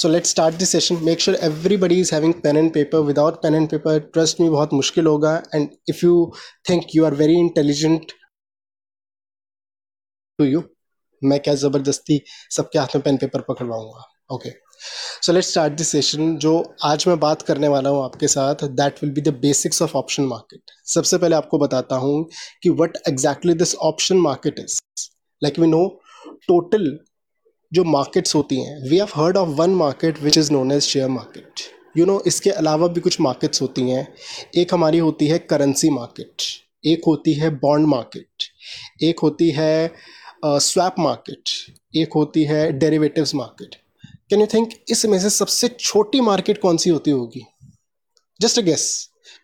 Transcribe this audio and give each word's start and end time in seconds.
So 0.00 0.08
let 0.08 0.26
start 0.26 0.54
the 0.54 0.66
session. 0.68 0.98
Make 1.06 1.22
sure 1.22 1.34
everybody 1.46 1.96
is 2.02 2.10
having 2.10 2.32
pen 2.42 2.56
and 2.56 2.72
paper 2.74 3.04
Without 3.06 3.42
pen 3.42 3.56
and 3.56 3.70
paper, 3.70 3.94
trust 4.14 4.40
me, 4.40 4.48
बहुत 4.50 4.72
मुश्किल 4.72 5.06
होगा. 5.06 5.34
And 5.54 5.68
if 5.88 6.04
you 6.04 6.32
think 6.68 6.94
you 6.94 7.04
are 7.04 7.14
very 7.14 7.38
intelligent 7.38 8.12
to 10.38 10.46
you, 10.46 10.62
मैं 11.22 11.38
क्या 11.40 11.54
ज़बरदस्ती 11.54 12.20
सबके 12.56 12.78
हाथ 12.78 12.96
में 12.96 13.02
pen 13.04 13.16
paper 13.16 13.40
पकड़वाऊँगा. 13.48 14.06
Okay. 14.34 14.52
So 15.22 15.32
let 15.32 15.44
start 15.44 15.72
this 15.72 15.88
session 15.88 16.36
जो 16.38 16.52
आज 16.84 17.04
मैं 17.08 17.18
बात 17.20 17.42
करने 17.42 17.68
वाला 17.68 17.90
हूँ 17.90 18.02
आपके 18.04 18.28
साथ 18.28 18.64
that 18.76 19.02
will 19.02 19.12
be 19.14 19.20
the 19.20 19.34
basics 19.40 19.82
of 19.82 19.96
option 19.96 20.24
market 20.26 20.70
सबसे 20.92 21.18
पहले 21.18 21.36
आपको 21.36 21.58
बताता 21.58 21.96
हूँ 22.04 22.14
कि 22.62 22.70
what 22.80 22.96
exactly 23.08 23.54
this 23.54 23.74
option 23.90 24.18
market 24.20 24.58
is 24.58 24.78
like 25.42 25.58
we 25.58 25.66
know 25.66 25.86
total 26.48 26.88
जो 27.72 27.84
मार्केट्स 27.84 28.34
होती 28.34 28.60
हैं 28.60 28.78
we 28.90 28.98
have 28.98 29.08
heard 29.14 29.36
of 29.36 29.48
one 29.48 29.70
market 29.74 30.22
which 30.22 30.38
is 30.38 30.52
known 30.52 30.72
as 30.72 30.82
share 30.82 31.08
market 31.08 31.60
you 31.96 32.06
know 32.06 32.20
इसके 32.26 32.50
अलावा 32.50 32.86
भी 32.86 33.00
कुछ 33.00 33.20
मार्केट्स 33.20 33.62
होती 33.62 33.90
हैं। 33.90 34.06
एक 34.56 34.74
हमारी 34.74 34.98
होती 34.98 35.26
है 35.26 35.38
करेंसी 35.38 35.90
मार्केट 35.90 36.42
एक 36.84 37.02
होती 37.06 37.32
है 37.34 37.50
बॉन्ड 37.56 37.86
मार्केट 37.86 38.44
एक 39.02 39.20
होती 39.20 39.50
है 39.50 39.92
स्वैप 40.44 40.94
uh, 40.94 40.98
मार्केट 40.98 41.50
एक 41.96 42.12
होती 42.14 42.44
है 42.44 42.70
derivatives 42.72 43.34
market 43.34 43.74
can 44.30 44.40
you 44.40 44.46
think 44.46 44.72
इसमें 44.88 45.18
से 45.20 45.30
सबसे 45.30 45.68
छोटी 45.68 46.20
मार्केट 46.20 46.58
कौन 46.58 46.76
सी 46.76 46.90
होती 46.90 47.10
होगी? 47.10 47.44
Just 48.40 48.58
a 48.58 48.62
guess 48.62 48.86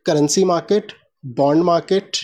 currency 0.07 0.45
market 0.45 0.93
bond 1.25 1.65
market 1.65 2.17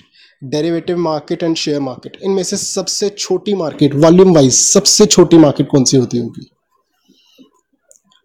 derivative 0.42 0.96
market 0.98 1.42
and 1.42 1.56
share 1.56 1.80
market, 1.80 2.16
इनमें 2.24 2.42
से 2.42 2.56
सबसे 2.56 3.08
छोटी 3.08 3.54
मार्केट, 3.54 3.94
वॉल्यूम 3.94 4.34
वाइज 4.34 4.52
सबसे 4.52 5.06
छोटी 5.06 5.38
मार्केट 5.38 5.68
कौन 5.68 5.84
सी 5.84 5.96
होती 5.96 6.18
होगी? 6.18 6.50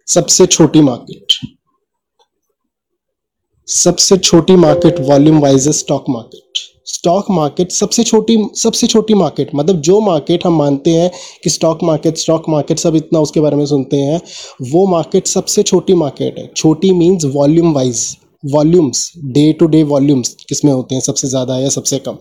सबसे 0.07 0.45
छोटी 0.45 0.81
मार्केट। 0.81 1.33
सबसे 3.67 4.17
छोटी 4.17 4.55
market 4.55 4.99
volume 4.99 5.39
wise 5.39 5.69
stock 5.69 6.05
market. 6.09 6.65
Stock 6.85 7.25
market 7.31 7.71
सबसे 7.71 8.03
छोटी 8.03 8.37
सबसे 8.55 8.87
छोटी 8.87 9.13
मार्केट 9.13 9.49
मतलब 9.55 9.81
जो 9.81 9.99
मार्केट 10.01 10.45
हम 10.45 10.57
मानते 10.57 10.91
हैं 10.91 11.09
कि 11.43 11.49
स्टॉक 11.49 11.83
मार्केट 11.83 12.17
स्टॉक 12.17 12.49
मार्केट 12.49 12.79
सब 12.79 12.95
इतना 12.95 13.19
उसके 13.19 13.39
बारे 13.39 13.55
में 13.55 13.65
सुनते 13.65 13.97
हैं, 13.97 14.21
वो 14.71 14.85
मार्केट 14.87 15.27
सबसे 15.27 15.63
छोटी 15.63 15.93
मार्केट 15.93 16.39
है। 16.39 16.47
छोटी 16.55 16.91
means 16.91 17.25
volume 17.25 17.73
wise 17.73 18.17
volumes 18.43 19.11
day 19.25 19.51
to 19.59 19.65
day 19.67 19.81
volumes 19.85 20.35
किसमें 20.49 20.71
होते 20.71 20.95
हैं? 20.95 21.01
सबसे 21.01 21.27
ज़्यादा 21.27 21.57
या 21.59 21.69
सबसे 21.69 21.99
कम? 21.99 22.17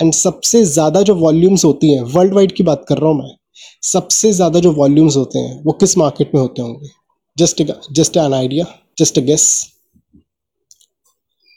एंड 0.00 0.12
सबसे 0.14 0.64
ज़्यादा 0.64 1.02
जो 1.02 1.14
वॉल्यूम्स 1.16 1.64
होती 1.64 1.92
हैं 1.92 2.02
वर्ल्ड 2.14 2.34
वाइड 2.34 2.52
की 2.52 2.62
बात 2.62 2.84
कर 2.88 2.98
रहा 2.98 3.10
हूँ 3.10 3.18
मैं, 3.18 3.34
सबसे 3.82 4.32
ज़्यादा 4.32 4.60
जो 4.60 4.72
वॉल्यूम्स 4.72 5.16
होते 5.16 5.38
हैं, 5.38 5.62
वो 5.64 5.72
किस 5.72 5.96
मार्केट 5.98 6.34
में 6.34 6.40
होते 6.40 6.62
होंगे? 6.62 6.88
Just 7.36 7.62
just 7.92 8.16
an 8.16 8.34
idea 8.34 8.64
just 8.98 9.18
guess 9.20 9.46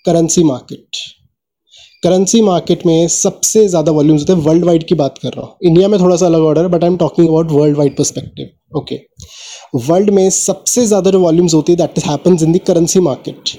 currency 0.05 0.43
market 0.43 0.97
currency 2.03 2.41
market 2.41 2.85
में 2.85 3.07
सबसे 3.07 3.67
ज़्यादा 3.67 3.91
वॉल्यूम्स 3.91 4.21
होते 4.21 4.33
हैं 4.33 4.39
वर्ल्ड 4.45 4.65
वाइड 4.65 4.83
की 4.87 4.95
बात 4.95 5.17
कर 5.17 5.29
रहा 5.29 5.45
हूँ। 5.45 5.55
इंडिया 5.63 5.87
में 5.87 5.99
थोड़ा 5.99 6.15
सा 6.15 6.25
अलग 6.25 6.41
ऑर्डर 6.43 6.61
है 6.61 6.69
but 6.69 6.83
I 6.83 6.89
am 6.89 6.97
talking 6.97 7.27
about 7.27 7.51
world 7.51 7.77
wide 7.77 7.95
perspective 7.97 8.77
okay 8.77 8.99
world 9.87 10.09
में 10.09 10.29
सबसे 10.29 10.85
ज़्यादा 10.85 11.11
जो 11.11 11.19
वॉल्यूम्स 11.19 11.53
होती 11.53 11.71
है 11.71 11.77
that 11.77 11.99
happens 12.05 12.43
in 12.43 12.51
the 12.53 12.59
currency 12.67 12.99
market 13.01 13.57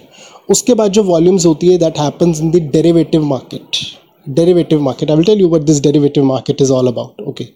उसके 0.51 0.75
बाद 0.75 0.92
जो 0.92 1.03
वॉल्यूम्स 1.03 1.47
होती 1.47 1.69
है 1.69 1.78
that 1.78 1.98
happens 1.98 2.41
in 2.41 2.51
the 2.51 2.62
derivative 2.73 3.25
market 3.25 3.77
derivative 4.27 4.81
market 4.81 5.11
I 5.11 5.17
will 5.17 5.27
tell 5.27 5.41
you 5.41 5.48
what 5.48 5.62
this 5.62 5.81
derivative 5.83 6.25
market 6.25 6.62
is 6.62 6.73
all 6.73 6.89
about 6.89 7.23
okay 7.29 7.47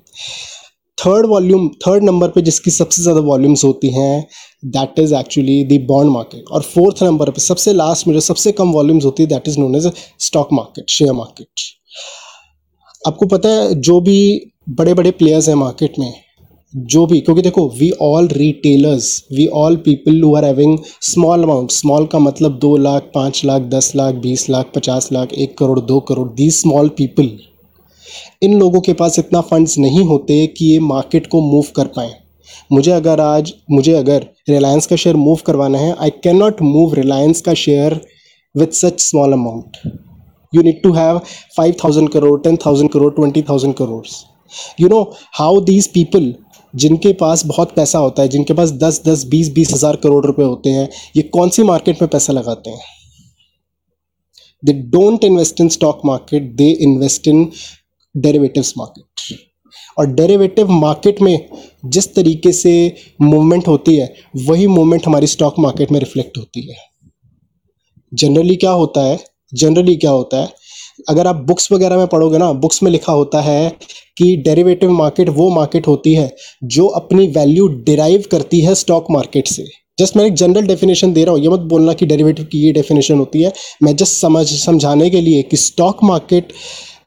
third 0.98 1.26
volume 1.26 1.68
third 1.86 2.04
number 2.04 2.28
पे 2.28 2.42
जिसकी 2.42 2.70
सबसे 2.70 3.02
ज़्यादा 3.02 3.20
volumes 3.20 3.64
होती 3.64 3.90
हैं 3.92 4.26
that 4.66 4.98
is 4.98 5.14
actually 5.14 5.62
the 5.64 5.80
bond 5.88 6.10
market 6.12 6.50
और 6.52 6.62
fourth 6.64 7.02
number 7.02 7.30
पे 7.30 7.40
सबसे 7.40 7.72
last 7.72 8.06
में 8.06 8.14
जो 8.14 8.20
सबसे 8.20 8.52
कम 8.52 8.72
वॉल्यूम्स 8.72 9.04
होती 9.04 9.22
है 9.22 9.28
that 9.28 9.48
is 9.48 9.58
known 9.60 9.76
as 9.76 9.90
stock 10.20 10.52
market 10.52 10.90
share 10.90 11.12
market 11.12 11.66
आपको 13.02 13.26
पता 13.26 13.48
है, 13.48 13.74
जो 13.74 14.00
भी 14.00 14.52
बड़े 14.70 14.94
बड़े 14.94 15.10
प्लेयर्स 15.10 15.48
हैं 15.48 15.54
मार्केट 15.54 15.98
में, 15.98 16.12
जो 16.74 17.04
भी, 17.06 17.20
क्योंकि 17.20 17.42
देखो 17.42 17.68
we 17.78 17.90
all 18.02 18.26
retailers 18.28 19.24
we 19.32 19.46
all 19.56 19.76
people 19.84 20.22
who 20.22 20.34
are 20.36 20.44
having 20.44 20.78
small 21.02 21.42
amount 21.42 21.70
small 21.70 22.06
का 22.06 22.18
मतलब 22.18 22.58
दो 22.58 22.76
लाख, 22.76 23.10
पाँच 23.14 23.44
लाख, 23.44 23.62
दस 23.74 23.92
लाख, 23.96 24.14
बीस 24.16 24.48
लाख, 24.50 24.72
पचास 24.74 25.08
लाख, 25.12 25.32
एक 25.34 25.56
करोड़, 25.58 25.80
दो 25.80 26.00
करोड़ 26.00 26.28
दी 26.30 26.50
स्मॉल 26.52 26.88
पीपल 26.98 27.30
इन 28.42 28.58
लोगों 28.58 28.80
के 28.80 28.92
पास 28.92 29.18
इतना 29.18 29.40
फंड्स 29.42 29.78
नहीं 29.78 30.04
होते 30.06 30.46
कि 30.48 30.66
ये 30.66 30.78
मार्केट 30.80 31.26
को 31.26 31.40
मूव 31.42 31.66
कर 31.76 31.86
पाएँ। 31.96 32.12
मुझे 32.72 32.90
अगर 32.92 33.20
आज, 33.20 33.52
मुझे 33.70 33.92
अगर 33.94 34.26
रिलायंस 34.48 34.86
का 34.86 34.96
शेयर 34.96 35.16
मूव 35.16 35.38
करवाना 35.46 35.78
है 35.78 35.94
I 35.94 36.10
can 36.24 36.36
not 36.36 36.62
move 36.62 36.94
Reliance 36.94 37.40
का 37.40 37.54
share 37.56 38.00
with 38.54 38.72
such 38.74 39.00
small 39.00 39.32
amount 39.32 39.76
you 40.52 40.62
need 40.62 40.82
to 40.82 40.92
have 40.92 41.18
five 41.56 41.74
thousand 41.84 42.08
crore 42.10 42.40
ten 42.42 42.56
thousand 42.66 42.90
crore 42.92 43.12
twenty 43.14 43.42
thousand 43.42 43.74
crore 43.74 44.04
you 44.80 44.88
know 44.88 45.00
how 45.34 45.60
these 45.62 45.86
people 45.94 46.34
जिनके 46.74 47.12
पास 47.12 47.44
बहुत 47.46 47.74
पैसा 47.74 47.98
होता 47.98 48.22
है, 48.22 48.28
जिनके 48.28 48.54
पास 48.54 48.70
दस 48.72 49.00
दस, 49.06 49.24
बीस 49.26 49.52
बीस 49.52 49.72
हज़ार 49.72 49.96
करोड़ 49.96 50.24
रुपए 50.26 50.42
होते 50.42 50.70
हैं, 50.70 50.88
ये 51.16 51.22
कौन 51.24 51.48
सी 51.48 51.62
मार्केट 51.62 52.02
में 52.02 52.10
पैसा 52.10 52.32
लगाते 52.32 52.70
हैं? 52.70 52.80
They 54.62 54.72
don't 54.72 55.24
invest 55.24 55.60
in 55.60 55.68
stock 55.68 56.00
market 56.04 56.54
they 56.56 56.68
invest 56.80 57.28
in 57.28 57.44
derivatives 58.18 58.72
market 58.78 59.04
और 59.98 60.06
डेरिवेटिव 60.06 60.70
मार्केट 60.70 61.20
में 61.22 61.48
जिस 61.86 62.14
तरीके 62.14 62.52
से 62.52 62.72
मूवमेंट 63.22 63.68
होती 63.68 63.96
है, 63.96 64.14
वही 64.38 64.66
मूवमेंट 64.66 65.06
हमारी 65.06 65.26
स्टॉक 65.26 65.58
मार्केट 65.58 65.92
में 65.92 65.98
रिफ्लेक्ट 66.00 66.38
होती 66.38 66.68
है। 66.68 66.76
जनरली 68.12 68.56
क्या 68.56 68.70
होता 68.70 69.00
है? 69.00 69.18
जनरली 69.52 69.96
क्या 69.96 70.10
होता 70.10 70.40
है? 70.42 70.48
अगर 71.08 71.26
आप 71.26 71.36
बुक्स 71.36 71.70
वगैरह 71.72 71.96
में 71.96 72.06
पढ़ोगे 72.06 72.38
ना 72.38 72.52
बुक्स 72.52 72.82
में 72.82 72.90
लिखा 72.90 73.12
होता 73.12 73.40
है 73.40 73.68
कि 74.16 74.36
डेरिवेटिव 74.36 74.90
मार्केट 74.90 75.28
वो 75.28 75.48
मार्केट 75.50 75.86
होती 75.86 76.14
है 76.14 76.34
जो 76.64 76.86
अपनी 76.86 77.26
वैल्यू 77.28 77.66
डिराइव 77.84 78.24
करती 78.30 78.60
है 78.60 78.74
स्टॉक 78.74 79.06
मार्केट 79.10 79.48
से। 79.48 79.64
जस्ट 79.98 80.16
मैं 80.16 80.24
एक 80.24 80.34
जनरल 80.34 80.66
डेफिनेशन 80.66 81.12
दे 81.12 81.24
रहा 81.24 81.34
हूँ, 81.34 81.42
ये 81.42 81.48
मत 81.48 81.60
बोलना 81.60 81.92
कि 81.92 82.06
डेरिवेटिव 82.06 82.44
की 82.44 82.58
ये 82.58 82.72
डेफिनेशन 82.72 83.18
होती 83.18 83.42
है। 83.42 83.52
मैं 83.82 83.94
जस्ट 83.96 84.12
समझ, 84.12 84.46
समझाने 84.46 85.10
के 85.10 85.20
लिए 85.20 85.42
कि 85.42 85.56
स्टॉक 85.56 86.04
मार्केट 86.04 86.52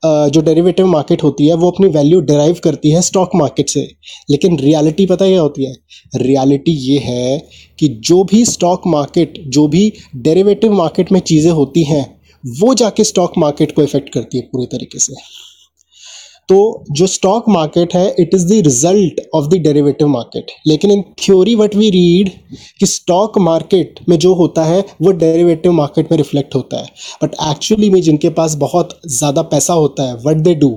जो 0.03 0.41
डेरिवेटिव 0.41 0.85
मार्केट 0.85 1.23
होती 1.23 1.47
है, 1.47 1.53
वो 1.53 1.71
अपनी 1.71 1.87
वैल्यू 1.87 2.19
डिराइव 2.21 2.59
करती 2.63 2.91
है 2.91 3.01
स्टॉक 3.01 3.31
मार्केट 3.35 3.69
से। 3.69 3.81
लेकिन 4.29 4.57
रियलिटी 4.59 5.05
पता 5.05 5.27
क्या 5.27 5.41
होती 5.41 5.65
है? 5.65 5.75
रियलिटी 6.15 6.71
ये 6.71 6.97
है 6.99 7.37
कि 7.79 7.87
जो 7.87 8.23
भी 8.23 8.43
स्टॉक 8.45 8.87
मार्केट 8.87 9.41
जो 9.47 9.67
भी 9.67 9.91
डेरिवेटिव 10.15 10.73
मार्केट 10.73 11.11
में 11.11 11.19
चीज़ें 11.19 11.51
होती 11.51 11.83
हैं, 11.83 12.05
वो 12.43 12.73
जाके 12.73 13.03
स्टॉक 13.03 13.33
मार्केट 13.37 13.75
को 13.75 13.83
इफ़ेक्ट 13.83 14.13
करती 14.13 14.37
है 14.37 14.43
पूरे 14.43 14.65
तरीके 14.65 14.99
से। 14.99 15.13
तो 16.51 16.85
जो 16.91 17.05
स्टॉक 17.07 17.43
मार्केट 17.49 17.93
है 17.95 18.07
it 18.19 18.33
is 18.33 18.45
the 18.47 18.53
result 18.63 19.19
of 19.35 19.45
the 19.49 19.57
derivative 19.63 20.07
market 20.07 20.51
लेकिन 20.67 20.91
in 20.91 21.01
theory 21.19 21.53
what 21.55 21.75
we 21.75 21.89
read 21.89 22.29
कि 22.79 22.85
स्टॉक 22.85 23.37
मार्केट 23.39 23.99
में 24.09 24.17
जो 24.19 24.33
होता 24.33 24.63
है, 24.63 24.83
वो 25.01 25.11
डेरिवेटिव 25.11 25.71
मार्केट 25.71 26.11
में 26.11 26.17
रिफ्लेक्ट 26.17 26.55
होता 26.55 26.77
है. 26.77 26.87
बट 27.23 27.35
एक्चुअली 27.51 27.89
में 27.89 28.01
जिनके 28.01 28.29
पास 28.29 28.55
बहुत 28.55 28.99
ज़्यादा 29.09 29.41
पैसा 29.53 29.73
होता 29.73 30.07
है 30.09 30.15
what 30.25 30.37
they 30.37 30.55
do 30.55 30.69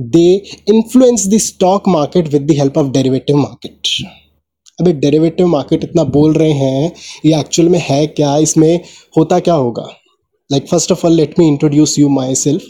they 0.00 0.26
influence 0.68 1.26
the 1.26 1.38
stock 1.40 1.88
market 1.88 2.32
with 2.32 2.46
the 2.46 2.56
help 2.58 2.78
of 2.78 2.90
derivative 2.92 3.36
market 3.36 3.94
अभी 4.80 4.92
डेरिवेटिव 4.94 5.46
मार्केट 5.46 5.84
इतना 5.84 6.04
बोल 6.04 6.32
रहे 6.34 6.52
हैं, 6.52 6.92
ये 7.26 7.38
एक्चुअल 7.40 7.68
में 7.68 7.78
है 7.82 8.06
क्या? 8.08 8.36
इसमें 8.38 8.80
होता 9.18 9.38
क्या 9.40 9.54
होगा? 9.54 9.88
Like 10.50 10.68
first 10.68 10.92
of 10.92 11.06
all 11.06 11.12
let 11.12 11.38
me 11.38 11.46
introduce 11.48 11.98
you 11.98 12.08
my 12.08 12.34
self 12.34 12.62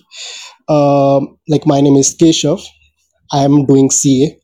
uh, 0.67 1.19
like 1.47 1.65
my 1.65 1.81
name 1.81 1.95
is 1.95 2.15
Keshav. 2.15 2.61
I 3.31 3.43
am 3.43 3.65
doing 3.65 3.89
CA. 3.89 4.37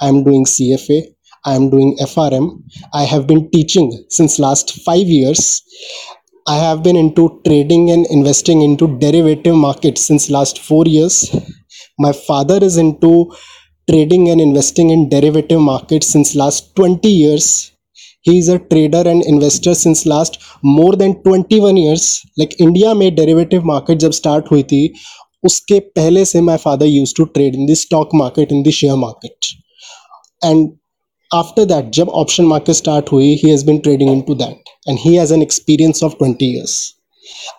I 0.00 0.08
am 0.08 0.24
doing 0.24 0.44
CFA. 0.44 1.02
I 1.44 1.54
am 1.54 1.70
doing 1.70 1.96
FRM. 2.00 2.62
I 2.92 3.04
have 3.04 3.26
been 3.26 3.50
teaching 3.50 4.04
since 4.08 4.38
last 4.38 4.82
five 4.84 5.06
years. 5.06 5.62
I 6.46 6.56
have 6.56 6.82
been 6.82 6.96
into 6.96 7.40
trading 7.46 7.90
and 7.90 8.06
investing 8.06 8.62
into 8.62 8.98
derivative 8.98 9.54
markets 9.54 10.02
since 10.02 10.30
last 10.30 10.58
four 10.58 10.84
years. 10.86 11.30
My 11.98 12.12
father 12.12 12.58
is 12.62 12.76
into 12.76 13.32
trading 13.90 14.30
and 14.30 14.40
investing 14.40 14.90
in 14.90 15.08
derivative 15.08 15.60
markets 15.60 16.08
since 16.08 16.34
last 16.34 16.74
20 16.76 17.08
years 17.08 17.72
he 18.22 18.38
is 18.38 18.48
a 18.48 18.58
trader 18.58 19.02
and 19.06 19.22
investor 19.26 19.74
since 19.74 20.06
last 20.06 20.38
more 20.62 20.96
than 20.96 21.12
21 21.24 21.76
years 21.76 22.04
like 22.38 22.54
india 22.66 22.94
में 23.00 23.08
derivative 23.16 23.66
market 23.72 23.98
जब 24.04 24.12
start 24.20 24.48
हुई 24.52 24.62
थी 24.72 24.80
उसके 25.43 25.79
पहले 25.95 26.25
से 26.25 26.41
my 26.41 26.57
father 26.57 26.85
use 26.85 27.13
to 27.17 27.23
trade 27.35 27.55
in 27.55 27.65
the 27.65 27.73
stock 27.73 28.15
market 28.15 28.51
in 28.51 28.63
the 28.63 28.69
share 28.79 28.95
market 28.95 29.45
and 30.45 30.69
after 31.31 31.65
that 31.65 31.91
जब 31.93 32.09
option 32.21 32.45
market 32.45 32.75
start 32.75 33.11
हुई 33.11 33.33
he 33.33 33.49
has 33.49 33.65
been 33.65 33.77
trading 33.77 34.11
into 34.21 34.35
that 34.35 34.69
and 34.89 34.99
he 35.01 35.15
has 35.15 35.33
an 35.33 35.41
experience 35.41 36.03
of 36.03 36.13
twenty 36.19 36.51
years 36.55 36.77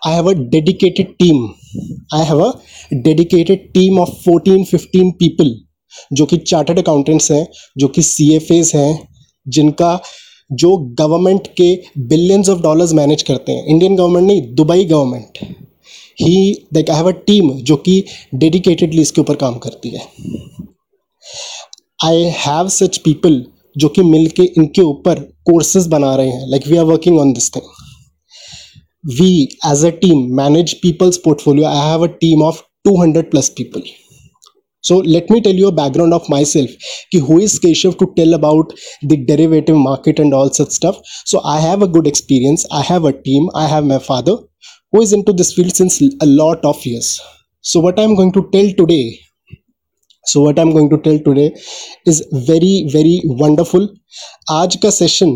I 0.07 0.13
have 0.13 0.29
a 0.29 0.33
dedicated 0.49 1.13
team 1.19 1.43
I 2.13 2.25
have 2.25 2.43
a 2.43 2.51
dedicated 2.93 3.71
team 3.73 3.99
of 3.99 4.09
fourteen 4.25 4.63
fifteen 4.65 5.11
people 5.19 5.55
जो 6.13 6.25
कि 6.25 6.37
chartered 6.37 6.79
accountants 6.79 7.31
हैं, 7.31 7.47
जो 7.77 7.87
कि 7.87 8.01
सी 8.01 8.33
F 8.35 8.51
as 8.53 8.71
हैं, 8.75 9.07
जिनका 9.45 9.99
जो 10.51 10.75
government 10.99 11.47
के 11.57 11.73
billions 11.97 12.49
of 12.49 12.61
dollars 12.61 12.93
manage 12.93 13.21
करते 13.23 13.51
हैं. 13.51 13.65
इंडियन 13.65 13.95
गवर्नमेंट 13.95 14.27
नहीं 14.27 14.41
Dubai 14.55 14.85
government 14.85 15.39
he 16.21 16.51
like 16.73 16.89
I 16.89 16.97
have 16.97 17.07
a 17.07 17.15
team 17.27 17.51
जो 17.61 17.75
कि 17.75 18.03
डेडिकेटेडली 18.35 19.01
इसके 19.01 19.21
ऊपर 19.21 19.35
काम 19.35 19.57
करती 19.57 19.89
है। 19.89 20.07
आई 22.05 22.23
हैव 22.37 22.69
सच 22.69 22.97
पीपल 22.97 23.43
जो 23.77 23.89
कि 23.89 24.03
मिल 24.03 24.27
के 24.27 24.43
इनके 24.43 24.81
ऊपर 24.81 25.19
कोर्सेज 25.45 25.87
बना 25.87 26.15
रहे 26.15 26.29
हैं। 26.29 26.49
Like 26.49 26.67
we 26.67 26.77
are 26.77 26.85
working 26.85 27.19
on 27.19 27.33
this 27.33 27.49
thing 27.55 27.65
we 29.19 29.31
as 29.71 29.85
a 29.85 29.89
team 30.01 30.27
manage 30.37 30.73
people's 30.81 31.17
portfolio 31.17 31.67
I 31.67 31.89
have 31.89 32.03
a 32.03 32.11
team 32.21 32.43
of 32.43 32.61
200 32.87 33.21
plus 33.31 33.47
people 33.57 33.83
so 34.84 34.96
let 35.14 35.30
me 35.34 35.40
tell 35.44 35.60
you 35.60 35.68
a 35.68 35.76
background 35.78 36.16
of 36.16 36.28
myself 36.32 36.90
ki 37.12 37.20
who 37.28 37.38
is 37.46 37.54
keshav 37.66 37.96
to 38.02 38.08
tell 38.18 38.38
about 38.38 38.74
the 39.12 39.18
derivative 39.30 39.80
market 39.84 40.24
and 40.24 40.36
all 40.40 40.52
such 40.58 40.74
stuff 40.80 41.00
so 41.32 41.42
i 41.54 41.56
have 41.66 41.86
a 41.86 41.90
good 41.96 42.10
experience 42.12 42.66
i 42.80 42.82
have 42.90 43.08
a 43.10 43.14
team 43.28 43.48
i 43.62 43.66
have 43.74 43.88
my 43.92 44.00
father 44.08 44.36
who 44.92 45.02
is 45.06 45.14
into 45.18 45.36
this 45.40 45.52
field 45.54 45.78
since 45.80 46.00
a 46.28 46.30
lot 46.32 46.68
of 46.72 46.84
years 46.90 47.12
so 47.64 47.84
what 47.86 48.02
i'm 48.04 48.14
going 48.20 48.34
to 48.38 48.44
tell 48.52 48.70
today 48.82 49.04
so 50.24 50.44
what 50.46 50.58
i'm 50.58 50.72
going 50.76 50.88
to 50.94 51.00
tell 51.08 51.18
today 51.26 51.48
is 52.12 52.22
very 52.52 52.74
very 52.96 53.16
wonderful 53.44 53.88
आज 54.50 54.76
का 54.82 54.90
session 54.90 55.30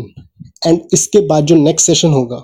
and 0.67 0.81
इसके 0.93 1.19
बाद 1.27 1.45
जो 1.45 1.55
next 1.55 1.87
session 1.87 2.11
होगा 2.13 2.37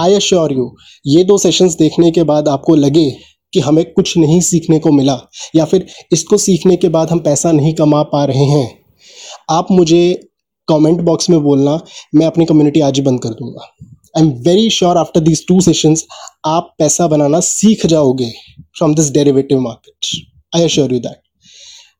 आई 0.00 0.14
assure 0.14 0.52
you 0.52 0.70
ये 1.06 1.24
दो 1.24 1.38
sessions 1.38 1.74
देखने 1.76 2.10
के 2.18 2.22
बाद 2.30 2.48
आपको 2.48 2.74
लगे 2.76 3.06
कि 3.55 3.59
हमें 3.61 3.83
कुछ 3.87 4.17
नहीं 4.17 4.39
सीखने 4.43 4.79
को 4.79 4.91
मिला, 4.91 5.19
या 5.55 5.65
फिर 5.65 5.85
इसको 6.13 6.37
सीखने 6.39 6.75
के 6.75 6.89
बाद 6.89 7.09
हम 7.09 7.19
पैसा 7.21 7.51
नहीं 7.53 7.73
कमा 7.75 8.01
पा 8.05 8.23
रहे 8.25 8.45
हैं। 8.45 8.67
आप 9.51 9.67
मुझे 9.71 10.29
कमेंट 10.67 11.01
बॉक्स 11.01 11.29
में 11.29 11.41
बोलना, 11.43 11.79
मैं 12.15 12.25
अपनी 12.25 12.45
कम्युनिटी 12.45 12.81
आज 12.81 12.95
ही 12.95 13.01
बंद 13.03 13.21
कर 13.21 13.29
दूँगा। 13.31 13.67
I 14.17 14.23
am 14.23 14.29
very 14.43 14.69
sure 14.71 14.97
after 14.97 15.19
these 15.21 15.45
two 15.47 15.59
sessions 15.61 16.05
आप 16.45 16.73
पैसा 16.79 17.07
बनाना 17.07 17.39
सीख 17.41 17.85
जाओगे 17.85 18.31
from 18.77 18.95
this 18.95 19.11
derivative 19.13 19.59
market 19.59 20.07
I 20.53 20.63
assure 20.63 20.93
you 20.93 20.99
that 20.99 21.21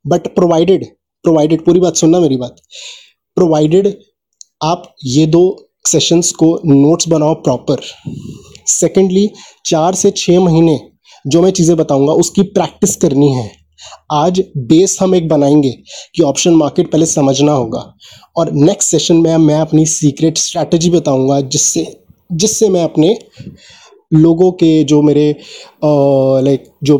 but 0.06 0.28
provided 0.36 0.86
provided 1.25 1.66
पूरी 1.66 1.80
बात 1.80 1.96
सुनना 1.96 2.19
मेरी 2.19 2.38
बात। 2.38 2.56
प्रोवाइडेड 3.38 3.94
आप 4.63 4.94
ये 5.06 5.25
दो 5.28 5.44
सेशंस 5.88 6.31
को 6.34 6.48
नोट्स 6.66 7.07
बनाओ 7.07 7.34
प्रॉपर 7.44 7.81
सेकेंडली 8.69 9.30
चार 9.66 9.96
से 9.96 10.12
छः 10.12 10.40
महीने 10.40 10.80
जो 11.25 11.42
मैं 11.42 11.51
चीज़ें 11.51 11.75
बताऊँगा, 11.77 12.13
उसकी 12.13 12.42
प्रैक्टिस 12.44 12.95
करनी 12.95 13.31
है। 13.33 13.50
आज 14.13 14.44
बेस 14.60 14.98
हम 15.01 15.16
एक 15.16 15.27
बनाएँगे 15.27 15.72
कि 16.16 16.24
ऑप्शन 16.24 16.54
मार्केट 16.56 16.92
पहले 16.92 17.06
समझना 17.06 17.51
होगा। 17.51 17.80
और 18.38 18.51
नेक्स्ट 18.54 18.89
सेशन 18.89 19.18
में 19.18 19.36
मैं 19.38 19.60
अपनी 19.60 19.86
सीक्रेट 19.88 20.38
स्ट्रैटेजी 20.38 20.89
बताऊँगा, 20.89 21.39
जिससे 21.42 21.86
जिससे 22.30 22.69
मैं 22.69 22.83
अपने 22.83 23.18
लोगों 24.12 24.51
के 24.54 24.83
जो 24.83 25.01
मेरे 25.01 25.30
लाइक 25.83 26.63
जो 26.83 26.98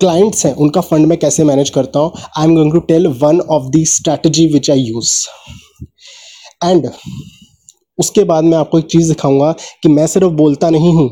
क्लाइंट्स 0.00 0.44
हैं, 0.46 0.52
उनका 0.54 0.80
फंड 0.80 1.06
मैं 1.06 1.18
कैसे 1.18 1.44
मैनेज 1.44 1.70
करता 1.70 1.98
हूँ। 1.98 2.12
I 2.38 2.44
am 2.44 2.54
going 2.54 2.72
to 2.72 2.80
tell 2.82 3.06
one 3.18 3.40
of 3.40 3.70
the 3.70 3.84
strategy 3.86 4.46
which 4.52 4.70
I 4.70 4.80
use 4.80 5.14
and 6.64 6.90
उसके 7.98 8.24
बाद 8.24 8.44
मैं 8.44 8.58
आपको 8.58 8.78
एक 8.78 8.86
चीज़ 8.86 9.08
दिखाऊँगा 9.08 9.52
कि 9.82 9.88
मैं 9.88 10.06
सिर्फ़ 10.06 10.32
बोलता 10.34 10.70
नहीं 10.70 10.92
हूँ 10.94 11.10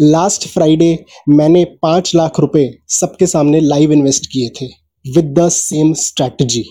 लास्ट 0.00 0.46
फ्राइडे 0.48 0.98
मैंने 1.28 1.64
पाँच 1.82 2.14
लाख 2.14 2.38
रुपए 2.40 2.70
सबके 2.90 3.26
सामने 3.26 3.60
लाइव 3.60 3.92
इन्वेस्ट 3.92 4.26
किए 4.32 4.48
थे 4.60 4.66
with 5.04 5.34
the 5.38 5.48
same 5.52 5.92
strategy 5.94 6.64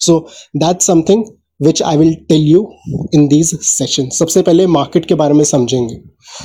so 0.00 0.18
that 0.56 0.82
something 0.82 1.24
which 1.62 1.82
I 1.82 1.96
will 1.96 2.14
tell 2.28 2.42
you 2.42 2.66
in 3.14 3.26
these 3.28 3.54
session 3.62 4.08
सबसे 4.10 4.42
पहले 4.42 4.66
मार्केट 4.66 5.06
के 5.06 5.14
बारे 5.14 5.34
में 5.34 5.44
समझेंगे. 5.44 6.00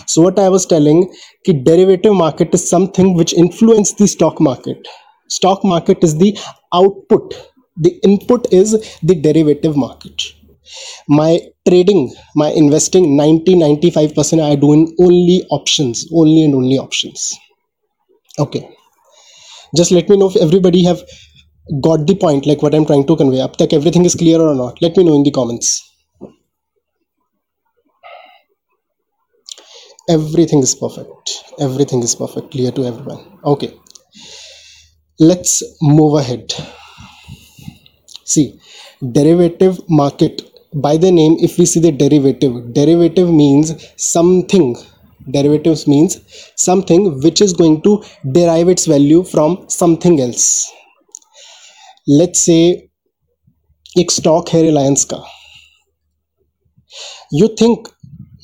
So 0.07 0.21
what 0.21 0.39
I 0.39 0.50
was 0.50 0.67
telling 0.69 1.03
कि 1.45 1.53
derivative 1.53 2.13
market 2.13 2.56
is 2.56 2.65
something 2.65 3.17
which 3.17 3.33
influence 3.33 3.95
the 4.01 4.06
stock 4.07 4.41
market 4.41 4.88
stock 5.29 5.65
market 5.65 6.03
is 6.03 6.17
the 6.17 6.33
output 6.75 7.33
the 7.77 7.91
input 8.06 8.47
is 8.53 8.75
the 9.06 9.21
derivative 9.21 9.77
market 9.77 10.21
my 11.07 11.39
trading 11.68 12.13
my 12.36 12.50
investing 12.51 13.16
90 13.18 13.56
95% 13.56 14.42
i 14.42 14.56
do 14.56 14.74
in 14.74 14.95
only 15.00 15.44
options 15.50 16.07
only 16.13 16.45
and 16.45 16.56
only 16.56 16.77
options. 16.77 17.36
Okay. 18.38 18.69
Just 19.75 19.92
let 19.92 20.10
me 20.10 20.18
know 20.18 20.30
if 20.30 20.36
everybody 20.38 20.83
have 20.83 21.01
got 21.81 22.07
the 22.07 22.16
point 22.16 22.48
like 22.48 22.63
what 22.63 22.74
i'm 22.74 22.86
trying 22.86 23.06
to 23.06 23.16
convey. 23.16 23.42
up 23.42 23.57
tak 23.57 23.74
everything 23.74 24.06
is 24.06 24.16
clear 24.16 24.42
or 24.42 24.56
not? 24.56 24.81
Let 24.81 24.98
me 24.98 25.04
know 25.04 25.16
in 25.16 25.24
the 25.24 25.31
comments. 25.31 25.86
Everything 30.10 30.63
is 30.63 30.74
perfect. 30.74 31.44
Everything 31.60 32.01
is 32.01 32.16
perfect 32.16 32.51
clear 32.51 32.71
to 32.71 32.86
everyone. 32.86 33.39
Okay. 33.45 33.74
Let's 35.19 35.62
move 35.81 36.16
ahead. 36.19 36.54
See 38.24 38.60
derivative 39.18 39.80
market 39.88 40.49
by 40.75 40.96
the 40.96 41.11
name 41.11 41.37
if 41.41 41.58
we 41.58 41.67
see 41.67 41.81
the 41.81 41.93
derivative 41.93 42.73
derivative 42.75 43.29
means 43.31 43.75
something 43.96 44.75
derivatives 45.31 45.87
means 45.87 46.19
something 46.56 47.20
which 47.20 47.41
is 47.41 47.52
going 47.52 47.81
to 47.82 48.02
derive 48.32 48.69
its 48.69 48.87
value 48.87 49.23
from 49.23 49.55
something 49.69 50.20
else 50.20 50.49
let's 52.06 52.41
say 52.41 52.64
एक 53.99 54.11
stock 54.11 54.49
है 54.49 54.62
रिलायंस 54.62 55.05
का 55.12 55.23
you 57.41 57.49
think 57.61 57.88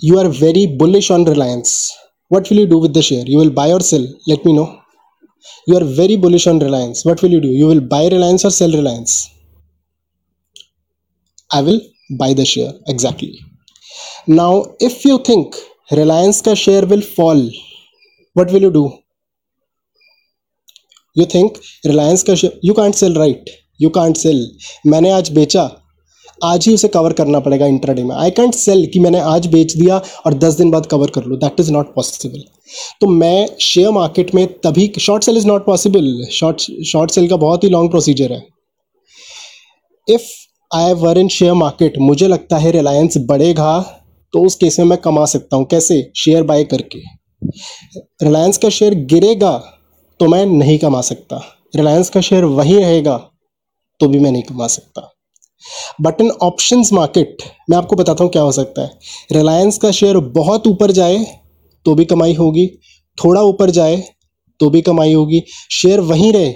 you 0.08 0.18
are 0.18 0.28
very 0.28 0.66
bullish 0.82 1.10
on 1.16 1.24
reliance 1.24 1.72
what 2.34 2.48
will 2.50 2.60
you 2.62 2.66
do 2.66 2.78
with 2.84 2.94
the 2.94 3.02
share 3.02 3.24
you 3.32 3.38
will 3.38 3.52
buy 3.58 3.70
or 3.72 3.80
sell 3.88 4.06
let 4.32 4.44
me 4.48 4.52
know 4.58 4.68
you 5.66 5.76
are 5.76 5.84
very 6.00 6.16
bullish 6.24 6.46
on 6.52 6.60
reliance 6.66 7.04
what 7.04 7.22
will 7.22 7.34
you 7.36 7.40
do 7.40 7.52
you 7.60 7.66
will 7.72 7.84
buy 7.94 8.02
reliance 8.14 8.44
or 8.44 8.52
sell 8.58 8.76
reliance 8.80 9.16
i 11.58 11.62
will 11.68 11.80
buy 12.09 12.33
the 12.33 12.43
share 12.43 12.91
exactly 12.91 13.37
now 14.29 14.63
if 14.81 15.07
you 15.07 15.17
think 15.29 15.55
Reliance 15.93 16.41
का 16.41 16.53
share 16.55 16.85
will 16.85 17.01
fall 17.17 17.49
what 18.35 18.51
will 18.51 18.63
you 18.63 18.69
do 18.71 18.83
you 21.15 21.25
think 21.33 21.57
Reliance 21.85 22.23
का 22.23 22.35
share 22.35 22.59
you 22.65 22.73
can't 22.73 22.95
sell 22.95 23.15
right 23.17 23.49
you 23.81 23.89
can't 23.89 24.17
sell 24.17 24.47
मैंने 24.87 25.11
आज 25.11 25.31
बेचा, 25.33 25.63
आज 26.43 26.67
ही 26.67 26.73
उसे 26.73 26.87
cover 26.87 27.13
करना 27.13 27.39
पड़ेगा 27.39 27.65
intraday 27.65 28.03
में। 28.03 28.15
आई 28.15 28.31
कैंट 28.31 28.53
सेल 28.55 28.85
कि 28.93 28.99
मैंने 28.99 29.19
आज 29.33 29.47
बेच 29.47 29.75
दिया 29.75 30.01
और 30.25 30.33
दस 30.35 30.53
दिन 30.53 30.71
बाद 30.71 30.85
कवर 30.91 31.09
कर 31.15 31.25
लूँ। 31.25 31.37
दैट 31.39 31.59
इज़ 31.59 31.71
नॉट 31.71 31.93
पॉसिबल 31.95 32.43
तो 33.01 33.07
मैं 33.09 33.47
शेयर 33.61 33.91
मार्केट 33.91 34.33
में 34.35 34.47
तभी 34.61 34.91
short 34.99 35.23
sell 35.23 35.37
is 35.37 35.47
not 35.47 35.65
possible 35.65 36.25
short 36.31 36.71
short 36.87 37.11
sell 37.11 37.27
का 37.29 37.35
बहुत 37.37 37.63
ही 37.63 37.69
लॉन्ग 37.69 37.91
प्रोसीजर 37.91 38.33
है। 38.33 38.43
If 40.07 40.31
I 40.75 40.93
were 40.93 41.17
in 41.17 41.27
share 41.27 41.53
market 41.53 41.97
मुझे 41.99 42.27
लगता 42.27 42.57
है 42.57 42.71
रिलायंस 42.71 43.17
बढ़ेगा 43.27 43.79
तो 44.33 44.41
उस 44.45 44.55
केस 44.55 44.79
में 44.79 44.85
मैं 44.85 44.97
कमा 44.97 45.25
सकता 45.25 45.57
हूँ। 45.57 45.65
कैसे? 45.65 46.11
शेयर 46.15 46.43
बाय 46.43 46.63
करके। 46.63 46.99
रिलायंस 48.23 48.57
का 48.57 48.69
शेयर 48.69 48.93
गिरेगा 49.05 49.51
तो 50.19 50.27
मैं 50.27 50.45
नहीं 50.45 50.77
कमा 50.79 51.01
सकता। 51.01 51.41
रिलायंस 51.75 52.09
का 52.09 52.21
शेयर 52.21 52.43
वही 52.43 52.77
रहेगा 52.77 53.17
तो 53.99 54.07
भी 54.07 54.19
मैं 54.19 54.31
नहीं 54.31 54.43
कमा 54.43 54.67
सकता। 54.67 55.11
बट 56.01 56.21
इन 56.21 56.29
ऑप्शन 56.43 56.83
मार्केट 56.93 57.43
मैं 57.69 57.77
आपको 57.77 57.95
बताता 57.95 58.23
हूँ 58.23 58.31
क्या 58.31 58.41
हो 58.41 58.51
सकता 58.51 58.81
है। 58.81 58.91
रिलायंस 59.31 59.77
का 59.77 59.91
शेयर 59.91 60.17
बहुत 60.35 60.67
ऊपर 60.67 60.91
जाए 60.91 61.23
तो 61.85 61.95
भी 61.95 62.05
कमाई 62.05 62.33
होगी। 62.33 62.67
थोड़ा 63.17 63.41
ऊपर 63.43 63.69
जाए 63.69 64.03
तो 64.59 64.69
भी 64.69 64.81
कमाई 64.81 65.13
होगी। 65.13 65.43
शेयर 65.71 65.99
वहीं 66.01 66.33
रहे 66.33 66.51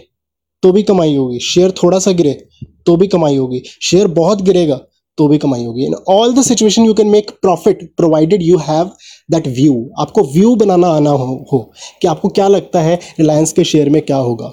तो 0.63 0.71
भी 0.71 0.83
कमाई 0.83 1.15
होगी। 1.15 1.39
शेयर 1.39 1.71
थोड़ा 1.83 1.99
सा 1.99 2.11
गिरे 2.11 2.37
तो 2.89 2.95
भी 2.95 3.07
कमाई 3.07 3.35
होगी। 3.37 3.61
शेयर 3.81 4.07
बहुत 4.13 4.41
गिरेगा 4.41 4.79
तो 5.17 5.27
भी 5.27 5.37
कमाई 5.37 5.63
होगी। 5.65 5.85
In 5.85 5.93
all 6.09 6.33
the 6.33 6.41
situation 6.43 6.85
you 6.85 6.93
can 6.93 7.07
make 7.07 7.31
profit 7.41 7.83
provided 7.97 8.43
you 8.43 8.57
have 8.67 8.91
that 9.31 9.47
view 9.49 9.73
आपको 9.99 10.21
व्यू 10.33 10.55
बनाना 10.55 10.87
आना 10.89 11.09
हो, 11.09 11.45
हो 11.53 11.71
कि 12.01 12.07
आपको 12.07 12.29
क्या 12.29 12.47
लगता 12.47 12.81
है 12.81 12.95
रिलायंस 13.19 13.51
के 13.53 13.63
शेयर 13.63 13.89
में 13.89 14.01
क्या 14.01 14.17
होगा। 14.17 14.51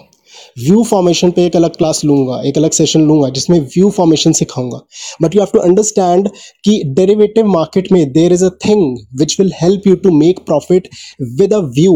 व्यू 0.61 0.83
फॉर्मेशन 0.85 1.31
पे 1.31 1.45
एक 1.47 1.57
अलग 1.57 1.77
क्लास 1.77 2.05
लूँगा 2.05 2.41
एक 2.47 2.57
अलग 2.59 2.71
सेशन 2.71 3.07
लूँगा 3.07 3.29
जिसमें 3.29 3.59
view 3.75 3.91
formation 3.91 4.33
सिखाऊँगा। 4.33 4.81
But 5.23 5.35
you 5.35 5.41
have 5.41 5.51
to 5.53 5.59
understand 5.61 6.29
कि 6.65 6.83
डेरिवेटिव 6.97 7.47
मार्केट 7.49 7.91
में 7.93 8.13
there 8.13 8.33
is 8.33 8.45
a 8.45 8.51
thing 8.65 8.97
which 9.21 9.39
will 9.41 9.53
help 9.63 9.87
you 9.87 9.95
to 9.97 10.11
make 10.19 10.45
profit 10.47 10.89
with 11.39 11.55
a 11.55 11.61
view 11.79 11.95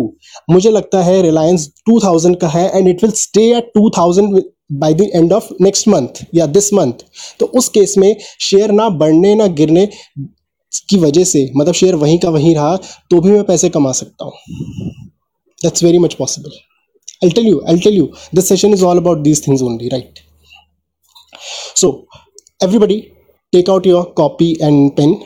मुझे 0.50 0.70
लगता 0.70 1.02
है 1.04 1.20
रिलायंस 1.22 1.68
2000 1.90 2.40
का 2.40 2.48
है 2.48 2.66
and 2.78 2.88
it 2.88 3.04
will 3.04 3.12
stay 3.16 3.50
at 3.56 3.72
2000 3.78 4.40
by 4.72 4.94
the 4.94 5.10
end 5.14 5.32
of 5.32 5.48
next 5.60 5.88
month 5.88 6.24
या 6.34 6.46
this 6.46 6.72
month 6.74 7.04
तो 7.40 7.46
उस 7.58 7.68
केस 7.68 7.94
में 7.98 8.14
शेयर 8.40 8.72
ना 8.72 8.88
बढ़ने 9.02 9.34
ना 9.34 9.46
गिरने 9.60 9.86
की 10.88 10.98
वजह 10.98 11.24
से 11.24 11.50
मतलब 11.56 11.74
शेयर 11.74 11.94
वहीं 11.94 12.18
का 12.18 12.30
वहीं 12.30 12.54
रहा 12.54 12.76
तो 13.10 13.20
भी 13.20 13.30
मैं 13.30 13.44
पैसे 13.44 13.68
कमा 13.68 13.92
सकता 13.92 14.24
हूँ। 14.24 14.32
That's 15.62 15.84
very 15.84 15.98
much 15.98 16.14
possible 16.14 16.58
I'll 17.24 17.32
tell 17.36 17.46
you, 17.46 17.56
I'll 17.68 17.80
tell 17.84 17.92
you. 17.92 18.04
This 18.36 18.46
session 18.48 18.74
is 18.74 18.82
all 18.82 19.00
about 19.00 19.18
these 19.24 19.40
things 19.46 19.62
only, 19.62 19.88
right? 19.92 20.20
So, 21.80 21.88
everybody, 22.60 22.96
take 23.52 23.70
out 23.70 23.86
your 23.86 24.02
copy 24.16 24.50
and 24.62 24.90
pen 24.96 25.16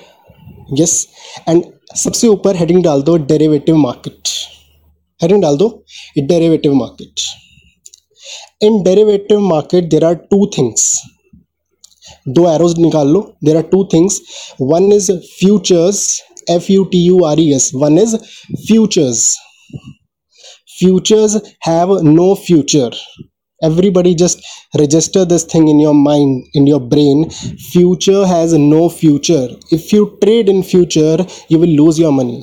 yes 0.81 0.97
and 1.49 1.63
सबसे 1.97 2.29
ऊपर 2.29 2.57
हेडिंग 2.57 2.83
डाल 2.83 3.03
दो 3.03 3.17
डेरिवेटिव 3.31 3.77
मार्केट 3.77 4.29
हेडिंग 5.21 5.43
डाल 5.43 5.57
दो 5.57 5.69
derivative 6.19 6.75
market 6.75 7.21
in 8.67 8.83
derivative 8.83 9.41
market 9.41 9.89
there 9.91 10.05
are 10.05 10.15
two 10.31 10.47
things 10.59 10.93
दो 12.37 12.49
arrows 12.51 12.79
निकाल 12.79 13.09
लो 13.13 13.21
there 13.45 13.57
are 13.57 13.63
two 13.73 13.85
things 13.93 14.21
one 14.63 14.93
is 14.93 15.11
futures 15.39 16.07
F 16.51 16.73
U 16.73 16.85
T 16.93 17.05
U 17.07 17.25
R 17.25 17.41
E 17.41 17.53
S 17.55 17.71
one 17.75 17.99
is 17.99 18.17
futures 18.67 19.29
futures 20.79 21.35
have 21.61 21.91
no 22.03 22.35
future 22.37 22.91
everybody 23.61 24.15
just 24.15 24.41
register 24.75 25.25
this 25.25 25.45
thing 25.45 25.69
in 25.69 25.79
your 25.81 25.95
mind 25.95 26.45
in 26.55 26.67
your 26.67 26.81
brain 26.81 27.31
future 27.73 28.27
has 28.27 28.53
no 28.55 28.89
future 28.89 29.47
if 29.71 29.93
you 29.93 30.03
trade 30.23 30.49
in 30.49 30.63
future 30.65 31.19
you 31.49 31.59
will 31.59 31.75
lose 31.83 31.99
your 31.99 32.13
money 32.13 32.41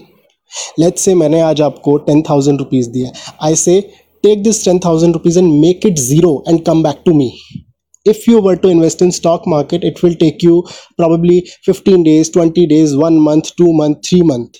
let's 0.77 1.01
say 1.01 1.13
मैंने 1.15 1.41
आज 1.41 1.61
आपको 1.61 1.97
ten 2.07 2.21
thousand 2.29 2.59
rupees 2.59 2.89
दिया 2.91 3.11
आई 3.45 3.55
से 3.55 3.75
take 4.23 4.43
this 4.43 4.63
10,000 4.63 5.13
rupees 5.13 5.37
and 5.37 5.61
make 5.61 5.85
it 5.85 5.97
zero 5.97 6.43
and 6.45 6.65
come 6.65 6.83
back 6.83 7.03
to 7.05 7.13
me. 7.13 7.41
If 8.05 8.27
you 8.27 8.41
were 8.41 8.55
to 8.55 8.67
invest 8.67 9.01
in 9.01 9.11
stock 9.11 9.45
market, 9.45 9.83
it 9.83 10.01
will 10.01 10.15
take 10.15 10.41
you 10.41 10.67
probably 10.97 11.47
15 11.63 12.03
days, 12.03 12.29
20 12.29 12.65
days, 12.67 12.95
one 12.95 13.19
month, 13.19 13.55
two 13.55 13.73
month, 13.73 14.05
three 14.07 14.23
month. 14.23 14.57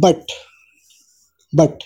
But, 0.00 0.26
but 1.52 1.82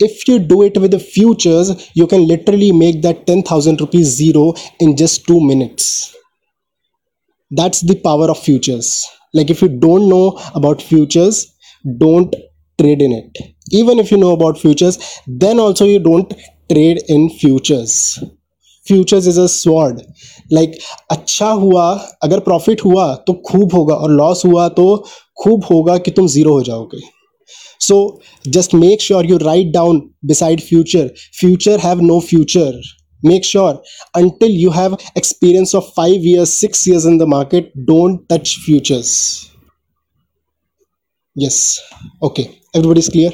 if 0.00 0.26
you 0.28 0.38
do 0.38 0.62
it 0.62 0.78
with 0.78 0.92
the 0.92 0.98
futures, 0.98 1.90
you 1.94 2.06
can 2.06 2.26
literally 2.26 2.72
make 2.72 3.02
that 3.02 3.26
10,000 3.26 3.80
rupees 3.80 4.06
zero 4.06 4.54
in 4.80 4.96
just 4.96 5.26
two 5.26 5.40
minutes. 5.40 6.14
That's 7.50 7.80
the 7.80 8.00
power 8.00 8.30
of 8.30 8.38
futures. 8.38 9.06
Like 9.34 9.50
if 9.50 9.62
you 9.62 9.68
don't 9.68 10.08
know 10.08 10.40
about 10.54 10.82
futures, 10.82 11.54
don't 11.98 12.34
trade 12.78 13.02
in 13.02 13.12
it 13.12 13.42
even 13.72 13.98
if 13.98 14.10
you 14.10 14.18
know 14.22 14.32
about 14.32 14.58
futures 14.58 14.98
then 15.44 15.58
also 15.58 15.86
you 15.86 16.00
don't 16.08 16.34
trade 16.70 17.02
in 17.08 17.28
futures 17.42 17.94
futures 18.86 19.26
is 19.28 19.40
a 19.40 19.46
sword 19.50 20.00
like 20.52 20.76
अच्छा 21.10 21.48
हुआ 21.62 21.86
अगर 22.22 22.40
profit 22.40 22.84
हुआ 22.84 23.14
तो 23.26 23.32
खूब 23.46 23.72
होगा 23.74 23.94
और 23.94 24.10
loss 24.10 24.44
हुआ 24.44 24.68
तो 24.76 24.84
खूब 25.42 25.64
होगा 25.70 25.96
कि 25.98 26.10
तुम 26.18 26.26
ज़ीरो 26.34 26.52
हो 26.52 26.62
जाओगे 26.68 27.00
so 27.86 27.96
just 28.56 28.74
make 28.74 29.02
sure 29.02 29.26
you 29.30 29.36
write 29.38 29.72
down 29.72 30.00
beside 30.26 30.60
future 30.68 31.10
future 31.40 31.80
have 31.86 32.00
no 32.02 32.20
future 32.30 32.80
make 33.22 33.46
sure 33.48 33.70
until 34.18 34.50
you 34.62 34.70
have 34.70 34.92
experience 35.20 35.70
of 35.78 35.86
5 36.00 36.24
years 36.30 36.50
6 36.64 36.82
years 36.88 37.06
in 37.10 37.14
the 37.18 37.26
market 37.26 37.70
don't 37.90 38.18
touch 38.32 38.50
futures 38.64 39.12
yes. 41.36 41.80
Okay. 42.22 42.60
Everybody's 42.74 43.08
clear? 43.08 43.30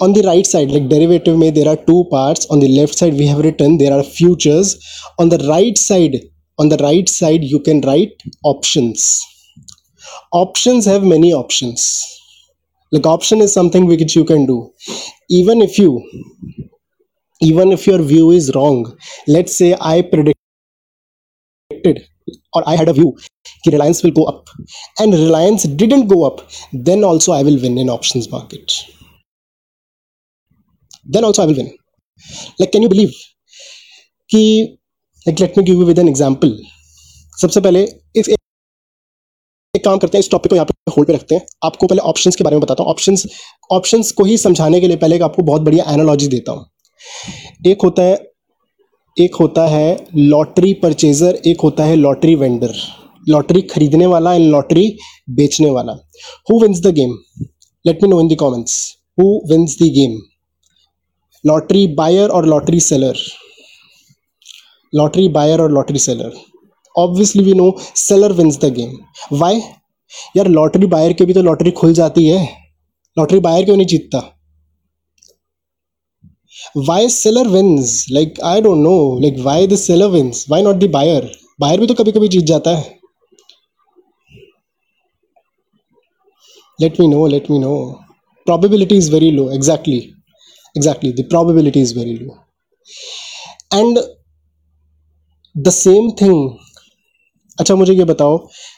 On 0.00 0.12
the 0.12 0.22
right 0.22 0.46
side 0.46 0.70
like 0.70 0.88
derivative 0.88 1.38
may 1.38 1.50
there 1.50 1.68
are 1.68 1.76
two 1.76 2.06
parts. 2.10 2.46
On 2.50 2.60
the 2.60 2.68
left 2.68 2.94
side 2.96 3.14
we 3.14 3.26
have 3.26 3.38
written 3.38 3.78
there 3.78 3.92
are 3.92 4.02
futures. 4.02 4.78
On 5.18 5.28
the 5.28 5.38
right 5.48 5.78
side 5.78 6.16
on 6.58 6.68
the 6.68 6.76
right 6.78 7.08
side 7.08 7.44
you 7.44 7.60
can 7.60 7.80
write 7.82 8.22
options. 8.44 9.22
Options 10.32 10.86
have 10.86 11.02
many 11.02 11.32
options. 11.32 12.04
Like 12.92 13.06
option 13.06 13.40
is 13.40 13.52
something 13.52 13.86
which 13.86 14.16
you 14.16 14.24
can 14.24 14.46
do. 14.46 14.72
Even 15.30 15.62
if 15.62 15.78
you 15.78 16.02
even 17.40 17.72
if 17.72 17.86
your 17.86 18.00
view 18.02 18.30
is 18.30 18.52
wrong 18.54 18.78
let's 19.26 19.54
say 19.56 19.76
i 19.80 20.02
predicted 20.02 20.36
और 22.54 22.64
I 22.68 22.76
had 22.76 22.88
a 22.88 22.92
view 22.92 23.10
कि 23.64 23.70
Reliance 23.70 24.04
will 24.04 24.14
go 24.14 24.24
up 24.24 24.44
and 25.00 25.14
Reliance 25.14 25.66
didn't 25.66 26.04
go 26.06 26.20
up 26.24 26.46
then 26.74 27.04
also 27.04 27.32
I 27.32 27.44
will 27.44 27.58
win 27.60 27.78
in 27.78 27.90
option 27.90 28.22
market 28.32 28.72
then 31.06 31.24
also 31.24 31.42
I 31.42 31.48
will 31.48 31.56
win 31.56 31.66
like 32.60 32.72
can 32.72 32.82
you 32.82 32.88
believe 32.88 33.10
कि 34.30 34.42
like 35.26 35.40
let 35.40 35.58
me 35.58 35.64
give 35.64 35.80
you 35.80 35.86
with 35.86 35.98
an 35.98 36.08
example 36.08 36.58
सबसे 37.32 37.60
पहले 37.60 37.82
इस 38.16 38.28
एक, 38.28 38.38
काम 39.84 39.98
करते 39.98 40.18
हैं 40.18 40.20
इस 40.20 40.30
topic 40.30 40.50
को 40.50 40.56
यहाँ 40.56 40.66
पे 40.66 40.92
होल्ड 40.92 41.06
पे 41.08 41.14
रखते 41.14 41.34
हैं। 41.34 41.46
आपको 41.64 41.86
पहले 41.86 42.00
ऑप्शंस 42.10 42.36
के 42.36 42.44
बारे 42.44 42.56
में 42.56 42.60
बताता 42.60 42.82
हूँ। 42.82 42.90
ऑप्शन 42.90 43.16
ऑप्शंस 43.70 44.12
को 44.12 44.24
ही 44.24 44.36
समझाने 44.38 44.80
के 44.80 44.88
लिए 44.88 44.96
पहले 44.96 45.18
आपको 45.18 45.42
बहुत 45.42 45.62
बढ़िया 45.62 45.84
एनोलॉजी 45.92 46.28
देता 46.28 46.52
हूँ। 46.52 46.66
एक 47.66 47.82
होता 47.84 48.02
है 48.02 48.14
एक 49.16 49.34
होता 49.34 49.66
है 49.66 50.06
लॉटरी 50.16 50.72
परचेजर 50.74 51.34
एक 51.46 51.60
होता 51.60 51.84
है 51.84 51.96
लॉटरी 51.96 52.34
वेंडर 52.34 52.72
लॉटरी 53.28 53.60
खरीदने 53.62 54.06
वाला 54.06 54.32
एंड 54.34 54.46
लॉटरी 54.50 54.86
बेचने 55.30 55.70
वाला। 55.70 55.92
Who 56.50 56.60
wins 56.62 56.80
the 56.80 56.92
game 56.94 57.12
let 57.84 58.02
me 58.02 58.08
know 58.08 58.20
in 58.20 58.28
the 58.28 58.36
comments 58.40 58.74
who 59.20 59.26
wins 59.50 59.76
the 59.82 59.90
game 59.98 60.18
lottery 61.44 61.86
buyer 61.94 62.28
और 62.28 62.46
लॉटरी 62.46 62.80
सेलर 62.80 63.18
लॉटरी 64.92 65.28
बायर 65.28 65.60
और 65.60 65.72
lottery 65.72 65.98
seller 65.98 66.32
obviously 66.94 67.44
we 67.44 67.54
know 67.54 67.72
seller 67.96 68.32
wins 68.32 68.58
the 68.64 68.72
game 68.74 68.98
why 69.38 69.62
यार 70.36 70.48
lottery 70.48 70.86
buyer 70.88 71.12
के 71.12 71.24
भी 71.24 71.34
तो 71.34 71.42
lottery 71.42 71.70
खुल 71.70 71.92
जाती 71.94 72.26
है। 72.26 72.44
Lottery 73.16 73.38
buyer 73.40 73.64
क्यों 73.64 73.76
नहीं 73.76 73.86
जीतता? 73.86 74.30
Why 76.76 77.08
seller 77.08 77.48
wins 77.48 78.06
like 78.10 78.40
I 78.44 78.60
don't 78.60 78.78
know 78.78 78.98
like 79.20 79.38
why 79.38 79.66
the 79.66 79.76
seller 79.76 80.06
wins 80.06 80.44
why 80.50 80.62
not 80.62 80.76
the 80.76 80.90
buyer 80.90 81.30
buyer 81.60 81.80
भी 81.80 81.86
तो 81.86 81.94
कभी 81.94 82.12
कभी 82.12 82.28
जीत 82.28 82.44
जाता 82.44 82.76
है। 82.76 82.92
Let 86.78 86.96
me 87.00 87.06
know, 87.10 87.24
let 87.32 87.48
me 87.50 87.58
know. 87.62 87.74
Probability 88.46 88.96
is 89.00 89.08
very 89.08 89.26
low. 89.34 89.44
Exactly. 89.56 89.98
Exactly. 90.74 91.10
The 91.18 91.24
probability 91.24 91.82
is 91.82 91.92
very 91.98 92.14
low. 92.22 92.32
And 93.72 94.00
the 95.54 95.72
same 95.76 96.08
thing. 96.22 96.40
अच्छा 97.60 97.74
मुझे 97.74 97.92
ये 97.92 98.04
बताओ 98.04 98.36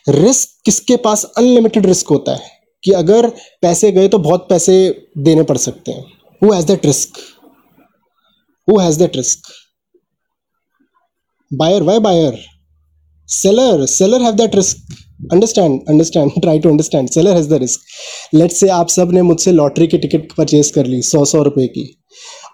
रिस्क 0.08 0.48
किसके 0.64 0.96
पास 0.96 1.24
अनलिमिटेड 1.24 1.86
रिस्क 1.86 2.08
होता 2.08 2.34
है? 2.34 2.50
कि 2.84 2.92
अगर 2.92 3.28
पैसे 3.62 3.92
गए 3.92 4.08
तो 4.08 4.18
बहुत 4.18 4.46
पैसे 4.48 4.74
देने 5.18 5.42
पड़ 5.42 5.56
सकते 5.58 5.92
हैं। 5.92 6.04
Who 6.42 6.52
has 6.52 6.66
that 6.66 6.86
risk 6.86 7.18
who 8.68 8.78
has 8.80 8.98
that 8.98 9.16
risk 9.16 9.48
buyer 11.50 11.82
why 11.82 11.98
buyer 12.00 12.38
seller 13.28 13.86
seller 13.90 14.18
have 14.22 14.36
that 14.38 14.56
risk. 14.56 14.76
Understand 15.32 15.80
understand 15.88 16.30
try 16.42 16.58
to 16.60 16.68
understand 16.68 17.08
seller 17.10 17.34
has 17.36 17.48
the 17.48 17.58
risk 17.60 18.34
let 18.34 18.52
say 18.52 18.68
आप 18.68 18.88
सबने 18.88 19.22
मुझसे 19.22 19.52
लॉटरी 19.52 19.86
की 19.86 19.98
टिकट 19.98 20.32
परचेज 20.36 20.70
कर 20.70 20.86
ली, 20.86 21.00
सौ 21.02 21.24
सौ 21.24 21.42
रुपये 21.42 21.66
की। 21.68 21.84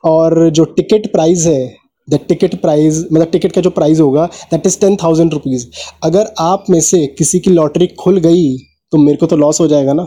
और 0.04 0.48
जो 0.50 0.64
टिकट 0.76 1.10
प्राइस 1.12 1.44
है 1.46 1.74
द 2.08 2.20
टिकट 2.28 2.54
प्राइस 2.60 3.00
मतलब 3.12 3.30
टिकट 3.32 3.52
का 3.52 3.60
जो 3.60 3.70
प्राइस 3.70 4.00
होगा 4.00 4.26
that 4.50 4.66
is 4.66 4.78
ten 4.80 4.96
thousand 5.02 5.32
rupees 5.32 5.66
अगर 6.04 6.32
आप 6.40 6.64
में 6.70 6.80
से 6.80 7.06
किसी 7.18 7.40
की 7.40 7.50
लॉटरी 7.50 7.86
खुल 8.00 8.18
गई 8.20 8.56
तो 8.92 8.98
मेरे 8.98 9.16
को 9.16 9.26
तो 9.26 9.36
लॉस 9.36 9.60
हो 9.60 9.66
जाएगा 9.68 9.92
ना? 9.92 10.06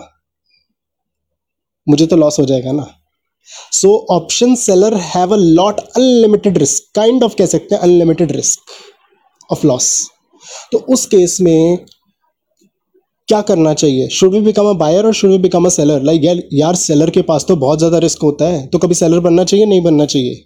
मुझे 1.88 2.08
तो 2.08 2.16
लॉस 2.16 2.40
हो 2.40 2.46
जाएगा 2.46 2.72
ना? 2.72 2.88
So 3.74 3.96
option 4.12 4.56
seller 4.56 4.94
have 5.06 5.34
a 5.34 5.38
lot 5.38 5.80
unlimited 5.80 6.58
risk 6.58 6.92
kind 6.96 7.24
of 7.24 7.36
कह 7.38 7.46
सकते 7.48 7.76
हैं 7.76 7.82
अनलिमिटेड 7.82 8.32
रिस्क 8.32 8.72
ऑफ़ 9.50 9.66
लॉस 9.68 9.92
तो 10.72 10.78
उस 10.94 11.06
केस 11.06 11.38
में 11.42 11.78
क्या 13.28 13.42
करना 13.42 13.74
चाहिए? 13.74 14.08
Should 14.10 14.34
we 14.34 14.40
become 14.42 14.70
a 14.70 14.74
buyer 14.80 15.06
और 15.06 15.14
should 15.14 15.32
we 15.32 15.38
become 15.40 15.66
a 15.66 15.70
seller 15.70 16.02
like 16.04 16.24
यार 16.24 16.42
यार 16.54 16.76
सेलर 16.78 17.10
के 17.12 17.22
पास 17.30 17.46
तो 17.48 17.56
बहुत 17.58 17.80
ज़्यादा 17.80 17.98
रिस्क 18.00 18.24
होता 18.24 18.46
है। 18.48 18.66
तो 18.68 18.78
कभी 18.80 18.96
सेलर 18.96 19.20
बनना 19.20 19.44
चाहिए, 19.44 19.66
नहीं 19.66 19.82
बनना 19.84 20.06
चाहिए? 20.06 20.44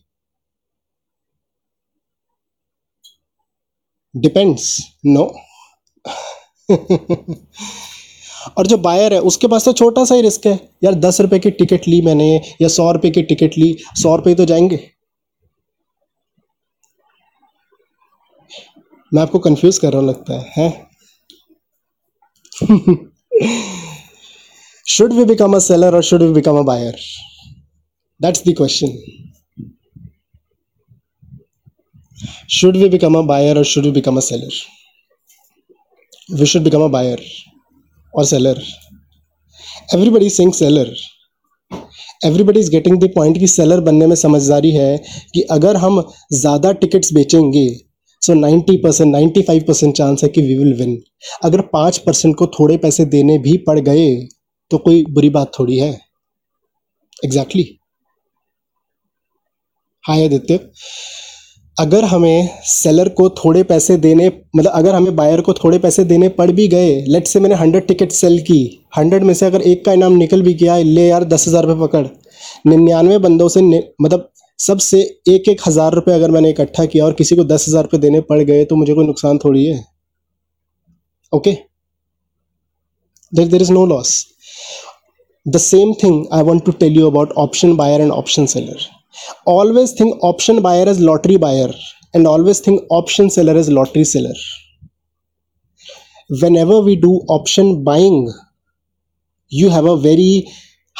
डिपेंड्स 4.13 4.77
नो 5.07 5.25
और 8.57 8.67
जो 8.67 8.77
बायर 8.77 9.13
है, 9.13 9.19
उसके 9.21 9.47
पास 9.47 9.65
तो 9.65 9.73
छोटा 9.73 10.05
सा 10.05 10.15
ही 10.15 10.21
रिस्क 10.21 10.47
है। 10.47 10.53
यार, 10.83 10.93
दस 10.95 11.21
रुपए 11.21 11.39
की 11.39 11.51
टिकट 11.51 11.87
ली 11.87 12.01
मैंने, 12.01 12.35
या 12.61 12.67
सौ 12.67 12.91
रुपए 12.91 13.09
की 13.09 13.23
टिकट 13.23 13.57
ली, 13.57 13.75
सौ 13.95 14.15
रुपए 14.15 14.35
तो 14.35 14.45
जाएँगे। 14.45 14.79
मैं 19.11 19.21
आपको 19.21 19.39
कंफ्यूज 19.39 19.77
कर 19.77 19.91
रहा 19.91 20.01
हूँ, 20.01 20.09
लगता 20.09 20.33
है, 20.33 20.51
हैं? 20.57 20.87
Should 24.87 25.13
we 25.13 25.23
become 25.25 25.53
a 25.53 25.59
seller 25.59 25.95
और 25.95 26.03
should 26.03 26.21
we 26.21 26.31
become 26.33 26.57
a 26.57 26.61
buyer 26.61 26.95
that's 28.21 28.43
the 28.47 28.53
question 28.57 28.97
should 32.49 32.77
we 32.77 32.89
become 32.89 33.17
a 33.17 33.21
buyer 33.21 33.57
और 33.57 33.63
should 33.65 33.83
we 33.83 33.91
become 33.91 34.17
a 34.17 34.19
seller 34.19 34.53
we 36.29 36.45
should 36.45 36.63
become 36.63 36.83
a 36.83 36.87
buyer 36.87 37.21
or 38.13 38.25
seller. 38.25 38.55
Everybody 39.93 40.27
is 40.27 40.37
saying 40.37 40.53
seller. 40.53 40.89
Everybody 42.25 42.59
is 42.59 42.69
getting 42.71 42.97
the 42.99 43.07
point 43.15 43.37
कि 43.39 43.47
seller 43.47 43.79
बनने 43.81 44.07
में 44.07 44.15
समझदारी 44.15 44.71
है 44.71 44.97
कि 45.33 45.41
अगर 45.51 45.75
हम 45.77 46.01
ज़्यादा 46.33 46.71
टिकट्स 46.81 47.13
बेचेंगे 47.13 47.63
so 48.21 48.33
ninety 48.33 48.75
percent 48.77 49.11
ninety 49.11 49.41
five 49.41 49.63
percent 49.67 49.95
chance 49.97 50.23
है 50.23 50.29
कि 50.29 50.41
वी 50.41 50.55
विल 50.55 50.73
विन 50.79 50.97
अगर 51.43 51.61
पाँच 51.73 51.97
परसेंट 52.05 52.35
को 52.37 52.47
थोड़े 52.59 52.77
पैसे 52.77 53.05
देने 53.13 53.37
भी 53.45 53.55
पड़ 53.67 53.79
गए 53.79 54.09
तो 54.71 54.77
कोई 54.77 55.03
बुरी 55.09 55.29
बात 55.29 55.51
थोड़ी 55.59 55.77
है। 55.79 55.89
एग्जैक्टली 57.25 57.63
हाय 60.03 60.25
आदित्य 60.25 60.59
अगर 61.79 62.03
हमें 62.05 62.49
सेलर 62.65 63.09
को 63.11 63.29
थोड़े 63.35 63.61
पैसे 63.63 63.95
देने 63.97 64.27
मतलब 64.55 64.71
अगर 64.71 64.95
हमें 64.95 65.15
बायर 65.15 65.41
को 65.41 65.53
थोड़े 65.53 65.77
पैसे 65.79 66.03
देने 66.05 66.29
पड़ 66.31 66.49
भी 66.51 66.67
गए 66.67 66.89
लेट 67.07 67.27
से 67.27 67.39
मैंने 67.39 67.55
हंड्रेड 67.55 67.87
टिकट 67.87 68.11
सेल 68.13 68.39
की 68.43 68.59
हंड्रेड 68.97 69.23
में 69.23 69.33
से 69.33 69.45
अगर 69.45 69.61
एक 69.63 69.85
का 69.85 69.93
इनाम 69.93 70.13
निकल 70.15 70.41
भी 70.41 70.53
गया, 70.55 70.77
ले 70.77 71.07
यार 71.07 71.23
दस 71.25 71.47
हज़ार 71.47 71.65
रुपये 71.65 71.87
पकड़। 71.87 72.05
निन्यानवे 72.65 73.17
बंदों 73.19 73.47
से 73.49 73.61
मतलब 73.61 74.29
सबसे 74.59 74.99
एक 75.29 75.47
एक 75.49 75.61
हज़ार 75.67 75.93
रुपये 75.93 76.15
अगर 76.15 76.31
मैंने 76.31 76.49
इकट्ठा 76.49 76.85
किया 76.85 77.05
और 77.05 77.13
किसी 77.13 77.35
को 77.35 77.43
दस 77.45 77.67
हज़ार 77.67 77.83
रुपये 77.83 77.99
देने 78.01 78.21
पड़ 78.23 78.41
गए 78.41 78.65
तो 78.65 78.75
मुझे 78.75 78.93
कोई 78.93 79.05
नुकसान 79.05 79.37
थोड़ी 79.37 79.65
है। 79.65 79.83
Okay 81.33 81.57
there 83.33 83.47
there 83.47 83.61
is 83.61 83.71
no 83.73 83.85
loss 83.87 84.25
the 85.45 85.57
same 85.59 85.93
thing 86.03 86.25
I 86.33 86.43
want 86.43 86.65
to 86.65 86.71
tell 86.79 86.97
you 86.97 87.09
about 87.09 87.31
option 87.39 87.75
buyer 87.75 88.01
and 88.01 88.11
option 88.13 88.45
seller 88.47 88.87
always 89.47 89.99
think 89.99 90.23
option 90.23 90.59
buyer 90.59 90.87
as 90.87 90.99
lottery 90.99 91.37
buyer 91.37 91.75
and 92.15 92.27
always 92.27 92.67
think 92.67 92.87
option 92.91 93.29
seller 93.29 93.57
as 93.57 93.69
lottery 93.69 94.05
seller 94.05 94.33
whenever 96.57 96.75
we 96.75 96.95
do 96.95 97.27
option 97.29 97.83
buying 97.83 98.29
you 99.53 99.69
have 99.69 99.91
a 99.91 99.93
very 99.93 100.45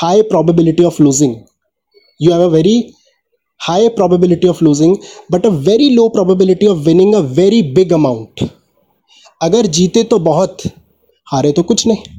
high 0.01 0.21
probability 0.21 0.83
of 0.83 1.03
losing 1.03 1.35
you 2.21 2.31
have 2.31 2.41
a 2.41 2.47
very 2.47 2.93
high 3.59 3.87
probability 3.87 4.47
of 4.47 4.63
losing 4.63 4.97
but 5.31 5.45
a 5.45 5.49
very 5.49 5.89
low 5.89 6.09
probability 6.09 6.67
of 6.67 6.77
winning 6.77 7.15
a 7.15 7.19
very 7.19 7.61
big 7.61 7.93
amount 7.93 8.49
अगर 9.41 9.65
जीते 9.65 10.03
तो 10.03 10.19
बहुत, 10.19 10.57
हारे 11.27 11.51
तो 11.51 11.63
कुछ 11.63 11.87
नहीं। 11.87 12.18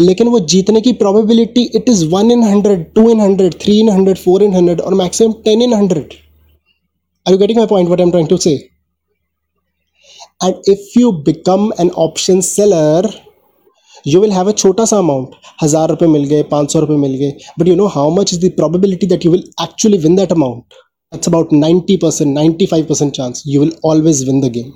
लेकिन 0.00 0.28
वो 0.28 0.40
जीतने 0.52 0.80
की 0.80 0.92
probability 1.02 1.62
it 1.76 1.88
is 1.88 2.04
one 2.08 2.30
in 2.30 2.42
hundred 2.42 2.84
two 2.94 3.08
in 3.10 3.20
hundred 3.20 3.54
three 3.62 3.78
in 3.80 3.88
hundred 3.88 4.18
four 4.18 4.42
in 4.42 4.54
hundred 4.54 4.80
और 4.80 4.94
maximum 4.94 5.32
ten 5.44 5.62
in 5.62 5.72
hundred 5.74 6.14
are 7.26 7.32
you 7.32 7.38
getting 7.38 7.58
my 7.58 7.66
point 7.66 7.88
what 7.90 8.00
am 8.00 8.10
trying 8.10 8.28
to 8.28 8.36
say 8.46 8.54
and 10.44 10.54
if 10.68 10.98
you 10.98 11.12
become 11.24 11.70
an 11.80 11.90
option 12.04 12.40
seller 12.50 13.10
you 14.06 14.20
will 14.20 14.32
have 14.32 14.48
a 14.48 14.52
छोटा 14.52 14.84
सा 14.84 14.98
amount 14.98 15.34
हज़ार 15.62 15.88
रुपये 15.88 16.08
मिल 16.08 16.24
गए 16.24 16.42
पाँच 16.52 16.72
सौ 16.72 16.80
रुपये 16.80 16.96
मिल 16.98 17.14
गए 17.14 17.32
but 17.58 17.68
you 17.68 17.74
know 17.76 17.86
how 17.96 18.14
much 18.14 18.34
is 18.34 18.46
the 18.46 18.52
probability 18.56 19.06
that 19.06 19.24
you 19.26 19.32
will 19.32 19.44
actually 19.62 19.98
win 19.98 20.16
that 20.16 20.32
amount 20.32 20.74
that's 21.12 21.26
about 21.26 21.50
90% 21.50 22.32
95% 22.32 23.12
chance 23.12 23.44
you 23.44 23.60
will 23.60 23.72
always 23.82 24.24
win 24.26 24.40
the 24.40 24.48
game. 24.48 24.72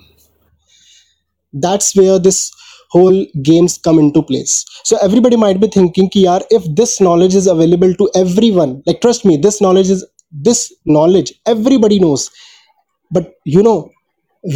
That's 1.54 1.94
where 1.94 2.18
this 2.18 2.50
whole 2.94 3.18
games 3.50 3.78
come 3.86 3.98
into 3.98 4.22
place. 4.22 4.54
So 4.84 4.98
everybody 5.08 5.36
might 5.44 5.60
be 5.60 5.68
thinking 5.76 6.10
ki 6.16 6.24
yaar 6.26 6.40
if 6.58 6.66
this 6.80 7.00
knowledge 7.06 7.34
is 7.42 7.48
available 7.54 7.94
to 8.02 8.10
everyone 8.22 8.74
like 8.88 9.00
trust 9.06 9.24
me 9.30 9.36
this 9.48 9.60
knowledge 9.66 9.90
is 9.96 10.04
this 10.48 10.62
knowledge 10.98 11.32
everybody 11.54 12.00
knows. 12.06 12.30
But 13.10 13.32
you 13.44 13.62
know 13.68 13.78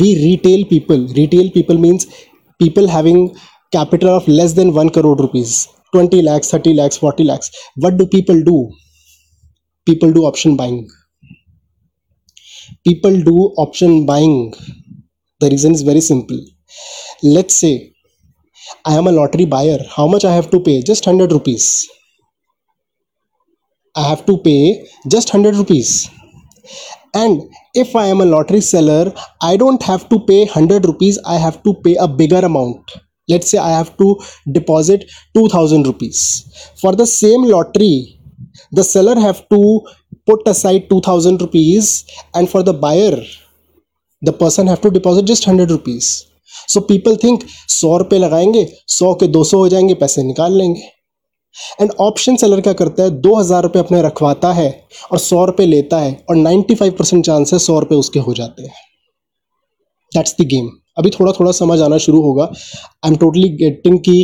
we 0.00 0.09
retail 0.25 0.64
people 0.75 1.07
retail 1.23 1.50
people 1.59 1.78
means 1.87 2.07
people 2.62 2.88
having 2.97 3.21
capital 3.73 4.11
of 4.18 4.28
less 4.40 4.54
than 4.61 4.73
1 4.75 4.90
crore 4.97 5.16
rupees 5.25 5.52
20 5.95 6.23
lakhs 6.28 6.50
30 6.50 6.75
lakhs 6.80 6.99
40 6.99 7.25
lakhs. 7.33 7.50
What 7.76 7.97
do 7.99 8.07
people 8.16 8.42
do? 8.52 8.59
People 9.87 10.12
do 10.12 10.25
option 10.26 10.57
buying. 10.57 10.88
People 12.87 13.21
do 13.23 13.37
option 13.64 14.07
buying. 14.07 14.54
The 15.40 15.50
reason 15.50 15.73
is 15.75 15.83
very 15.83 16.00
simple. 16.00 16.40
Let's 17.23 17.57
say 17.57 17.95
I 18.84 18.94
am 18.94 19.06
a 19.06 19.12
lottery 19.12 19.44
buyer. 19.44 19.78
How 19.94 20.06
much 20.06 20.25
I 20.25 20.34
have 20.34 20.50
to 20.50 20.60
pay? 20.60 20.82
Just 20.82 21.06
100 21.06 21.32
rupees. 21.32 21.88
I 23.97 24.08
have 24.08 24.25
to 24.26 24.38
pay 24.38 24.86
just 25.08 25.32
100 25.32 25.56
rupees. 25.56 26.10
And 27.14 27.43
if 27.75 27.97
I 27.97 28.06
am 28.06 28.21
a 28.21 28.26
lottery 28.26 28.60
seller, 28.60 29.12
I 29.43 29.56
don't 29.56 29.82
have 29.82 30.08
to 30.10 30.21
pay 30.21 30.45
100 30.45 30.86
rupees. 30.86 31.19
I 31.26 31.36
have 31.36 31.62
to 31.62 31.75
pay 31.75 31.97
a 31.97 32.06
bigger 32.06 32.38
amount. 32.38 32.90
Let's 33.28 33.50
say 33.50 33.58
I 33.58 33.71
have 33.71 33.97
to 33.99 34.19
deposit 34.52 35.10
2000 35.34 35.86
rupees. 35.86 36.73
For 36.80 36.95
the 36.95 37.06
same 37.06 37.43
lottery, 37.43 38.21
the 38.73 38.84
seller 38.84 39.19
have 39.21 39.49
to 39.49 39.86
put 40.26 40.47
aside 40.47 40.88
2000 40.90 41.40
rupees 41.40 42.06
and 42.34 42.49
for 42.49 42.62
the 42.62 42.73
buyer, 42.73 43.23
the 44.23 44.32
person 44.32 44.66
have 44.66 44.80
to 44.82 44.90
deposit 44.90 45.25
just 45.25 45.47
100 45.47 45.71
rupees. 45.71 46.27
So 46.68 46.80
people 46.82 47.16
think 47.16 47.44
सौ 47.71 47.97
रुपये 47.99 48.18
लगाएँगे, 48.18 48.66
सौ 48.88 49.14
के 49.14 49.26
दो 49.28 49.44
सौ 49.44 49.58
हो 49.58 49.68
जाएँगे, 49.68 49.94
पैसे 49.97 50.23
निकाल 50.23 50.58
लेंगे। 50.58 50.80
एंड 51.80 51.90
ऑप्शन 52.00 52.36
सेलर 52.36 52.60
क्या 52.60 52.73
करता 52.73 53.02
है? 53.02 53.10
दो 53.12 53.34
हज़ार 53.36 53.62
रुपये 53.62 53.82
अपने 53.82 54.02
रखवाता 54.02 54.52
है 54.52 54.68
और 55.12 55.18
सौ 55.18 55.44
रुपये 55.44 55.66
लेता 55.66 55.99
है 56.00 56.12
और 56.30 56.36
नाइन्टी 56.36 56.75
फाइव 56.75 56.92
परसेंट 56.99 57.25
चांस 57.26 57.52
है 57.52 57.58
सौ 57.60 57.78
रुपये 57.80 57.99
उसके 57.99 58.18
हो 58.21 58.34
जाते 58.34 58.62
हैं। 58.62 58.75
दैट्स 60.12 60.34
द 60.40 60.47
गेम 60.49 60.68
अभी 60.99 61.10
थोड़ा 61.10 61.32
थोड़ा 61.32 61.52
समझ 61.54 61.80
आना 61.80 61.99
शुरू 61.99 62.21
होगा। 62.23 62.44
आई 62.44 63.10
एम 63.10 63.16
टोटली 63.16 63.49
गेटिंग 63.56 63.99
की 64.00 64.23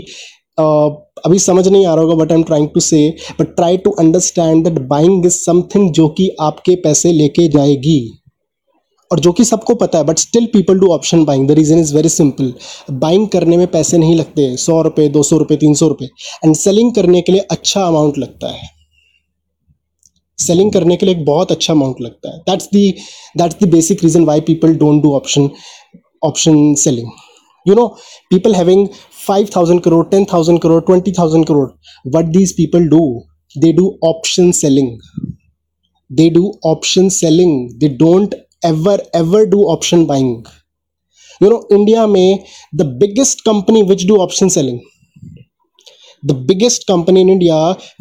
अभी 0.59 1.39
समझ 1.39 1.67
नहीं 1.69 1.87
आ 1.87 1.95
रहा 1.95 2.05
होगा 2.05 2.15
but 2.15 2.33
I 2.33 2.39
am 2.39 2.43
trying 2.45 2.69
to 2.75 2.81
say 2.81 3.09
but 3.41 3.55
try 3.57 3.77
to 3.77 3.91
understand 4.01 4.65
that 4.65 4.79
buying 4.89 5.27
is 5.27 5.35
something 5.35 5.91
जो 5.93 6.09
कि 6.09 6.29
आपके 6.41 6.75
पैसे 6.83 7.13
लेके 7.13 7.49
जाएगी। 7.49 7.99
और 9.15 9.21
जो 9.21 9.33
कि 9.33 9.45
सबको 9.45 9.75
पता 9.81 9.99
है 9.99 10.05
but 10.05 10.19
still 10.19 10.47
people 10.53 10.79
do 10.79 10.87
option 10.93 11.25
buying 11.25 11.47
the 11.49 11.53
reason 11.59 11.79
is 11.79 11.95
very 11.97 12.09
simple 12.09 12.53
buying 12.91 13.27
करने 13.29 13.57
में 13.57 13.67
पैसे 13.71 13.99
नहीं 13.99 14.17
लगते. 14.17 14.57
सौ 14.57 14.81
रुपये 14.83 15.09
दो 15.09 15.23
सौ 15.23 15.37
रुपये 15.39 15.57
तीन 15.57 15.75
सौ 15.81 15.89
रुपये 15.89 16.09
एंड 16.45 16.55
सेलिंग 16.57 16.95
करने 16.95 17.21
के 17.23 17.33
लिए 17.33 17.41
अच्छा 17.51 17.83
अमाउंट 17.83 18.19
लगता 18.19 18.53
है. 18.53 18.69
सेलिंग 20.39 20.73
करने 20.73 20.97
के 20.97 21.07
लिए 21.07 21.15
एक 21.15 21.25
बहुत 21.25 21.53
अच्छा 21.53 21.73
अमाउंट 21.73 22.01
लगता 22.01 22.33
है. 22.33 22.39
That's 22.49 22.67
the 22.73 22.91
that's 23.39 23.57
the 23.63 23.69
basic 23.73 24.05
reason 24.05 24.25
why 24.25 24.41
people 24.51 24.75
don't 24.77 25.03
do 25.03 25.15
option 25.17 25.51
option 26.23 26.75
selling 26.87 27.11
you 27.67 27.75
know, 27.75 27.97
people 28.31 28.55
having 28.55 28.89
5000 29.27 29.83
crore 29.83 30.05
10000 30.11 30.61
crore 30.61 30.83
20000 30.83 31.47
crore. 31.47 31.73
What 32.05 32.33
these 32.33 32.53
people 32.53 32.89
do, 32.89 33.23
they 33.57 33.73
do 33.73 33.87
option 34.03 34.53
selling. 34.53 35.01
They 36.11 36.29
do 36.31 36.53
option 36.63 37.09
selling. 37.11 37.55
They 37.81 37.89
don't 37.89 38.35
ever 38.71 38.97
ever 39.13 39.45
do 39.55 39.61
option 39.75 40.07
buying 40.11 40.35
you 41.41 41.51
know 41.53 41.63
india 41.79 42.07
may 42.17 42.29
the 42.73 42.89
biggest 43.03 43.45
company 43.45 43.83
which 43.83 44.05
do 44.11 44.19
option 44.27 44.51
selling 44.57 44.81
the 46.23 46.37
biggest 46.51 46.87
company 46.87 47.21
in 47.21 47.29
india 47.29 47.59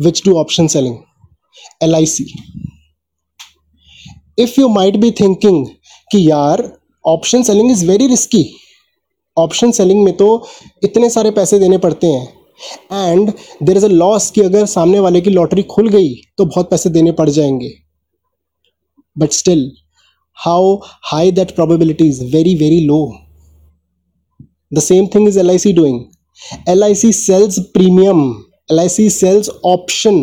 which 0.08 0.22
do 0.24 0.36
option 0.44 0.70
selling 0.76 0.98
lic 1.94 2.36
if 4.38 4.58
you 4.58 4.70
might 4.80 5.00
be 5.06 5.12
thinking 5.22 5.64
कि 6.12 6.32
यार 6.32 6.62
option 7.08 7.44
selling 7.44 7.72
is 7.72 7.86
very 7.86 8.08
risky 8.08 8.44
option 9.38 9.72
selling 9.72 10.04
में 10.04 10.14
तो 10.18 10.28
इतने 10.84 11.10
सारे 11.10 11.32
पैसे 11.32 11.60
देने 11.60 11.78
पड़ते 11.78 12.08
हैं 12.08 13.12
and 13.12 13.32
there 13.64 13.78
is 13.78 13.86
a 13.86 13.90
loss 13.90 14.30
कि 14.32 14.42
अगर 14.42 14.66
सामने 14.66 15.00
वाले 15.00 15.22
की 15.22 15.30
लॉटरी 15.30 15.64
खुल 15.64 15.90
गई 15.90 16.14
तो 16.38 16.46
बहुत 16.46 16.70
पैसे 16.70 16.90
देने 16.90 17.12
पड़ 17.12 17.30
जाएँगे 17.30 17.72
but 19.18 19.32
still 19.32 19.72
how 20.36 20.82
high 21.12 21.30
that 21.32 21.56
probability 21.56 22.08
is 22.10 22.22
very 22.38 22.56
very 22.56 22.82
low 22.92 23.04
the 24.72 24.82
same 24.82 25.08
thing 25.08 25.28
is 25.28 25.38
lic 25.38 25.76
doing 25.76 25.98
lic 26.68 27.04
sells 27.14 27.60
premium 27.76 28.22
lic 28.70 29.12
sells 29.12 29.50
option 29.64 30.18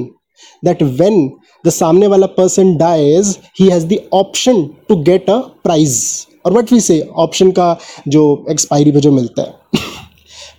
that 0.62 0.82
when 0.98 1.16
the 1.64 1.72
samne 1.80 2.06
wala 2.14 2.28
person 2.40 2.76
dies 2.78 3.38
he 3.54 3.68
has 3.70 3.86
the 3.86 4.00
option 4.22 4.56
to 4.88 5.02
get 5.10 5.28
a 5.28 5.38
prize 5.66 5.98
or 6.44 6.52
what 6.52 6.70
we 6.70 6.80
say 6.80 6.98
option 7.26 7.52
ka 7.60 7.68
jo 8.16 8.24
expiry 8.54 8.96
pe 8.96 9.04
jo 9.06 9.12
milta 9.18 9.46
hai 9.46 9.84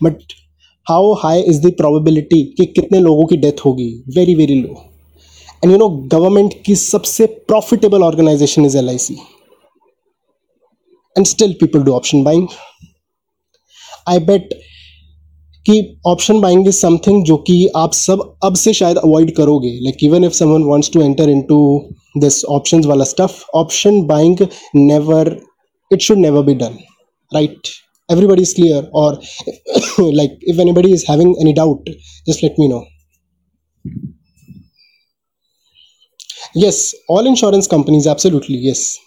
but 0.05 0.37
how 0.87 1.03
high 1.23 1.39
is 1.53 1.61
the 1.65 1.73
probability 1.81 2.41
लोगों 3.09 3.25
की 3.27 3.37
death 3.37 3.65
होगी 3.65 3.91
very 4.15 4.35
very 4.35 4.61
low 4.61 4.81
and 5.63 5.71
you 5.71 5.77
know 5.77 5.87
government 6.13 6.53
की 6.65 6.75
सबसे 6.75 7.25
profitable 7.51 8.03
organisation 8.03 8.65
is 8.65 8.77
L 8.77 8.89
I 8.89 8.97
C 9.07 9.17
and 11.16 11.26
still 11.26 11.52
people 11.61 11.82
do 11.82 11.92
option 11.92 12.22
buying 12.24 12.46
I 14.09 14.18
bet 14.30 14.54
कि 15.66 15.80
option 16.06 16.40
buying 16.40 16.68
is 16.68 16.74
something 16.74 17.24
जो 17.26 17.37
कि 17.46 17.66
आप 17.76 17.92
सब 17.92 18.20
अब 18.44 18.54
से 18.56 18.72
शायद 18.80 18.98
अवॉइड 18.98 19.35
करोगे 19.37 19.78
like 19.85 20.04
even 20.04 20.24
if 20.24 20.32
someone 20.32 20.64
wants 20.64 20.90
to 20.92 21.02
enter 21.02 21.28
into 21.28 21.59
this 22.20 22.44
options 22.59 22.87
वाला 22.87 23.04
stuff 23.04 23.44
option 23.54 24.02
buying 24.06 24.46
never 24.76 25.37
it 25.90 26.02
should 26.02 26.18
never 26.18 26.42
be 26.42 26.54
done 26.54 26.78
right 27.32 27.68
everybody 28.09 28.42
is 28.42 28.54
clear 28.54 28.82
or 28.92 29.12
like 29.98 30.32
if 30.42 30.59
anybody 30.59 30.92
is 30.92 31.06
having 31.06 31.35
any 31.40 31.52
doubt 31.52 31.88
just 32.26 32.42
let 32.42 32.59
me 32.59 32.68
know 32.68 32.85
yes 36.54 36.94
all 37.09 37.26
insurance 37.26 37.66
companies 37.66 38.06
absolutely 38.06 38.56
yes 38.56 38.98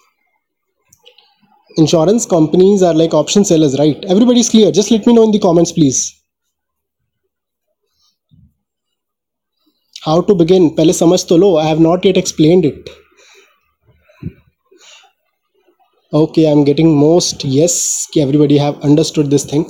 insurance 1.78 2.25
companies 2.25 2.82
are 2.84 2.93
like 2.93 3.13
option 3.13 3.45
sellers 3.45 3.78
right 3.80 4.06
everybody's 4.13 4.49
clear 4.49 4.71
just 4.71 4.91
let 4.91 5.06
me 5.08 5.13
know 5.13 5.23
in 5.23 5.32
the 5.32 5.39
comments 5.39 5.71
please 5.71 5.99
how 10.06 10.21
to 10.30 10.36
begin 10.41 10.69
पहले 10.75 10.93
समझ 10.93 11.23
तो 11.30 11.38
लो 11.38 11.54
I 11.62 11.67
have 11.69 11.84
not 11.86 12.06
yet 12.10 12.17
explained 12.23 12.65
it 12.65 12.89
okay 16.13 16.45
I'm 16.52 16.63
getting 16.69 16.95
most 16.99 17.45
yes 17.58 17.75
कि 18.13 18.21
everybody 18.21 18.58
have 18.58 18.80
understood 18.89 19.30
this 19.36 19.45
thing 19.52 19.65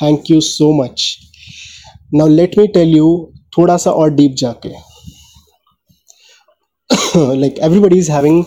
thank 0.00 0.28
you 0.32 0.40
so 0.40 0.72
much 0.82 1.08
now 2.20 2.26
let 2.26 2.56
me 2.60 2.68
tell 2.78 2.96
you 2.98 3.08
थोड़ा 3.56 3.76
सा 3.84 3.90
और 4.02 4.14
deep 4.20 4.36
जाके 4.44 4.72
like 7.40 7.58
everybody 7.68 7.98
is 7.98 8.08
having 8.08 8.44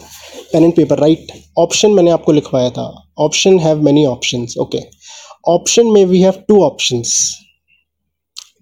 pen 0.53 0.65
and 0.65 0.75
paper 0.77 0.99
right 0.99 1.33
option 1.59 1.91
मैंने 1.93 2.11
आपको 2.11 2.33
लिखवाया 2.33 2.71
था। 2.71 2.87
Option 3.21 3.59
have 3.61 3.83
many 3.83 4.05
option 4.07 4.47
okay 4.61 4.79
option 5.49 5.87
में 5.93 6.05
we 6.07 6.21
have 6.21 6.45
two 6.49 6.63
option 6.65 7.03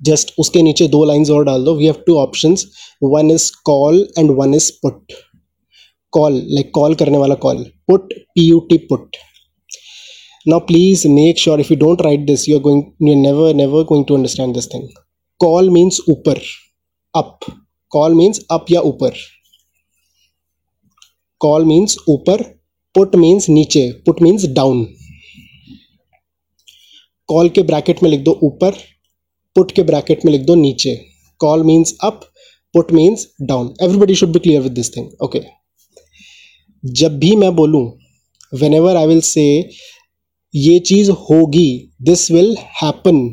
just 0.04 0.32
उसके 0.38 0.62
नीचे 0.62 0.88
दो 0.88 1.04
लाइन्स 1.04 1.30
और 1.30 1.44
डाल 1.44 1.64
दो। 1.64 1.74
We 1.76 1.84
have 1.86 2.02
two 2.06 2.16
option 2.18 2.56
one 3.04 3.30
is 3.30 3.50
call 3.64 4.06
and 4.18 4.30
one 4.38 4.54
is 4.54 4.70
put 4.82 5.12
call 6.12 6.34
like 6.48 6.70
call 6.74 6.94
करने 6.94 7.18
वाला 7.18 7.34
call 7.44 7.64
put 7.88 8.12
P 8.12 8.46
U 8.48 8.58
T 8.70 8.76
put 8.90 9.16
now 10.48 10.60
please 10.66 11.06
make 11.08 11.38
sure 11.38 11.60
if 11.60 11.72
you 11.72 11.78
don't 11.78 12.02
write 12.02 12.26
this 12.26 12.48
you 12.48 12.56
are 12.56 12.62
going 12.62 12.82
you 13.08 13.14
never 13.22 13.54
never 13.54 13.84
going 13.84 14.04
to 14.08 14.14
understand 14.14 14.54
this 14.54 14.68
thing 14.74 14.88
call 15.40 15.70
means 15.70 16.00
ऊपर 16.10 16.40
up 17.14 17.38
call 17.92 18.14
means 18.14 18.40
up 18.50 18.66
या 18.70 18.80
ऊपर. 18.80 19.12
Call 21.44 21.66
means 21.66 21.96
ऊपर 22.08 22.42
put 22.94 23.16
means 23.16 23.48
नीचे 23.48 23.92
put 23.92 24.22
means 24.22 24.46
down 24.46 24.84
call 27.28 27.48
के 27.48 27.62
bracket 27.62 28.02
में 28.02 28.10
लिख 28.10 28.20
दो 28.20 28.38
ऊपर 28.42 28.70
पुट 29.54 29.72
के 29.72 29.82
ब्रैकेट 29.82 30.24
में 30.24 30.32
लिख 30.32 30.40
दो 30.40 30.54
नीचे. 30.54 30.94
Call 31.38 31.62
means 31.62 31.96
up 32.04 32.20
put 32.72 32.92
means 32.92 33.28
down 33.42 33.74
everybody 33.82 34.14
should 34.14 34.32
be 34.32 34.38
clear 34.38 34.60
with 34.60 34.72
this 34.72 34.96
thing 34.96 35.08
okay 35.22 35.42
जब 36.84 37.18
भी 37.18 37.36
मैं 37.36 37.56
बोलूँ 37.56 37.98
when 38.54 38.74
ever 38.74 38.96
I 38.96 39.06
will 39.06 39.20
say 39.20 39.70
ये 40.56 40.78
चीज़ 40.78 41.10
होगी 41.10 41.92
दिस 42.02 42.30
विल 42.30 42.56
हैपन 42.82 43.28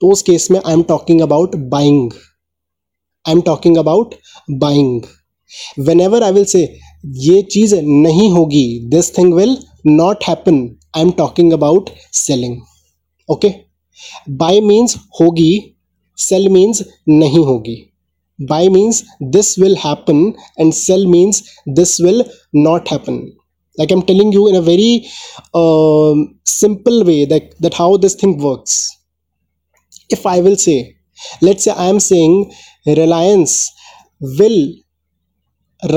तो 0.00 0.10
उस 0.12 0.22
केस 0.22 0.50
में 0.50 0.60
I 0.66 0.72
am 0.72 0.82
talking 0.82 1.20
about 1.20 1.56
buying 1.56 2.12
I 3.26 3.32
am 3.32 3.40
talking 3.40 3.76
about 3.76 4.14
buying 4.50 5.02
whenever 6.00 6.22
I 6.22 6.32
will 6.32 6.44
say 6.44 6.78
ये 7.04 7.42
चीज़ 7.42 7.74
नहीं 7.76 8.30
होगी. 8.32 8.88
This 8.90 9.16
thing 9.18 9.32
will 9.34 9.56
not 9.86 10.24
happen 10.28 10.58
I 10.96 11.02
am 11.02 11.10
talking 11.18 11.52
about 11.52 11.90
selling 12.12 12.56
okay 13.28 13.52
buy 14.30 14.60
means 14.60 14.96
होगी. 15.20 15.74
Sell 16.18 16.48
means 16.48 16.82
नहीं 17.08 17.44
होगी. 17.46 17.76
Buy 18.38 18.68
means 18.68 19.02
this 19.32 19.58
will 19.58 19.76
happen 19.84 20.32
and 20.60 20.72
sell 20.74 21.06
means 21.06 21.42
this 21.68 22.00
will 22.00 22.24
not 22.56 22.92
happen 22.92 23.14
like 23.78 23.92
I 23.92 23.96
am 23.96 24.02
telling 24.06 24.34
you 24.34 24.46
in 24.48 24.56
a 24.56 24.60
very 24.66 25.02
simple 26.50 27.02
way 27.04 27.24
that 27.26 27.74
how 27.74 27.96
this 27.98 28.22
thing 28.22 28.40
works 28.42 28.78
if 30.12 30.28
I 30.28 30.40
will 30.40 30.56
say 30.56 30.76
let's 31.44 31.68
I 31.68 31.88
am 31.88 31.98
saying 31.98 32.44
Reliance 32.98 33.58
will 34.22 34.58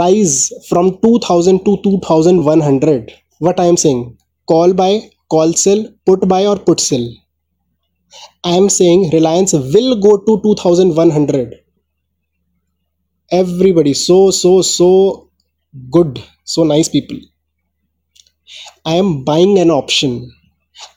rise 0.02 0.52
from 0.70 0.98
2000 1.02 1.66
to 1.66 1.78
2100 1.84 3.14
what 3.40 3.60
i 3.60 3.66
am 3.66 3.78
saying 3.78 4.02
call 4.48 4.74
by 4.74 4.92
call 5.30 5.54
sell 5.54 5.84
put 6.06 6.28
buy 6.28 6.46
or 6.46 6.58
put 6.58 6.80
sell 6.80 7.06
I 8.44 8.52
am 8.56 8.70
saying 8.70 9.10
Reliance 9.12 9.54
will 9.54 9.96
go 10.00 10.18
to 10.18 10.42
2100. 10.42 11.56
Everybody, 13.32 13.94
so, 13.94 14.32
so, 14.32 14.62
so 14.62 15.30
good, 15.90 16.22
so 16.44 16.64
nice 16.64 16.90
people. 16.90 17.18
I 18.86 18.96
am 18.96 19.24
buying 19.24 19.60
an 19.60 19.72
option. 19.72 20.32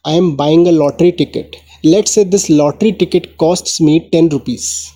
I 0.04 0.12
am 0.14 0.36
buying 0.36 0.66
a 0.66 0.72
lottery 0.72 1.12
ticket. 1.12 1.56
Let's 1.84 2.10
say 2.10 2.24
this 2.24 2.50
lottery 2.50 2.92
ticket 2.92 3.38
costs 3.38 3.80
me 3.80 4.10
10 4.10 4.30
rupees 4.30 4.92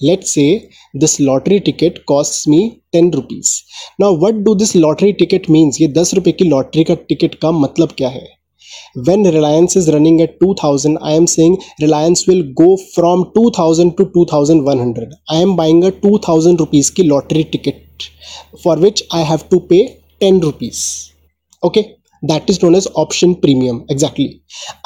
Let's 0.00 0.32
say 0.34 0.70
this 0.94 1.20
lottery 1.20 1.60
ticket 1.60 2.04
costs 2.06 2.46
me 2.46 2.82
10 2.92 3.10
rupees. 3.12 3.64
Now 3.98 4.12
what 4.12 4.44
do 4.44 4.54
this 4.54 4.74
lottery 4.74 5.12
ticket 5.12 5.48
means? 5.48 5.80
ये 5.80 5.88
10 5.98 6.14
रुपए 6.14 6.32
की 6.32 6.44
lottery 6.44 6.84
का 6.84 6.94
ticket 7.08 7.34
का 7.42 7.52
मतलब 7.52 7.92
क्या 7.98 8.08
है 8.08 8.26
when 9.06 9.24
reliance 9.24 9.76
is 9.76 9.88
running 9.92 10.20
at 10.22 10.38
2000 10.40 10.98
i 11.10 11.12
am 11.20 11.26
saying 11.32 11.56
reliance 11.80 12.26
will 12.28 12.42
go 12.60 12.68
from 12.94 13.24
2000 13.34 13.96
to 13.98 14.06
2100 14.14 15.12
i 15.36 15.40
am 15.46 15.54
buying 15.60 15.82
a 15.88 15.92
2000 16.04 16.62
rupees 16.64 16.90
ki 16.98 17.06
lottery 17.12 17.44
ticket 17.54 18.08
for 18.62 18.76
which 18.84 19.02
i 19.20 19.22
have 19.32 19.48
to 19.54 19.60
pay 19.72 19.82
10 20.28 20.40
rupees 20.48 20.80
okay 21.68 21.84
that 22.32 22.52
is 22.54 22.62
known 22.62 22.74
as 22.80 22.88
option 23.04 23.34
premium 23.46 23.80
exactly 23.96 24.28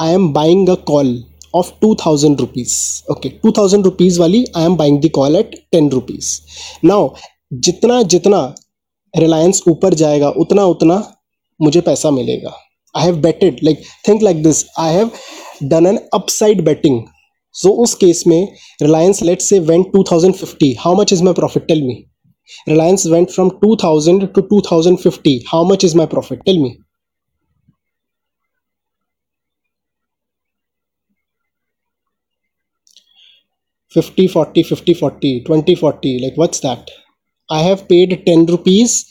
i 0.06 0.10
am 0.18 0.32
buying 0.38 0.64
a 0.76 0.78
call 0.92 1.12
Thousand 1.55 2.39
rupees 2.39 3.11
okay 3.11 3.29
two 3.29 3.51
thousand 3.51 3.85
rupees 3.85 4.19
वाली 4.19 4.45
I 4.57 4.65
am 4.65 4.75
buying 4.75 5.01
the 5.01 5.09
call 5.09 5.35
at 5.35 5.55
ten 5.71 5.89
rupees 5.89 6.39
now 6.85 7.09
जितना 7.53 8.03
जितना 8.03 8.55
रिलायंस 9.15 9.63
ऊपर 9.67 9.93
जाएगा, 9.93 10.29
उतना 10.29 10.65
उतना 10.65 11.15
मुझे 11.61 11.81
पैसा 11.81 12.11
मिलेगा. 12.11 12.53
I 12.97 13.05
have 13.05 13.15
betted 13.15 13.59
like 13.63 13.81
think 14.07 14.23
like 14.23 14.43
this 14.43 14.65
I 14.79 14.93
have 14.93 15.11
done 15.63 15.87
an 15.87 15.99
upside 16.13 16.65
betting 16.65 17.01
so 17.53 17.69
उस 17.69 17.93
केस 17.95 18.23
में 18.27 18.53
Reliance 18.81 19.21
let 19.23 19.41
say 19.41 19.59
went 19.59 19.91
2050 19.95 20.73
how 20.79 20.95
much 20.95 21.13
is 21.13 21.23
my 21.23 21.33
profit 21.33 21.67
tell 21.67 21.81
me 21.81 22.05
Reliance 22.69 23.07
went 23.07 23.29
from 23.29 23.49
2000 23.65 24.27
to 24.35 24.41
2050 24.41 25.39
how 25.47 25.63
much 25.63 25.85
is 25.85 25.97
my 25.97 26.05
profit 26.05 26.43
tell 26.43 26.59
me 26.59 26.75
50 33.97 34.27
40 34.27 34.63
50 34.63 34.93
40 34.93 35.39
20 35.49 35.75
40 35.75 36.19
like, 36.21 36.37
what's 36.37 36.59
that? 36.59 36.91
I 37.49 37.61
have 37.69 37.87
paid 37.87 38.17
10 38.25 38.45
rupees 38.49 39.03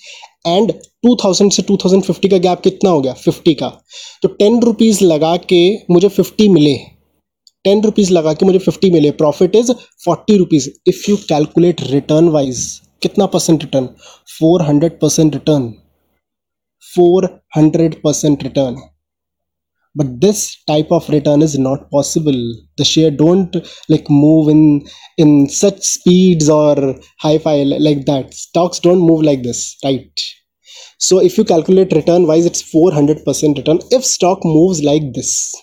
and 0.46 0.72
2000 1.06 1.50
से 1.50 1.62
2050 1.62 2.30
का 2.30 2.38
gap 2.38 2.60
कितना 2.60 2.90
हो 2.90 3.00
गया? 3.00 3.14
50 3.16 3.54
का। 3.54 3.68
तो 4.22 4.28
ten 4.28 4.60
rupees 4.62 5.04
लगा 5.04 5.36
के 5.36 5.78
मुझे 5.90 6.08
50 6.08 6.48
मिले। 6.48 6.74
टेन 7.64 7.82
रुपीज़ 7.82 8.12
लगा 8.12 8.32
के 8.32 8.46
मुझे 8.46 8.58
50 8.58 8.90
मिले। 8.90 9.10
Profit 9.10 9.56
is 9.56 9.72
40 10.08 10.38
rupees 10.38 10.70
if 10.86 11.10
you 11.10 11.16
calculate 11.16 11.80
return 11.80 12.28
wise 12.28 12.80
कितना 13.02 13.26
percent 13.26 13.62
return 13.62 13.88
400 14.42 14.90
percent 15.00 15.34
return 15.34 15.72
400 16.98 17.94
percent 17.94 18.42
return 18.42 18.76
but 19.94 20.20
this 20.20 20.62
type 20.64 20.88
of 20.90 21.08
return 21.08 21.42
is 21.42 21.58
not 21.58 21.90
possible. 21.90 22.38
The 22.78 22.84
share 22.84 23.10
don't 23.10 23.54
like 23.88 24.08
move 24.10 24.48
in 24.48 24.86
in 25.18 25.48
such 25.48 25.82
speeds 25.82 26.48
or 26.48 26.96
high 27.20 27.38
fi 27.38 27.62
like 27.64 28.06
that. 28.06 28.34
Stocks 28.34 28.78
don't 28.80 29.00
move 29.00 29.22
like 29.22 29.42
this 29.42 29.76
right? 29.84 30.20
So 30.98 31.20
if 31.20 31.38
you 31.38 31.44
calculate 31.44 31.92
return 31.92 32.26
wise 32.26 32.46
it's 32.46 32.62
400% 32.62 33.58
return 33.58 33.80
if 33.90 34.04
stock 34.04 34.44
moves 34.44 34.82
like 34.82 35.12
this. 35.14 35.54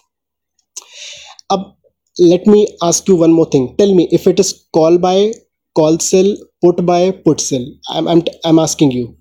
Up 1.50 1.78
let 2.20 2.46
me 2.48 2.68
ask 2.84 3.08
you 3.08 3.15
one 3.15 3.32
more 3.32 3.46
thing. 3.50 3.76
Tell 3.78 3.94
me 3.94 4.08
if 4.12 4.28
it 4.28 4.39
is 4.39 4.65
call 4.74 4.98
by 4.98 5.34
call 5.76 6.00
sell 6.00 6.36
put 6.63 6.86
by 6.86 7.12
put 7.12 7.39
sell. 7.42 7.65
I'm 7.89 8.08
i'm, 8.08 8.24
I'm 8.46 8.60
asking 8.60 8.92
you. 8.92 9.15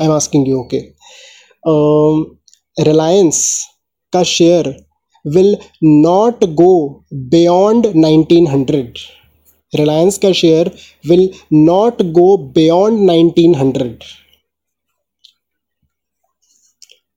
I'm 0.00 0.10
asking 0.10 0.46
you 0.46 0.60
okay. 0.64 0.94
Um 1.66 2.39
reliance 2.78 3.66
ka 4.12 4.22
share 4.22 4.76
will 5.24 5.52
not 5.82 6.40
go 6.62 7.04
beyond 7.34 7.84
1900 7.94 8.98
reliance 9.80 10.18
ka 10.18 10.32
share 10.32 10.68
will 11.08 11.26
not 11.50 11.98
go 12.20 12.36
beyond 12.58 13.06
1900 13.06 14.04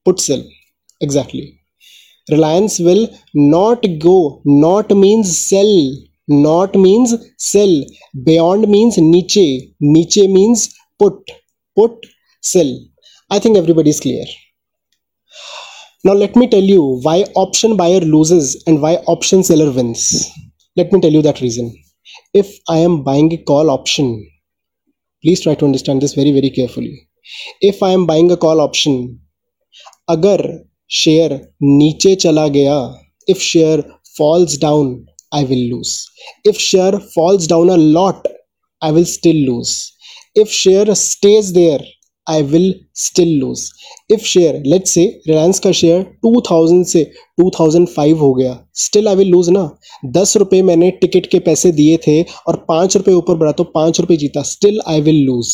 put 0.05 0.19
sell 0.19 0.43
exactly. 1.01 1.59
Reliance 2.31 2.79
will 2.79 3.09
not 3.33 3.81
go 3.99 4.41
not 4.45 4.89
means 4.91 5.37
sell 5.37 5.73
not 6.27 6.73
means 6.75 7.13
sell. 7.37 7.83
Beyond 8.23 8.67
means 8.69 8.97
niche 8.97 9.45
niche 9.81 10.23
means 10.37 10.73
put 10.99 11.17
put 11.75 12.05
sell. 12.41 12.71
I 13.29 13.39
think 13.39 13.57
everybody 13.57 13.89
is 13.89 13.99
clear 13.99 14.25
now 16.04 16.14
let 16.22 16.36
me 16.36 16.46
tell 16.54 16.68
you 16.74 16.82
why 17.02 17.16
option 17.42 17.76
buyer 17.76 18.00
loses 18.14 18.62
and 18.66 18.82
why 18.82 18.94
option 19.14 19.42
seller 19.48 19.70
wins 19.78 20.02
let 20.76 20.92
me 20.92 21.00
tell 21.04 21.16
you 21.18 21.22
that 21.26 21.40
reason 21.40 21.70
if 22.42 22.52
i 22.68 22.78
am 22.88 23.02
buying 23.08 23.32
a 23.32 23.40
call 23.50 23.70
option 23.70 24.08
please 25.24 25.42
try 25.44 25.54
to 25.54 25.68
understand 25.70 26.02
this 26.02 26.14
very 26.20 26.32
very 26.38 26.50
carefully 26.58 26.94
if 27.70 27.82
i 27.82 27.90
am 27.98 28.06
buying 28.12 28.30
a 28.36 28.40
call 28.46 28.66
option 28.68 29.00
अगर 30.10 30.40
share 31.00 31.32
नीचे 31.62 32.14
चला 32.22 32.46
गया 32.54 32.76
if 33.30 33.40
share 33.42 33.80
falls 34.18 34.58
down 34.60 34.88
I 35.34 35.44
will 35.44 35.66
lose 35.70 35.90
if 36.48 36.58
share 36.66 36.96
falls 37.14 37.48
down 37.48 37.68
a 37.70 37.76
lot 37.76 38.28
I 38.82 38.92
will 38.92 39.04
still 39.12 39.44
lose 39.44 39.74
if 40.34 40.50
share 40.50 40.94
stays 40.94 41.52
there 41.52 41.84
I 42.27 42.41
will 42.41 42.73
still 42.95 43.29
lose 43.39 43.69
if 44.11 44.21
share 44.21 44.61
let 44.65 44.87
say 44.87 45.05
Reliance 45.27 45.59
का 45.59 45.71
share 45.71 46.05
2000 46.25 46.83
से 46.85 47.03
2005 47.41 48.13
हो 48.19 48.33
गया 48.33 48.57
still 48.73 49.07
I 49.07 49.15
will 49.15 49.27
lose 49.27 49.49
ना? 49.49 49.69
दस 50.05 50.37
रुपये 50.37 50.61
मैंने 50.61 50.91
ticket 50.91 51.25
के 51.25 51.39
पैसे 51.39 51.71
दिए 51.71 51.97
थे 52.07 52.21
और 52.47 52.65
पाँच 52.67 52.97
रुपये 52.97 53.15
ऊपर 53.15 53.35
बढ़ा 53.35 53.51
तो 53.51 53.63
पाँच 53.63 53.99
रुपये 53.99 54.17
जीता 54.17 54.41
still 54.41 54.79
I 54.87 55.01
will 55.01 55.23
lose 55.25 55.47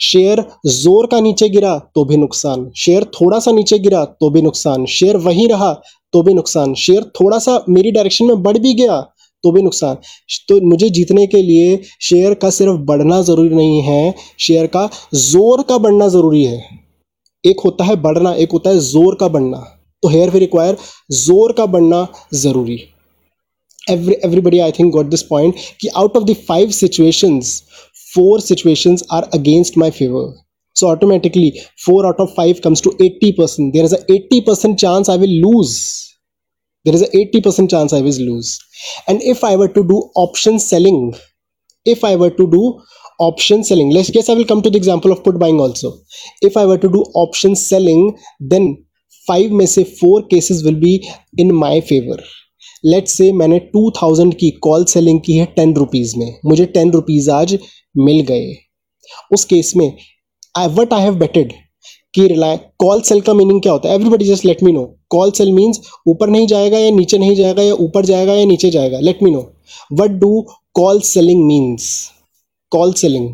share 0.00 0.44
ज़ोर 0.66 1.06
का 1.06 1.20
नीचे 1.20 1.48
गिरा 1.48 1.78
तो 1.94 2.04
भी 2.04 2.16
नुकसान. 2.16 2.70
शेयर 2.76 3.04
थोड़ा 3.04 3.38
सा 3.38 3.52
नीचे 3.52 3.78
गिरा 3.78 4.04
तो 4.04 4.30
भी 4.30 4.42
नुकसान. 4.42 4.86
शेयर 4.86 5.16
वहीं 5.16 5.48
रहा 5.48 5.72
तो 6.12 6.22
भी 6.22 6.34
नुकसान. 6.34 6.74
शेयर 6.74 7.04
थोड़ा 7.20 7.38
सा 7.38 7.64
मेरी 7.68 7.90
डायरेक्शन 7.90 8.24
में 8.24 8.42
बढ़ 8.42 8.58
भी 8.58 8.74
गया 8.74 9.13
तो 9.44 9.52
भी 9.52 9.62
नुकसान। 9.62 9.96
तो 10.48 10.60
मुझे 10.66 10.88
जीतने 10.90 11.26
के 11.26 11.42
लिए 11.42 11.80
शेयर 12.02 12.34
का 12.42 12.50
सिर्फ़ 12.50 12.80
बढ़ना 12.90 13.20
ज़रूरी 13.22 13.54
नहीं 13.54 13.80
है 13.82 14.14
शेयर 14.40 14.66
का 14.76 14.88
ज़ोर 15.14 15.62
का 15.68 15.78
बढ़ना 15.78 16.08
ज़रूरी 16.08 16.44
है। 16.44 16.58
एक 17.44 17.60
होता 17.64 17.84
है 17.84 17.96
बढ़ना, 18.02 18.32
एक 18.34 18.52
होता 18.52 18.70
है 18.70 18.78
ज़ोर 18.80 19.16
का 19.20 19.28
बढ़ना। 19.28 19.58
तो 20.02 20.08
हेयर 20.08 20.30
वी 20.30 20.38
रिक्वायर 20.38 20.76
ज़ोर 21.12 21.52
का 21.58 21.66
बढ़ना 21.66 22.06
ज़रूरी। 22.34 22.78
Every 23.90 24.16
everybody 24.24 24.58
I 24.58 24.72
think 24.72 24.92
got 24.92 25.06
this 25.06 25.22
point 25.22 25.54
कि 25.80 25.88
out 25.88 26.16
of 26.16 26.24
the 26.24 26.36
five 26.48 26.70
situations 26.70 27.62
four 28.14 28.40
situations 28.40 29.04
are 29.12 29.28
against 29.34 29.78
my 29.78 29.90
favour 29.90 30.32
so 30.76 30.86
automatically 30.90 31.48
4 31.82 32.04
out 32.06 32.20
of 32.22 32.30
5 32.36 32.60
comes 32.62 32.80
to 32.84 32.90
80% 33.02 33.74
there 33.74 33.84
is 33.88 33.92
a 33.96 33.98
80% 34.14 34.78
chance 34.82 35.10
i 35.12 35.14
will 35.16 35.34
lose 35.42 35.74
there 36.84 36.94
is 36.94 37.02
a 37.02 37.10
80% 37.16 37.70
chance 37.70 37.92
i 37.92 38.00
will 38.00 38.20
lose 38.22 38.58
and 39.08 39.22
if 39.34 39.44
i 39.44 39.54
were 39.56 39.68
to 39.68 39.84
do 39.84 40.00
option 40.16 40.58
selling 40.60 41.00
if 41.86 42.04
i 42.04 42.14
were 42.16 42.30
to 42.30 42.46
do 42.50 42.62
option 43.20 43.64
selling 43.64 43.90
let's 43.90 44.10
guess 44.10 44.28
i 44.28 44.34
will 44.34 44.44
come 44.44 44.62
to 44.62 44.70
the 44.70 44.76
example 44.76 45.12
of 45.12 45.22
put 45.24 45.38
buying 45.38 45.60
also 45.60 45.92
if 46.42 46.56
i 46.56 46.66
were 46.66 46.78
to 46.78 46.90
do 46.96 47.04
option 47.26 47.60
selling 47.66 48.02
then 48.54 48.74
five 49.26 49.52
में 49.56 49.64
से 49.66 49.82
four 49.98 50.22
cases 50.30 50.62
will 50.64 50.74
be 50.80 50.94
in 51.40 51.52
my 51.52 51.80
favour 51.80 52.22
let's 52.84 53.12
say 53.16 53.30
मैंने 53.32 53.58
two 53.72 53.90
thousand 54.02 54.34
की 54.38 54.50
call 54.62 54.84
selling 54.84 55.20
की 55.26 55.36
है 55.36 55.44
ten 55.56 55.74
rupees 55.74 56.16
में 56.18 56.26
मुझे 56.46 56.66
ten 56.74 56.90
rupees 56.92 57.30
आज 57.30 57.58
मिल 58.06 58.20
गए 58.30 58.52
उस 59.34 59.44
केस 59.52 59.72
में 59.76 59.86
I 60.58 60.68
what 60.74 60.92
I 60.92 61.02
have 61.02 61.14
betted 61.18 61.52
कि 62.14 62.26
रिलाय 62.28 62.56
कॉल 62.78 63.00
सेल 63.00 63.20
का 63.20 63.34
मीनिंग 63.34 63.60
क्या 63.62 63.72
होता 63.72 63.88
है? 63.88 63.94
Everybody 63.94 64.24
just 64.24 64.44
let 64.44 64.62
me 64.62 64.72
know 64.72 64.84
call 65.10 65.30
sell 65.30 65.52
means 65.52 65.80
ऊपर 66.08 66.30
नहीं 66.30 66.46
जाएगा 66.46 66.78
या 66.78 66.90
नीचे 66.90 67.18
नहीं 67.18 67.34
जाएगा 67.36 67.62
या 67.62 67.74
ऊपर 67.74 68.04
जाएगा 68.06 68.34
या 68.34 68.44
नीचे 68.44 68.70
जाएगा. 68.70 68.98
Let 69.00 69.22
me 69.22 69.30
know 69.30 69.40
what 69.92 70.10
do 70.20 70.40
call 70.74 71.00
selling 71.04 71.44
means 71.46 71.88
call 72.72 72.92
selling 72.92 73.28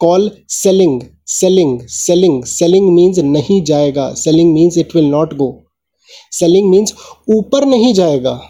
call 0.00 0.30
selling 0.48 1.00
selling 1.28 1.80
selling 1.88 2.44
selling 2.44 2.92
means 2.94 3.18
नहीं 3.18 3.62
जाएगा. 3.64 4.12
Selling 4.14 4.52
means 4.54 4.78
it 4.78 4.94
will 4.96 5.04
not 5.06 5.34
go 5.34 5.50
selling 6.32 6.70
means 6.70 6.94
ऊपर 7.30 7.64
नहीं 7.64 7.92
जाएगा. 7.94 8.40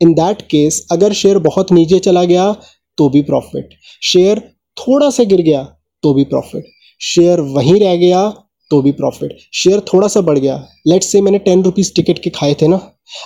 इन 0.00 0.12
दैट 0.14 0.42
केस 0.42 0.86
अगर 0.92 1.12
शेयर 1.12 1.38
बहुत 1.38 1.72
नीचे 1.72 1.98
चला 1.98 2.24
गया 2.24 2.52
तो 2.98 3.08
भी 3.08 3.22
प्रॉफिट 3.22 3.74
शेयर 4.02 4.40
थोड़ा 4.76 5.10
सा 5.10 5.24
गिर 5.24 5.40
गया 5.40 5.62
तो 6.02 6.12
भी 6.14 6.24
प्रॉफिट 6.24 6.64
शेयर 7.00 7.40
वहीं 7.40 7.80
रह 7.80 7.96
गया 7.96 8.28
तो 8.70 8.80
भी 8.82 8.92
प्रॉफिट 8.92 9.36
शेयर 9.54 9.80
थोड़ा 9.92 10.08
सा 10.08 10.20
बढ़ 10.20 10.38
गया. 10.38 10.56
लेट्स 10.86 11.10
से 11.12 11.20
मैंने 11.20 11.38
टेन 11.38 11.62
रुपीज़ 11.62 11.92
टिकट 11.94 12.18
के 12.22 12.30
खाए 12.30 12.54
थे 12.62 12.68
ना? 12.68 12.80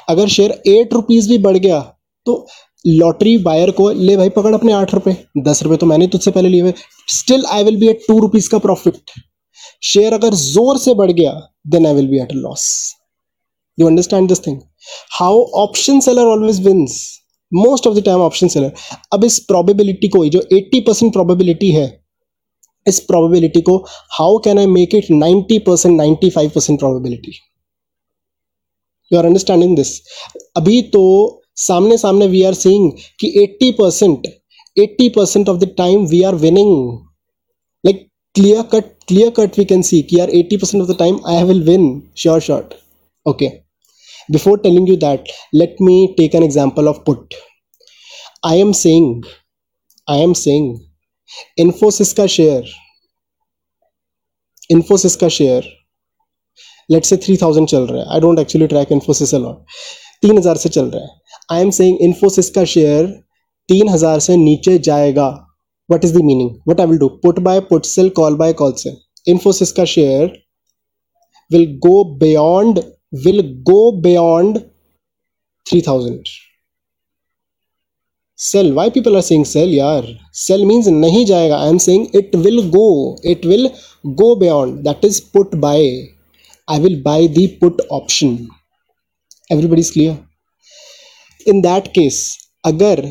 अगर 0.09 0.28
शेयर 0.28 0.50
एट 0.68 0.92
रुपीज़ 0.92 1.28
भी 1.28 1.38
बढ़ 1.38 1.56
गया 1.56 1.80
तो 2.26 2.46
लॉटरी 2.85 3.37
बायर 3.38 3.70
को, 3.70 3.88
ले 3.90 4.16
भाई, 4.16 4.28
पकड़ 4.28 4.54
अपने 4.54 4.72
आठ 4.72 4.94
रुपए. 4.94 5.16
दस 5.38 5.62
रुपए 5.62 5.76
तो 5.76 5.87
मैंने 5.87 6.06
तुझसे 6.06 6.30
पहले 6.30 6.48
लिए 6.48 6.61
हुए. 6.61 6.72
Still 7.09 7.44
I 7.46 7.64
will 7.64 7.76
be 7.76 7.88
at 7.88 8.00
two 8.09 8.18
rupees 8.18 8.48
का 8.50 8.59
प्रॉफिट 8.59 9.11
शेयर 9.83 10.12
अगर 10.14 10.35
ज़ोर 10.35 10.78
से 10.78 10.94
बढ़ 10.94 11.11
गया 11.12 11.33
then 11.68 11.87
I 11.87 11.94
will 11.94 12.09
be 12.09 12.18
at 12.20 12.33
loss 12.35 12.66
you 13.78 13.87
understand 13.87 14.28
this 14.28 14.46
thing 14.46 14.59
how 15.12 15.42
option 15.59 16.00
seller 16.00 16.26
always 16.26 16.61
wins 16.66 17.00
most 17.52 17.87
of 17.87 17.96
the 17.96 18.04
time 18.04 18.20
option 18.20 18.48
seller 18.48 18.72
अब 19.12 19.24
इस 19.24 19.38
प्रोबेबिलिटी 19.38 20.09
को, 20.09 20.24
जो 20.26 20.40
80 20.52 20.80
परसेंट 20.87 21.12
प्रोबेबिलिटी 21.12 21.70
है 21.70 21.87
इस 22.86 23.00
प्रोबेबिलिटी 23.08 23.60
को 23.68 23.76
how 24.18 24.38
can 24.44 24.58
I 24.58 24.66
make 24.66 24.94
it 24.94 25.06
90 25.12 25.58
percent 25.66 25.96
ninety 25.96 26.30
five 26.30 26.50
percent 26.54 26.78
probability 26.78 27.32
you 29.10 29.18
are 29.18 29.26
understanding 29.26 29.76
this 29.76 30.00
अभी 30.56 30.80
तो 30.96 31.02
सामने 31.66 31.96
सामने 31.98 32.26
वी 32.26 32.42
आर 32.42 32.54
सीइंग 32.54 32.90
कि 33.20 33.32
80 33.46 33.72
percent 33.78 34.26
eighty 34.76 35.08
percent 35.16 35.48
of 35.48 35.58
the 35.58 35.74
time 35.78 36.06
we 36.08 36.22
are 36.22 36.34
winning 36.44 36.76
like 37.84 38.06
clear 38.34 38.62
cut 38.74 38.92
clear 39.08 39.30
cut 39.38 39.58
we 39.58 39.64
can 39.64 39.82
see 39.82 40.02
कि 40.02 40.18
यार 40.20 40.30
80 40.42 40.60
percent 40.60 40.82
of 40.82 40.90
the 40.92 40.96
time 40.98 41.20
I 41.28 41.42
will 41.44 41.62
win 41.64 41.90
sure 42.16 42.40
short 42.40 42.74
okay 43.26 43.48
before 44.28 44.58
telling 44.58 44.86
you 44.86 44.96
that, 44.96 45.28
let 45.52 45.80
me 45.80 46.14
take 46.16 46.34
an 46.34 46.42
example 46.42 46.88
of 46.88 47.04
put 47.04 47.34
i 48.42 48.54
am 48.54 48.72
saying, 48.72 49.22
i 50.08 50.16
am 50.16 50.34
saying 50.34 50.68
infosys 51.60 52.12
का 52.12 52.26
share 52.26 52.70
Infosys 54.70 55.16
का 55.16 55.28
share 55.28 55.64
let 56.88 57.04
say 57.04 57.16
three 57.16 57.36
thousand 57.36 57.68
चल 57.68 57.86
रहा 57.86 58.02
है. 58.02 58.08
I 58.08 58.20
don't 58.20 58.38
actually 58.38 58.66
track 58.66 58.92
Infosys 58.92 59.34
a lot 59.34 59.78
तीन 60.22 60.38
हज़ार 60.38 60.56
से 60.56 60.68
चल 60.68 60.86
रहा 60.86 61.02
है. 61.02 61.08
आई 61.52 61.62
एम 61.62 61.70
सेइंग 61.70 61.98
इन्फोसिस 62.02 62.50
का 62.50 62.64
शेयर 62.74 63.06
तीन 63.68 63.88
हज़ार 63.88 64.20
से 64.20 64.36
नीचे 64.36 64.78
जाएगा. 64.78 65.28
What 65.88 66.04
is 66.04 66.14
the 66.14 66.22
meaning 66.24 66.50
what 66.68 66.80
I 66.80 66.86
will 66.86 66.98
do 66.98 67.08
put 67.22 67.38
buy 67.40 67.60
put 67.70 67.84
sell 67.86 68.08
call 68.16 68.34
buy 68.36 68.52
call 68.60 68.72
sell 68.82 68.96
Infosys 69.26 69.72
का 69.72 69.84
share 69.94 70.32
will 71.50 71.66
go 71.86 72.04
beyond 72.18 72.78
will 73.24 73.40
go 73.62 73.80
beyond 74.02 74.58
three 75.66 75.80
3000 75.80 76.49
sell 78.40 78.72
why 78.72 78.90
people 78.90 79.16
are 79.16 79.22
saying 79.22 79.44
sell 79.44 79.74
यार 79.74 80.07
sell 80.37 80.64
means 80.64 80.87
नहीं 80.88 81.24
जाएगा 81.26 81.57
I 81.59 81.68
am 81.68 81.79
saying 81.79 82.07
it 82.16 82.37
will 82.37 82.61
go 82.70 82.87
it 83.26 83.46
will 83.46 83.70
go 84.20 84.35
beyond 84.37 84.79
that 84.85 85.05
is 85.05 85.20
put 85.33 85.55
buy 85.64 85.88
I 86.68 86.81
will 86.81 87.00
buy 87.03 87.29
the 87.29 87.46
put 87.61 87.81
option 87.92 88.37
everybody 89.50 89.81
is 89.81 89.92
clear 89.92 91.50
in 91.50 91.61
that 91.61 91.88
case 91.88 92.22
अगर 92.64 93.09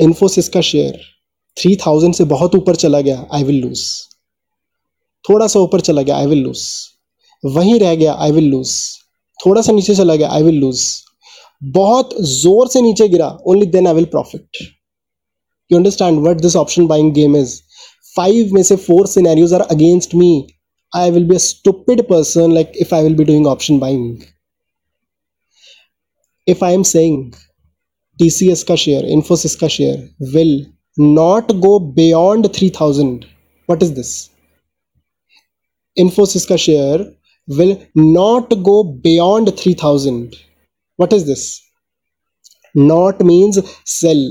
इन्फोसिस 0.00 0.48
का 0.48 0.60
share 0.60 1.00
three 1.56 1.74
thousand 1.76 2.14
से 2.14 2.24
बहुत 2.26 2.54
ऊपर 2.54 2.76
चला 2.76 3.00
गया 3.00 3.26
I 3.32 3.44
will 3.44 3.60
lose 3.60 3.84
थोड़ा 5.24 5.46
सा 5.46 5.60
ऊपर 5.60 5.80
चला 5.80 6.02
गया 6.02 6.16
आई 6.16 6.26
विल 6.26 6.42
लूज 6.42 6.64
वहीं 7.44 7.78
रह 7.80 7.94
गया 7.94 8.14
आई 8.14 8.32
विल 8.32 8.48
लूज 8.50 8.74
थोड़ा 9.40 9.62
सा 9.62 9.72
नीचे 9.72 9.94
चला 9.94 10.14
गया 10.14 10.28
आई 10.28 10.42
विल 10.42 10.58
लूज 10.58 10.82
बहुत 11.62 12.14
ज़ोर 12.30 12.68
से 12.68 12.80
नीचे 12.82 13.08
गिरा 13.08 13.28
only 13.46 13.66
then 13.66 13.86
I 13.86 13.94
will 13.94 14.04
profit 14.12 14.62
you 15.70 15.78
understand 15.78 16.18
what 16.26 16.40
this 16.40 16.56
option 16.56 16.86
buying 16.86 17.12
game 17.14 17.36
is 17.36 17.60
five 18.16 18.54
में 18.54 18.62
से 18.62 18.76
four 18.78 19.06
scenarios 19.06 19.54
are 19.54 19.60
against 19.70 20.14
me 20.14 20.32
I 20.92 21.10
will 21.10 21.24
be 21.28 21.34
a 21.34 21.38
stupid 21.38 22.02
person 22.08 22.52
like 22.52 22.72
if 22.80 22.94
I 22.94 23.02
will 23.02 23.14
be 23.16 23.24
doing 23.24 23.46
option 23.46 23.78
buying 23.78 24.22
if 26.46 26.64
I 26.64 26.74
am 26.74 26.82
saying 26.88 27.32
TCS 28.18 28.62
का 28.62 28.74
share 28.76 29.06
Infosys 29.10 29.56
का 29.56 29.68
share 29.68 30.08
will 30.34 30.54
not 30.98 31.52
go 31.60 31.78
beyond 31.94 32.48
three 32.54 32.70
thousand 32.80 33.24
what 33.68 33.82
is 33.82 33.92
this 33.94 34.14
Infosys 35.96 36.46
का 36.46 36.56
share 36.58 37.10
will 37.48 37.76
not 37.94 38.50
go 38.62 38.84
beyond 38.84 39.48
3000 39.48 40.34
what 40.98 41.12
is 41.12 41.26
this? 41.26 41.60
Not 42.74 43.20
means 43.20 43.58
sell. 43.86 44.24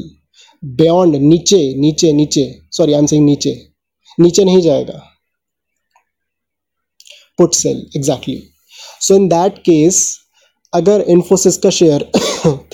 Beyond, 0.64 1.16
नीचे 1.16 1.62
नीचे 1.80 2.12
नीचे. 2.12 2.44
आई 2.82 2.94
am 2.94 3.06
saying 3.06 3.26
नीचे. 3.26 3.54
नीचे 4.18 4.44
नहीं 4.44 4.62
जाएगा. 4.62 5.00
Put 7.38 7.54
sell 7.54 7.78
exactly 7.96 8.42
so 9.02 9.16
in 9.16 9.28
that 9.28 9.58
case 9.58 10.00
अगर 10.74 11.02
इन्फोसिस 11.10 11.58
का 11.58 11.70
शेयर 11.70 12.10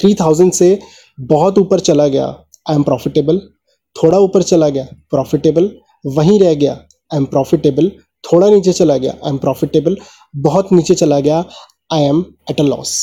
3000 0.02 0.52
से 0.60 0.80
बहुत 1.20 1.58
ऊपर 1.58 1.80
चला 1.80 2.08
गया 2.08 2.26
आई 2.70 2.76
एम 2.76 2.84
प्रॉफिटेबल 2.84 3.40
थोड़ा 3.96 4.18
ऊपर 4.18 4.44
चला 4.44 4.70
गया 4.70 4.86
प्रॉफिटेबल 5.10 5.72
वहीं 6.06 6.40
रह 6.40 6.54
गया 6.54 6.74
आई 7.14 7.18
एम 7.18 7.26
प्रॉफिटेबल 7.26 7.90
थोड़ा 8.24 8.50
नीचे 8.50 8.74
चला 8.74 8.98
गया 8.98 9.12
आई 9.24 9.30
एम 9.30 9.38
प्रॉफिटेबल 9.38 9.98
बहुत 10.36 10.72
नीचे 10.72 10.96
चला 10.96 11.20
गया 11.20 11.44
I 11.94 12.04
am 12.04 12.24
at 12.52 12.60
a 12.60 12.64
loss 12.64 12.94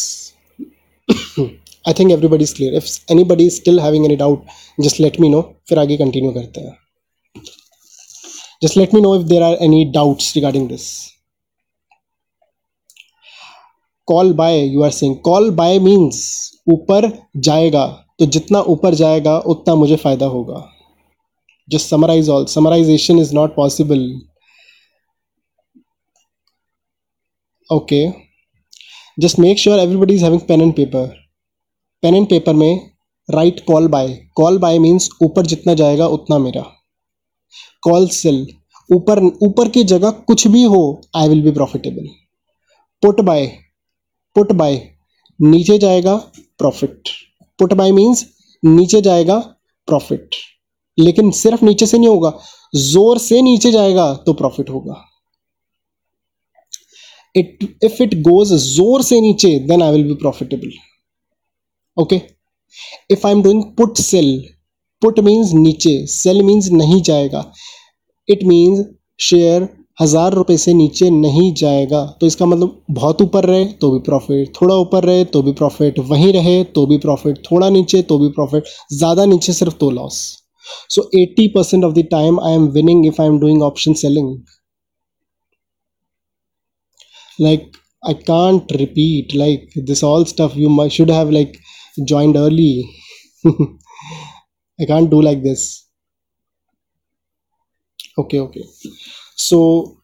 I 1.84 1.94
think 1.98 2.10
everybody 2.10 2.44
is 2.44 2.54
clear 2.56 2.74
if 2.74 2.86
anybody 3.24 3.48
still 3.50 3.80
having 3.80 4.04
any 4.04 4.16
doubt 4.16 4.44
just 4.80 5.00
let 5.00 5.20
me 5.20 5.28
know 5.28 5.40
फिर 5.68 5.78
आगे 5.78 5.96
कंटिन्यू 5.96 6.30
करते 6.32 6.60
हैं। 6.60 6.76
Just 8.62 8.76
let 8.76 8.94
me 8.94 9.00
know 9.00 9.14
if 9.16 9.24
there 9.28 9.42
are 9.42 9.56
any 9.62 9.84
doubts 9.94 10.34
regarding 10.36 10.68
this 10.68 10.86
call 14.08 14.32
buy 14.34 14.64
you 14.64 14.82
are 14.84 14.90
saying 14.92 15.16
call 15.24 15.50
buy 15.50 15.78
means 15.80 16.22
ऊपर 16.72 17.10
जाएगा। 17.36 17.86
तो 18.18 18.26
जितना 18.26 18.60
ऊपर 18.68 18.94
जाएगा, 18.94 19.36
उतना 19.38 19.74
मुझे 19.74 19.96
फ़ायदा 19.96 20.26
होगा। 20.26 20.62
Just 21.68 21.88
summarise 21.88 22.28
all 22.28 22.44
summarisation 22.46 23.18
is 23.18 23.34
not 23.34 23.54
possible 23.56 24.04
okay 27.70 28.06
just 29.18 29.38
make 29.38 29.58
sure 29.58 29.78
everybody 29.78 30.14
is 30.14 30.24
having 30.24 30.40
pen 30.48 30.60
and 30.62 30.74
paper 30.76 31.23
pen 32.04 32.14
and 32.14 32.28
paper 32.30 32.54
में 32.54 32.90
write 33.28 33.60
call 33.66 33.86
buy 33.88 34.08
call 34.36 34.58
buy 34.58 34.78
means 34.78 35.08
ऊपर 35.22 35.46
जितना 35.46 35.74
जाएगा 35.74 36.06
उतना 36.06 36.38
मेरा. 36.38 36.62
कॉल 37.82 38.08
सेल 38.08 38.46
ऊपर 38.90 39.22
ऊपर 39.42 39.68
की 39.68 39.84
जगह 39.84 40.10
कुछ 40.26 40.46
भी 40.48 40.62
हो 40.64 40.82
I 41.16 41.28
will 41.28 41.42
be 41.42 41.50
profitable 41.52 42.08
put 43.02 43.20
buy 43.20 43.46
put 44.36 44.52
buy 44.52 44.76
नीचे 45.40 45.78
जाएगा 45.78 46.16
प्रॉफिट 46.58 47.08
पुट 47.58 47.72
बाय 47.72 47.92
मीन्स 47.92 48.24
नीचे 48.62 49.00
जाएगा 49.00 49.38
प्रॉफिट 49.88 50.36
लेकिन 50.98 51.30
सिर्फ़ 51.32 51.64
नीचे 51.64 51.86
से 51.86 51.98
नहीं 51.98 52.08
होगा, 52.08 52.32
ज़ोर 52.74 53.18
से 53.18 53.42
नीचे 53.42 53.72
जाएगा 53.72 54.12
तो 54.26 54.32
प्रॉफिट 54.34 54.70
होगा. 54.70 55.04
इट 57.34 57.78
इफ़ 57.84 58.02
इट 58.02 58.14
गोज 58.22 58.52
ज़ोर 58.54 59.02
से 59.02 59.20
नीचे 59.20 59.58
then 59.68 59.82
I 59.82 59.92
will 59.92 60.08
be 60.08 60.14
profitable 60.14 60.70
okay 61.96 62.20
if 63.10 63.26
I 63.26 63.32
am 63.32 63.42
doing 63.42 63.62
put 63.78 63.98
sell 63.98 64.28
put 65.02 65.20
means 65.20 65.52
नीचे 65.54 65.96
सेल 66.06 66.42
मीन्स 66.42 66.70
नहीं 66.72 67.00
जाएगा। 67.02 67.44
इट 68.28 68.44
मीन्स 68.44 68.84
शेयर 69.20 69.68
हज़ार 70.00 70.32
रुपए 70.34 70.56
से 70.56 70.72
नीचे 70.74 71.10
नहीं 71.10 71.52
जाएगा। 71.54 72.04
तो 72.20 72.26
इसका 72.26 72.46
मतलब 72.46 72.82
बहुत 72.90 73.22
ऊपर 73.22 73.44
रहे 73.44 73.64
तो 73.80 73.90
भी 73.90 73.98
प्रॉफिट 74.06 74.52
थोड़ा 74.60 74.74
ऊपर 74.76 75.04
रहे 75.04 75.24
तो 75.34 75.42
भी 75.42 75.52
प्रॉफिट 75.52 75.98
वहीं 76.08 76.32
रहे 76.32 76.62
तो 76.74 76.86
भी 76.86 76.98
प्रॉफिट 76.98 77.38
थोड़ा 77.50 77.68
नीचे 77.70 78.02
तो 78.02 78.18
भी 78.18 78.28
प्रॉफिट 78.38 78.64
ज़्यादा 78.92 79.24
नीचे 79.24 79.52
सिर्फ़ 79.52 79.74
तो 79.80 79.90
loss 79.90 80.16
so 80.94 81.08
eighty 81.20 81.46
percent 81.48 81.84
of 81.84 81.94
the 81.94 82.06
time 82.10 82.40
I 82.40 82.54
am 82.54 82.66
winning 82.72 83.06
if 83.06 83.22
I 83.22 83.28
am 83.28 83.38
doing 83.40 83.62
option 83.62 83.94
selling 84.04 84.36
i 88.02 88.12
can't 88.14 88.72
repeat, 88.72 89.34
like, 89.34 89.72
this 89.76 90.02
all 90.02 90.24
stuff 90.24 90.56
you 90.56 90.68
mu- 90.68 90.90
should 90.90 91.10
have, 91.10 91.30
like 91.30 91.54
joined 92.02 92.36
early. 92.36 92.90
I 93.46 94.84
can't 94.86 95.10
do 95.10 95.22
like 95.22 95.42
this. 95.42 95.88
Okay 98.18 98.40
okay. 98.40 98.64
So 99.36 99.98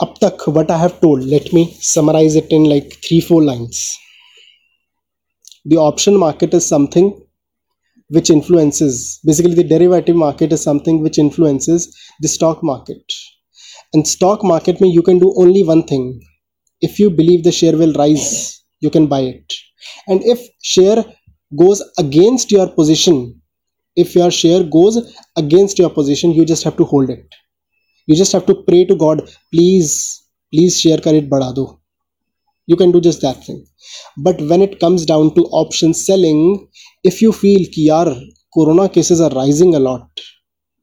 up 0.00 0.18
tak 0.18 0.46
what 0.48 0.70
i 0.70 0.76
have 0.76 1.00
told 1.00 1.22
let 1.32 1.52
me 1.52 1.62
summarize 1.80 2.34
it 2.34 2.50
in 2.50 2.64
like 2.64 2.94
three 3.04 3.20
four 3.20 3.42
lines. 3.42 3.96
The 5.64 5.76
option 5.76 6.16
market 6.16 6.54
is 6.54 6.66
something 6.66 7.24
which 8.08 8.30
influences. 8.30 9.20
Basically 9.24 9.54
the 9.54 9.64
derivative 9.64 10.16
market 10.16 10.52
is 10.52 10.62
something 10.62 11.02
which 11.02 11.18
influences 11.18 11.96
the 12.20 12.28
stock 12.28 12.62
market. 12.62 13.02
And 13.94 14.06
stock 14.06 14.42
market 14.42 14.80
mein 14.80 14.92
you 14.92 15.02
can 15.02 15.18
do 15.18 15.34
only 15.36 15.62
one 15.62 15.84
thing. 15.84 16.20
If 16.80 16.98
you 16.98 17.10
believe 17.10 17.44
the 17.44 17.52
share 17.52 17.76
will 17.76 17.92
rise 17.92 18.60
you 18.80 18.90
can 18.90 19.06
buy 19.06 19.20
it 19.20 19.54
and 20.08 20.22
if 20.24 20.40
share 20.62 21.04
goes 21.56 21.82
against 21.98 22.50
your 22.52 22.68
position 22.68 23.40
if 23.96 24.14
your 24.14 24.30
share 24.30 24.62
goes 24.64 24.96
against 25.36 25.78
your 25.78 25.90
position 25.90 26.32
you 26.32 26.44
just 26.46 26.64
have 26.64 26.76
to 26.76 26.84
hold 26.84 27.10
it. 27.10 27.26
You 28.06 28.16
just 28.16 28.32
have 28.32 28.46
to 28.46 28.54
pray 28.68 28.84
to 28.86 28.96
god 28.96 29.22
please 29.52 30.22
please 30.52 30.80
share 30.80 30.98
credit 30.98 31.30
bada 31.30 31.54
do. 31.54 31.78
You 32.66 32.76
can 32.76 32.92
do 32.92 33.00
just 33.00 33.22
that 33.22 33.44
thing. 33.44 33.66
But 34.18 34.40
when 34.42 34.62
it 34.62 34.80
comes 34.80 35.06
down 35.06 35.34
to 35.34 35.42
option 35.62 35.94
selling 35.94 36.68
if 37.04 37.22
you 37.22 37.32
feel 37.32 37.66
ki 37.76 37.88
yaar 37.88 38.08
corona 38.54 38.88
cases 38.88 39.20
are 39.20 39.30
rising 39.30 39.74
a 39.74 39.80
lot 39.80 40.08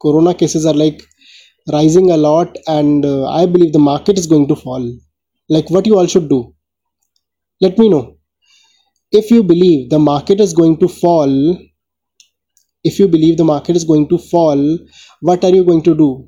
corona 0.01 0.33
cases 0.33 0.65
are 0.65 0.73
like 0.73 1.01
rising 1.73 2.11
a 2.11 2.17
lot 2.17 2.57
and 2.67 3.05
uh, 3.05 3.27
i 3.29 3.45
believe 3.45 3.73
the 3.73 3.85
market 3.91 4.17
is 4.17 4.27
going 4.27 4.47
to 4.47 4.55
fall 4.55 4.85
like 5.49 5.69
what 5.69 5.85
you 5.87 5.97
all 5.99 6.07
should 6.07 6.29
do 6.29 6.41
let 7.61 7.77
me 7.77 7.89
know 7.89 8.18
if 9.11 9.31
you 9.31 9.43
believe 9.43 9.89
the 9.89 9.99
market 9.99 10.39
is 10.39 10.53
going 10.53 10.77
to 10.79 10.87
fall 10.87 11.57
if 12.83 12.99
you 12.99 13.07
believe 13.07 13.37
the 13.37 13.43
market 13.43 13.75
is 13.75 13.83
going 13.83 14.07
to 14.09 14.17
fall 14.17 14.77
what 15.21 15.43
are 15.43 15.49
you 15.49 15.63
going 15.65 15.81
to 15.83 15.95
do? 15.95 16.27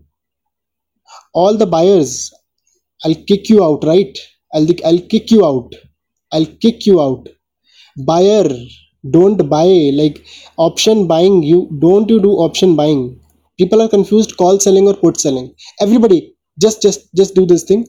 All 1.34 1.58
the 1.58 1.66
buyers 1.66 2.32
i'll 3.06 3.16
kick 3.28 3.50
you 3.50 3.64
out 3.64 3.84
right? 3.84 4.18
I'll 4.54 4.68
i'll 4.86 5.02
kick 5.02 5.32
you 5.32 5.46
out. 5.46 5.74
I'll 6.34 6.46
kick 6.46 6.86
you 6.86 7.02
out. 7.02 7.28
Buyer 8.06 8.50
don't 9.12 9.50
buy. 9.50 9.92
Like 9.94 10.26
option 10.58 11.08
buying 11.08 11.44
you 11.44 11.70
don't 11.80 12.10
you 12.10 12.22
do 12.22 12.32
option 12.32 12.76
buying? 12.76 13.20
People 13.60 13.82
are 13.82 13.90
confused 13.90 14.38
call 14.38 14.60
selling 14.60 14.88
or 14.88 14.96
put 14.96 15.20
selling. 15.20 15.54
Everybody 15.82 16.36
just 16.60 16.82
just 16.82 17.14
just 17.16 17.36
do 17.36 17.46
this 17.46 17.64
thing. 17.64 17.88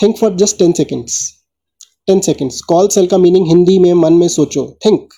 Think 0.00 0.18
for 0.18 0.30
just 0.30 0.58
10 0.58 0.74
seconds 0.74 1.37
ten 2.08 2.20
seconds 2.20 2.60
call 2.64 2.88
sell 2.88 3.06
का 3.06 3.18
meaning 3.18 3.46
Hindi 3.48 3.78
में 3.78 3.92
मन 3.94 4.12
में 4.12 4.28
सोचो 4.28 4.66
think 4.86 5.14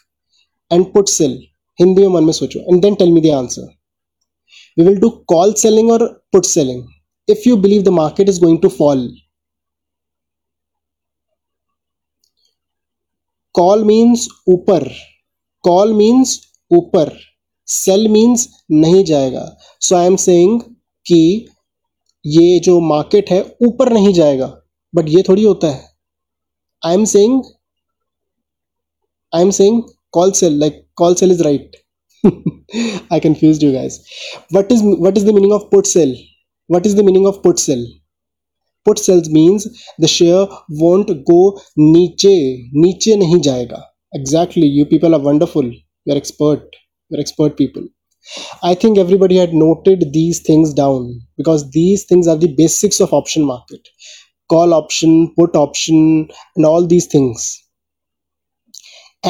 and 0.71 0.85
put 0.93 1.09
sell 1.09 1.39
Hindi 1.79 2.03
में 2.03 2.15
मन 2.15 2.25
में 2.25 2.33
सोचो 2.33 2.61
and 2.63 2.83
then 2.83 2.95
tell 2.95 3.13
me 3.13 3.21
the 3.21 3.35
answer 3.35 3.69
we 4.79 4.85
will 4.85 4.99
do 5.01 5.09
call 5.29 5.53
selling 5.55 5.91
और 5.91 6.07
put 6.33 6.45
selling 6.47 6.83
if 7.29 7.49
you 7.49 7.57
believe 7.57 7.83
the 7.83 7.89
market 7.95 8.29
is 8.29 8.41
going 8.41 8.59
to 8.59 8.69
fall 8.69 9.09
call 13.55 13.85
means 13.85 14.29
ऊपर 14.49 14.89
कॉल 15.65 15.93
मीन्स 15.93 16.41
ऊपर 16.71 17.13
sell 17.69 18.09
means 18.09 18.49
नहीं 18.73 19.05
जाएगा 19.05 19.45
so 19.83 19.97
I 19.97 20.07
am 20.07 20.17
saying 20.17 20.61
कि 21.07 21.47
ये 22.25 22.59
जो 22.59 22.79
market 22.81 23.31
है 23.31 23.41
ऊपर 23.63 23.93
नहीं 23.93 24.13
जाएगा 24.13 24.47
बट 24.95 25.09
ये 25.09 25.23
थोड़ी 25.29 25.45
होता 25.45 25.71
है 25.71 25.90
I 26.83 26.93
am 26.93 27.07
saying, 27.07 27.43
I 29.33 29.41
am 29.41 29.51
saying 29.51 29.89
call 30.13 30.33
cell, 30.35 30.53
like 30.53 30.87
call 30.97 31.17
cell 31.17 31.31
is 31.33 31.45
right. 31.45 31.75
I 33.11 33.19
confused 33.21 33.63
you 33.63 33.73
guys. 33.73 33.99
What 34.51 34.71
is 34.71 34.83
what 34.83 35.17
is 35.17 35.25
the 35.25 35.33
meaning 35.33 35.53
of 35.53 35.71
put 35.71 35.87
sell? 35.87 36.13
What 36.69 36.87
is 36.87 36.95
the 36.95 37.03
meaning 37.03 37.27
of 37.27 37.43
put 37.43 37.59
sell? 37.59 37.85
Put 38.85 38.99
sells 38.99 39.31
means 39.31 39.67
the 39.99 40.07
share 40.07 40.47
won't 40.69 41.09
go 41.25 41.59
niche. 41.79 42.27
Niche 42.75 43.13
nahi 43.23 43.39
jayega. 43.47 43.83
Exactly. 44.13 44.67
You 44.67 44.85
people 44.85 45.15
are 45.15 45.19
wonderful. 45.29 45.65
You're 46.05 46.17
expert. 46.19 46.63
You're 47.09 47.21
expert 47.21 47.57
people. 47.57 47.85
I 48.63 48.75
think 48.75 48.99
everybody 48.99 49.37
had 49.37 49.55
noted 49.55 50.13
these 50.13 50.41
things 50.41 50.75
down 50.75 51.21
because 51.37 51.71
these 51.73 52.05
things 52.05 52.29
are 52.29 52.37
the 52.37 52.55
basics 52.57 53.01
of 53.01 53.13
option 53.15 53.45
market. 53.45 53.89
Call 54.53 54.75
option 54.75 55.17
put 55.39 55.57
option 55.57 56.29
and 56.57 56.67
all 56.67 56.87
these 56.93 57.07
things 57.15 57.49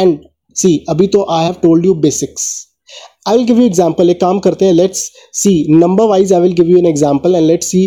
and 0.02 0.26
see 0.62 0.74
अभी 0.90 1.06
तो 1.14 1.24
I 1.38 1.42
have 1.44 1.60
told 1.62 1.88
you 1.88 1.94
basics 2.06 2.46
I 3.26 3.36
will 3.36 3.46
give 3.50 3.58
you 3.62 3.66
example 3.70 4.10
एक 4.10 4.20
काम 4.20 4.38
करते 4.46 4.64
हैं 4.64 4.74
let's 4.74 5.02
see 5.42 5.56
number 5.82 6.06
wise 6.12 6.32
I 6.38 6.40
will 6.44 6.56
give 6.60 6.70
you 6.74 6.78
an 6.84 6.88
example 6.92 7.40
and 7.40 7.46
let's 7.52 7.72
see 7.74 7.84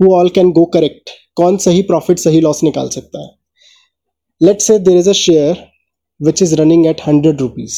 who 0.00 0.14
all 0.18 0.30
can 0.38 0.52
go 0.60 0.66
correct 0.76 1.10
कौन 1.40 1.56
सही 1.66 1.82
profit 1.90 2.18
सही 2.26 2.40
loss 2.46 2.62
निकाल 2.64 2.88
सकता 2.96 3.24
है 3.24 3.28
let's 4.48 4.70
say 4.70 4.78
there 4.88 5.00
is 5.02 5.10
a 5.14 5.16
share 5.22 5.56
which 6.28 6.42
is 6.46 6.58
running 6.60 6.86
at 6.92 7.02
100 7.10 7.40
rupees 7.44 7.74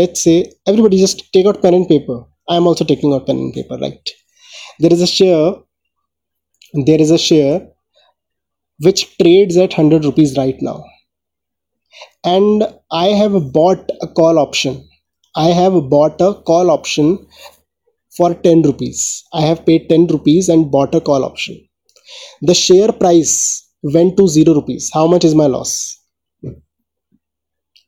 let's 0.00 0.22
say 0.26 0.36
everybody 0.72 1.00
just 1.02 1.24
take 1.36 1.50
out 1.50 1.60
pen 1.62 1.74
and 1.80 1.88
paper 1.88 2.16
I 2.48 2.56
am 2.60 2.66
also 2.70 2.84
taking 2.92 3.12
out 3.16 3.26
pen 3.26 3.42
and 3.44 3.54
paper 3.58 3.78
right 3.82 4.14
there 4.84 4.92
is 4.96 5.02
a 5.06 5.10
share 5.12 5.50
there 6.88 7.00
is 7.06 7.10
a 7.10 7.18
share 7.18 7.60
which 8.80 9.16
trades 9.18 9.56
at 9.56 9.76
100 9.76 10.04
rupees 10.04 10.36
right 10.36 10.60
now. 10.60 10.84
And 12.24 12.64
i 12.90 13.06
have 13.06 13.52
bought 13.52 13.90
a 14.02 14.08
call 14.08 14.38
option. 14.38 14.88
I 15.36 15.48
have 15.48 15.88
bought 15.88 16.20
a 16.20 16.34
call 16.34 16.70
option 16.70 17.26
for 18.16 18.34
10 18.34 18.62
rupees. 18.62 19.24
I 19.32 19.42
have 19.42 19.64
paid 19.64 19.88
10 19.88 20.06
rupees 20.08 20.48
and 20.48 20.70
bought 20.70 20.94
a 20.94 21.00
call 21.00 21.24
option. 21.24 21.60
The 22.42 22.54
share 22.54 22.92
price 22.92 23.68
went 23.82 24.16
to 24.16 24.26
0 24.28 24.54
rupees. 24.54 24.90
How 24.92 25.06
much 25.06 25.24
is 25.24 25.34
my 25.34 25.46
loss? 25.46 25.98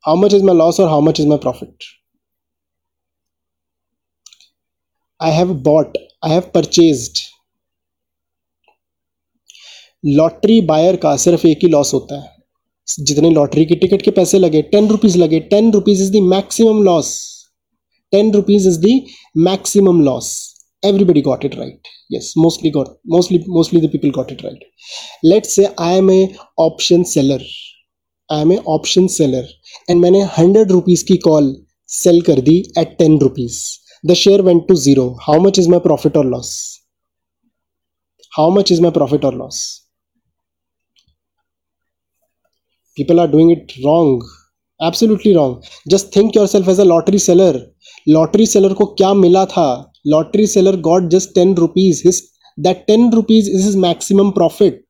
How 0.05 0.16
much 0.16 0.32
is 0.32 0.43
my 0.43 0.53
loss 0.53 0.78
or 0.78 0.88
how 0.88 1.01
much 1.01 1.20
is 1.20 1.26
my 1.26 1.36
profit? 1.38 1.74
I 5.20 5.30
have 5.30 5.62
bought 5.62 5.97
i 6.24 6.28
have 6.28 6.53
purchased 6.53 7.32
lottery 10.05 10.61
buyer 10.61 10.97
का 10.97 11.17
सिर्फ़ 11.17 11.47
एक 11.47 11.59
ही 11.63 11.69
loss 11.69 11.93
होता 11.95 12.21
है। 12.23 12.31
जितने 13.01 13.31
lottery 13.31 13.65
की 13.65 13.75
ticket 13.77 14.03
के 14.03 14.11
पैसे 14.11 14.39
लगे 14.39 14.63
टेन 14.63 14.89
रुपीज़ 14.89 15.19
लगे 15.19 15.41
ten 15.41 15.73
rupees 15.73 16.03
is 16.03 16.13
the 16.13 16.23
maximum 16.23 16.83
loss 16.83 17.11
ten 18.13 18.33
rupees 18.33 18.69
is 18.69 18.79
the 18.81 19.01
maximum 19.41 20.01
loss 20.03 20.31
everybody 20.83 21.21
got 21.21 21.45
it 21.45 21.55
right 21.55 21.89
yes 22.13 22.33
mostly 22.39 22.71
got 22.71 22.89
mostly 23.07 23.39
mostly 23.49 23.81
the 23.81 24.11
got 24.15 24.33
it 24.33 24.43
right 24.45 24.65
let 25.25 25.45
say 25.45 25.67
I 25.81 25.97
am 25.97 26.11
a 26.11 26.35
option 26.61 27.03
seller 27.03 27.45
I 28.31 28.41
am 28.41 28.53
a 28.53 28.57
option 28.69 29.07
seller 29.07 29.49
and 29.91 30.01
मैंने 30.01 30.23
hundred 30.39 30.73
rupees 30.73 31.05
की 31.05 31.17
call 31.17 31.55
sell 31.89 32.21
कर 32.21 32.41
दी 32.41 32.59
at 32.79 32.97
ten 32.99 33.19
rupees 33.19 33.61
the 34.05 34.15
share 34.15 34.43
went 34.43 34.67
to 34.69 34.75
zero 34.75 35.09
how 35.23 35.41
much 35.41 35.59
is 35.59 35.69
my 35.69 35.81
profit 35.81 36.17
और 36.17 36.27
loss 36.27 36.51
how 38.33 38.51
much 38.51 38.73
is 38.73 38.83
my 38.83 38.91
profit 38.91 39.25
और 39.25 39.35
loss 39.35 39.82
people 42.97 43.20
are 43.20 43.26
doing 43.30 43.53
it 43.53 43.72
wrong 43.84 44.22
absolutely 44.80 45.32
wrong 45.32 45.90
just 45.90 46.16
think 46.16 46.36
yourself 46.47 46.68
as 46.68 46.80
a 46.80 46.84
lottery 46.84 47.18
seller 47.18 47.61
lottery 48.09 48.47
seller 48.47 48.72
को 48.72 48.84
क्या 48.99 49.12
मिला 49.14 49.45
था? 49.47 49.93
Lottery 50.07 50.47
seller 50.47 50.76
got 50.80 51.09
just 51.11 51.34
ten 51.34 51.55
rupees 51.55 52.03
his 52.07 52.22
that 52.59 52.84
ten 52.86 53.11
rupees 53.12 53.51
is 53.51 53.68
is 53.68 53.76
maximum 53.78 54.30
profit 54.30 54.84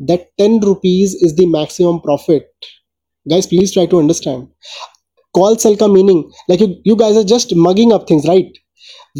that 0.00 0.28
ten 0.38 0.60
rupees 0.62 1.16
is 1.24 1.34
the 1.36 1.46
maximum 1.48 1.98
profit 1.98 2.50
guys 3.26 3.48
please 3.48 3.72
try 3.72 3.86
to 3.86 3.98
understand 3.98 4.46
call 5.34 5.56
sell 5.56 5.74
का 5.76 5.86
meaning 5.86 6.22
like 6.50 6.60
you 6.62 6.68
you 6.86 6.96
guys 6.96 7.16
are 7.18 7.22
just 7.34 7.54
mugging 7.58 7.92
up 7.92 8.06
things 8.10 8.26
right 8.26 8.58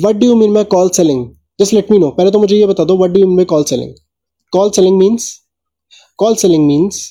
what 0.05 0.17
do 0.17 0.27
you 0.27 0.37
mean 0.37 0.53
my 0.53 0.65
call 0.75 0.89
selling 0.91 1.29
just 1.61 1.75
let 1.75 1.91
me 1.91 1.99
know 1.99 2.11
पहले 2.11 2.31
तो 2.31 2.39
मुझे 2.39 2.57
ये 2.57 2.67
बता 2.67 2.85
दो 2.85 2.97
what 2.97 3.11
do 3.11 3.21
you 3.21 3.27
mean 3.27 3.37
my 3.37 3.45
call 3.45 3.65
selling 3.65 3.95
call 4.53 4.71
selling 4.71 4.99
means 4.99 5.31
call 6.19 6.35
selling 6.37 6.67
means 6.67 7.05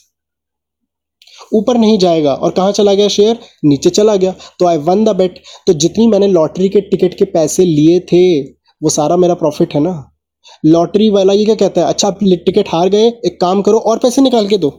ऊपर 1.52 1.78
नहीं 1.78 1.98
जाएगा। 2.00 2.34
और 2.34 2.52
कहाँ 2.52 2.72
चला 2.72 2.94
गया 2.94 3.08
शेयर? 3.10 3.40
नीचे 3.66 3.90
चला 3.92 4.16
गया। 4.16 4.34
तो 4.60 4.68
आई 4.68 4.78
वन 4.80 5.04
द 5.06 5.16
बेट 5.16 5.40
तो 5.68 5.74
जितनी 5.76 6.08
मैंने 6.08 6.28
लॉटरी 6.30 6.70
के 6.70 6.82
टिकट 6.84 7.14
के 7.14 7.26
पैसे 7.28 7.66
लिए 7.66 8.00
थे, 8.12 8.42
वो 8.42 8.90
सारा 8.92 9.18
मेरा 9.18 9.34
प्रॉफिट 9.36 9.74
है 9.76 9.82
ना? 9.82 10.12
लॉटरी 10.66 11.10
वाला 11.10 11.34
ये 11.34 11.46
क्या 11.46 11.56
कहता 11.58 11.82
है? 11.82 11.88
अच्छा 11.88 12.08
आप 12.08 12.20
टिकट 12.24 12.68
हार 12.70 12.90
गए, 12.90 13.08
एक 13.08 13.40
काम 13.42 13.62
करो, 13.62 13.78
और 13.80 13.98
पैसे 14.00 14.22
निकाल 14.22 14.48
के 14.48 14.58
दो। 14.58 14.70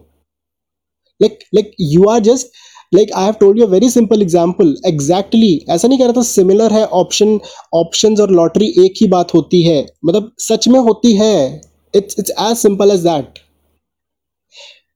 Like 1.21 1.39
like 1.55 1.71
you 1.83 2.09
are 2.11 2.21
just 2.23 2.47
like 2.93 3.13
I 3.13 3.25
have 3.25 3.35
told 3.35 3.59
you 3.59 3.67
very 3.67 3.89
simple 3.91 4.23
example 4.23 4.75
exactly 4.87 5.65
ऐसा 5.71 5.89
नहीं 5.89 5.99
कह 5.99 6.05
रहा 6.05 6.13
था 6.13 6.23
सिमिलर 6.25 6.73
है 6.73 6.85
ऑप्शन 6.95 7.39
ऑप्शन 7.75 8.21
और 8.23 8.31
लॉटरी 8.33 8.67
एक 8.79 8.95
ही 9.01 9.07
बात 9.09 9.35
होती 9.35 9.63
है। 9.63 9.81
मतलब 10.05 10.31
सच 10.41 10.69
में 10.69 10.79
होती 10.81 11.15
है। 11.17 11.61
It's 11.95 12.17
it's 12.19 12.31
as 12.41 12.57
simple 12.59 12.91
as 12.91 13.01
that 13.01 13.39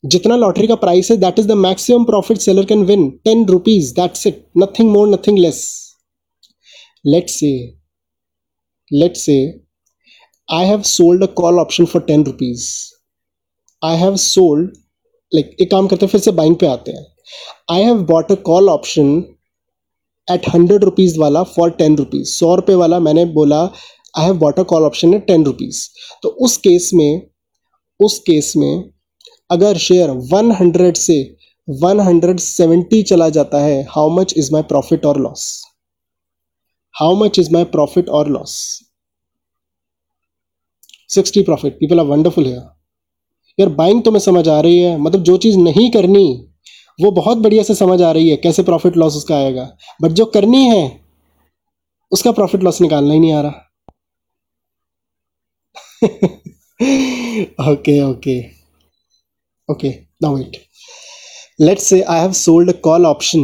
जितना 0.04 0.36
लॉटरी 0.36 0.66
का 0.66 0.74
प्राइस 0.74 1.10
है 1.10 1.16
that 1.16 1.38
is 1.38 1.46
the 1.48 1.52
maximum 1.58 2.04
profit 2.04 2.38
seller 2.38 2.64
can 2.66 2.84
win 2.86 3.08
ten 3.24 3.44
rupees 3.46 3.92
that's 3.94 4.26
it 4.26 4.44
nothing 4.58 4.90
more 4.90 5.08
nothing 5.08 5.38
less 5.38 5.58
let's 7.04 7.38
say 7.40 7.50
let's 8.90 9.24
say 9.24 9.36
I 10.48 10.66
have 10.66 10.82
sold 10.82 11.22
a 11.22 11.26
call 11.34 11.58
option 11.58 11.84
for 11.86 12.02
ten 12.02 12.24
rupees 12.24 12.66
I 13.82 13.96
have 13.96 14.16
sold 14.16 14.76
like 15.32 15.56
एक 15.60 15.70
काम 15.70 15.86
करते 15.86 16.06
हैं, 16.06 16.10
फिर 16.10 16.20
से 16.20 16.30
buying 16.32 16.56
पे 16.56 16.66
आते 16.66 16.92
हैं. 16.92 17.04
I 17.70 17.82
have 17.82 18.02
bought 18.06 18.32
a 18.32 18.34
call 18.46 18.68
option 18.68 19.12
at 20.28 20.48
hundred 20.54 20.84
rupees 20.84 21.18
वाला 21.18 21.42
फॉर 21.42 21.70
टेन 21.78 21.96
रुपीज़ 21.96 22.28
सौ 22.30 22.54
रुपये 22.54 22.76
वाला 22.76 22.98
मैंने 23.00 23.24
बोला 23.34 23.60
I 24.14 24.24
have 24.24 24.38
bought 24.38 24.58
a 24.58 24.62
call 24.72 24.84
option 24.84 25.14
at 25.14 25.26
ten 25.26 25.44
rupees 25.44 25.86
तो 26.22 26.28
उस 26.28 26.56
केस 26.56 26.90
में, 26.94 27.22
उस 28.00 28.18
केस 28.26 28.52
में 28.56 28.90
अगर 29.50 29.76
शेयर 29.78 30.10
100 30.10 30.96
से 30.96 31.18
170 31.68 33.02
चला 33.02 33.28
जाता 33.28 33.58
है 33.58 33.82
how 33.90 34.10
much 34.10 34.34
is 34.36 34.52
my 34.52 34.62
profit 34.62 35.06
और 35.06 35.20
loss 35.20 35.46
how 36.94 37.14
much 37.14 37.38
is 37.38 37.52
my 37.52 37.64
profit 37.64 38.08
और 38.08 38.28
loss 38.28 38.58
60 41.10 41.44
profit 41.44 41.74
people 41.74 42.00
are 42.00 42.06
wonderful 42.06 42.46
है 42.46 42.58
यार 43.58 43.68
बाइंग 43.68 44.02
तो 44.02 44.10
मैं 44.10 44.20
समझ 44.20 44.48
आ 44.48 44.60
रही 44.60 44.78
है 44.78 44.98
मतलब 44.98 45.22
जो 45.22 45.36
चीज़ 45.36 45.58
नहीं 45.58 45.90
करनी, 45.90 46.26
वो 46.98 47.10
बहुत 47.10 47.38
बढ़िया 47.38 47.62
से 47.62 47.74
समझ 47.74 48.02
आ 48.02 48.10
रही 48.12 48.28
है, 48.30 48.36
कैसे 48.36 48.62
प्रॉफिट 48.62 48.96
लॉस 48.96 49.16
उसका 49.16 49.36
आएगा। 49.36 49.76
बट 50.02 50.10
जो 50.10 50.24
करनी 50.26 50.64
है, 50.64 51.00
उसका 52.12 52.32
प्रॉफिट 52.32 52.62
लॉस 52.62 52.80
निकालना 52.80 53.14
ही 53.14 53.20
नहीं 53.20 53.32
आ 53.32 53.40
रहा। 53.40 53.66
Okay 57.72 58.00
okay 58.02 58.59
okay 59.72 59.92
now 60.24 60.32
wait 60.36 60.56
let's 61.58 61.86
say 61.90 62.00
i 62.16 62.18
have 62.24 62.34
sold 62.44 62.68
a 62.74 62.76
call 62.86 63.06
option 63.14 63.42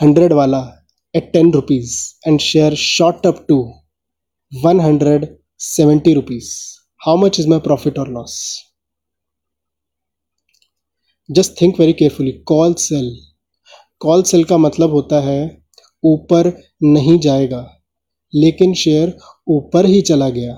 100 0.00 0.36
wala 0.40 0.62
at 1.14 1.32
10 1.32 1.50
rupees 1.58 1.90
and 2.26 2.42
share 2.50 2.74
shot 2.84 3.26
up 3.30 3.40
to 3.50 3.56
170 4.52 6.14
rupees 6.20 6.46
how 7.06 7.16
much 7.24 7.38
is 7.42 7.46
my 7.54 7.60
profit 7.70 7.98
or 8.04 8.08
loss 8.18 8.36
just 11.28 11.52
think 11.60 11.78
very 11.80 11.92
carefully 11.98 12.32
call 12.46 12.74
sell 12.78 13.06
call 14.00 14.22
sell 14.30 14.42
का 14.44 14.56
मतलब 14.58 14.90
होता 14.90 15.20
है 15.26 15.38
ऊपर 16.04 16.48
नहीं 16.82 17.18
जाएगा 17.26 17.60
लेकिन 18.32 18.74
share 18.80 19.16
ऊपर 19.54 19.86
ही 19.86 20.00
चला 20.10 20.28
गया 20.36 20.56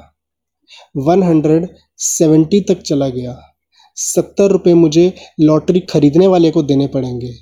170 0.99 2.63
तक 2.69 2.83
चला 2.91 3.09
गया 3.19 3.35
सत्तर 3.97 4.51
रुपये 4.51 4.75
मुझे 4.75 5.13
लॉटरी 5.41 5.81
खरीदने 5.91 6.27
वाले 6.27 6.51
को 6.51 6.63
देने 6.63 6.87
पड़ेंगे। 6.89 7.33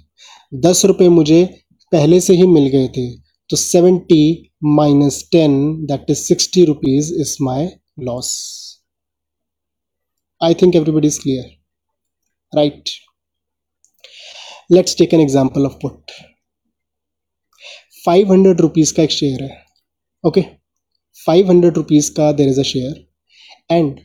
दस 0.53 0.85
रुपये 0.85 1.09
मुझे 1.09 1.45
पहले 1.93 2.21
से 2.21 2.35
ही 2.35 2.47
मिल 2.49 2.67
गए 2.69 2.89
थे 2.89 3.11
तो 3.51 3.57
seventy 3.57 4.51
minus 4.65 5.23
ten, 5.33 5.55
that 5.87 6.11
is 6.11 6.19
sixty 6.19 6.65
rupees, 6.65 7.13
is 7.15 7.37
my 7.43 7.67
loss. 8.01 8.31
I 10.41 10.55
think 10.63 10.77
everybody 10.77 11.09
is 11.09 11.21
clear 11.21 11.45
right 12.53 12.91
let's 14.71 14.97
take 14.99 15.15
an 15.15 15.21
example 15.21 15.67
of 15.67 15.75
put 15.83 16.11
five 18.05 18.33
hundred 18.33 18.61
rupees 18.61 18.95
का 18.95 19.03
एक 19.03 19.11
शेयर 19.11 19.43
है 19.43 19.63
ओके 20.25 20.41
फाइव 21.19 21.49
हंड्रेड 21.49 21.77
रुपीज़ 21.77 22.11
का 22.15 22.31
there 22.33 22.49
is 22.49 22.61
a 22.61 22.63
share 22.65 23.75
and 23.75 24.01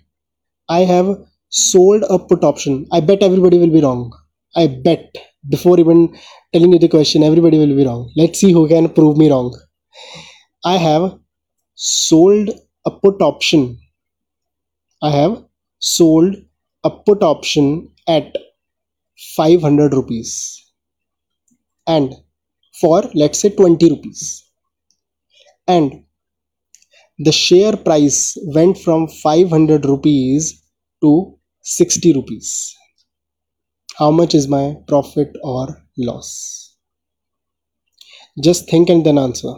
I 0.69 0.85
have 0.85 1.13
sold 1.49 2.03
a 2.09 2.19
put 2.19 2.43
option. 2.43 2.87
I 2.91 2.99
bet 2.99 3.23
everybody 3.23 3.57
will 3.57 3.71
be 3.71 3.81
wrong. 3.81 4.11
I 4.55 4.67
bet. 4.67 5.15
Before 5.47 5.79
even 5.79 6.17
telling 6.53 6.73
you 6.73 6.79
the 6.79 6.89
question 6.89 7.23
everybody 7.23 7.57
will 7.57 7.75
be 7.75 7.85
wrong. 7.85 8.11
Let's 8.15 8.39
see 8.39 8.51
who 8.51 8.67
can 8.67 8.89
prove 8.89 9.17
me 9.17 9.29
wrong. 9.29 9.57
I 10.65 10.77
have 10.77 11.17
sold 11.75 12.49
a 12.85 12.91
put 12.91 13.21
option. 13.21 13.79
I 15.01 15.11
have 15.11 15.43
sold 15.79 16.35
a 16.83 16.89
put 16.89 17.23
option 17.23 17.89
at 18.07 18.35
500 19.37 19.93
rupees. 19.93 20.71
And 21.87 22.13
for 22.79 23.03
let's 23.13 23.39
say 23.39 23.49
20 23.49 23.89
rupees. 23.89 24.43
And 25.67 26.03
the 27.17 27.31
share 27.31 27.75
price 27.75 28.37
went 28.43 28.77
from 28.77 29.07
500 29.07 29.85
rupees 29.85 30.63
to 31.01 31.38
60 31.68 32.12
rupees. 32.14 32.74
How 33.98 34.10
much 34.10 34.34
is 34.34 34.48
my 34.48 34.76
profit 34.86 35.36
or 35.42 35.82
loss? 35.96 36.76
Just 38.42 38.68
think 38.68 38.90
and 38.90 39.06
then 39.06 39.18
answer. 39.18 39.54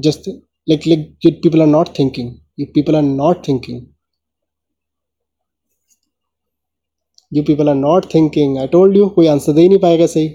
Just 0.00 0.28
like, 0.66 0.84
like 0.86 1.12
people 1.20 1.62
are 1.62 1.66
not 1.66 1.94
thinking. 1.96 2.40
If 2.56 2.72
people 2.74 2.96
are 2.96 3.02
not 3.02 3.44
thinking. 3.46 3.92
You 7.30 7.42
people 7.42 7.68
are 7.68 7.74
not 7.74 8.10
thinking. 8.10 8.58
I 8.58 8.66
told 8.66 8.96
you, 8.96 9.08
कोई 9.14 9.26
answer 9.28 9.54
दे 9.54 9.68
नहीं 9.68 9.78
पाएगा 9.78 10.06
सही. 10.06 10.28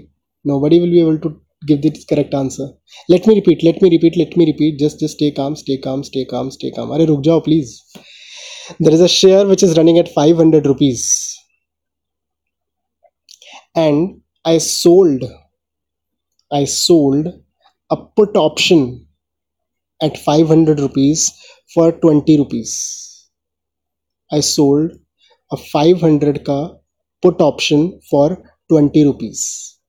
Nobody 0.46 0.78
will 0.80 0.90
be 0.90 1.00
able 1.00 1.18
to 1.18 1.30
give 1.66 1.80
the 1.82 1.90
correct 2.10 2.34
answer. 2.34 2.66
Let 3.08 3.26
me 3.26 3.34
repeat. 3.34 3.64
Let 3.64 3.80
me 3.82 3.90
repeat. 3.90 4.16
Let 4.16 4.36
me 4.36 4.46
repeat. 4.46 4.78
Just 4.78 5.00
just 5.00 5.14
stay 5.14 5.30
calm. 5.30 5.56
Stay 5.56 5.76
calm. 5.86 6.02
Stay 6.08 6.24
calm. 6.32 6.50
Stay 6.50 6.70
calm. 6.76 6.92
अरे 6.94 7.04
रुक 7.12 7.22
जाओ 7.28 7.40
please. 7.48 7.72
there 8.79 8.93
is 8.93 9.01
a 9.01 9.07
share 9.07 9.45
which 9.45 9.63
is 9.63 9.77
running 9.77 9.97
at 9.99 10.09
500 10.09 10.65
rupees. 10.65 11.37
And 13.75 14.21
i 14.45 14.57
sold 14.57 15.23
i 16.51 16.63
sold 16.63 17.27
a 17.91 17.97
put 18.17 18.37
option 18.37 19.05
at 20.01 20.17
500 20.17 20.79
rupees 20.79 21.33
for 21.73 21.91
20 21.91 22.37
rupees. 22.37 23.29
I 24.31 24.39
sold 24.39 24.91
a 25.51 25.57
500 25.57 26.45
ka 26.45 26.75
put 27.21 27.41
option 27.41 27.99
for 28.09 28.41
20 28.69 29.05
rupees. 29.05 29.79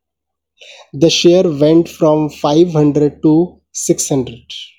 The 0.93 1.11
share 1.11 1.49
went 1.49 1.89
from 1.89 2.31
500 2.31 3.23
to 3.23 3.61
600 3.73 4.78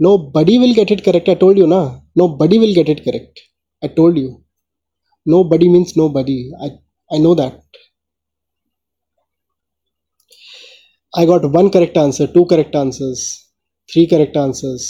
Nobody 0.00 0.58
will 0.58 0.74
get 0.74 0.90
it 0.90 1.04
correct. 1.04 1.28
I 1.28 1.34
told 1.34 1.58
you, 1.58 1.66
na. 1.66 2.00
Nobody 2.16 2.58
will 2.58 2.74
get 2.74 2.88
it 2.88 3.02
correct. 3.04 3.40
I 3.82 3.88
told 3.88 4.16
you. 4.16 4.44
Nobody 5.26 5.68
means 5.68 5.96
nobody. 5.96 6.50
I, 6.60 6.70
I 7.10 7.18
know 7.18 7.34
that. 7.34 7.60
I 11.12 11.26
got 11.26 11.50
one 11.50 11.70
correct 11.70 11.96
answer, 11.96 12.26
two 12.28 12.46
correct 12.46 12.74
answers. 12.74 13.26
Three 13.88 14.04
correct 14.06 14.36
answers 14.36 14.86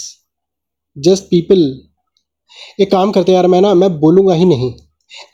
just 0.97 1.25
people 1.31 1.61
एक 2.81 2.91
काम 2.91 3.11
करते 3.13 3.33
हैं 3.33 3.37
यार 3.37 3.47
मैं 3.53 3.61
ना 3.61 3.73
मैं 3.83 3.91
बोलूंगा 4.01 4.35
ही 4.35 4.45
नहीं 4.45 4.73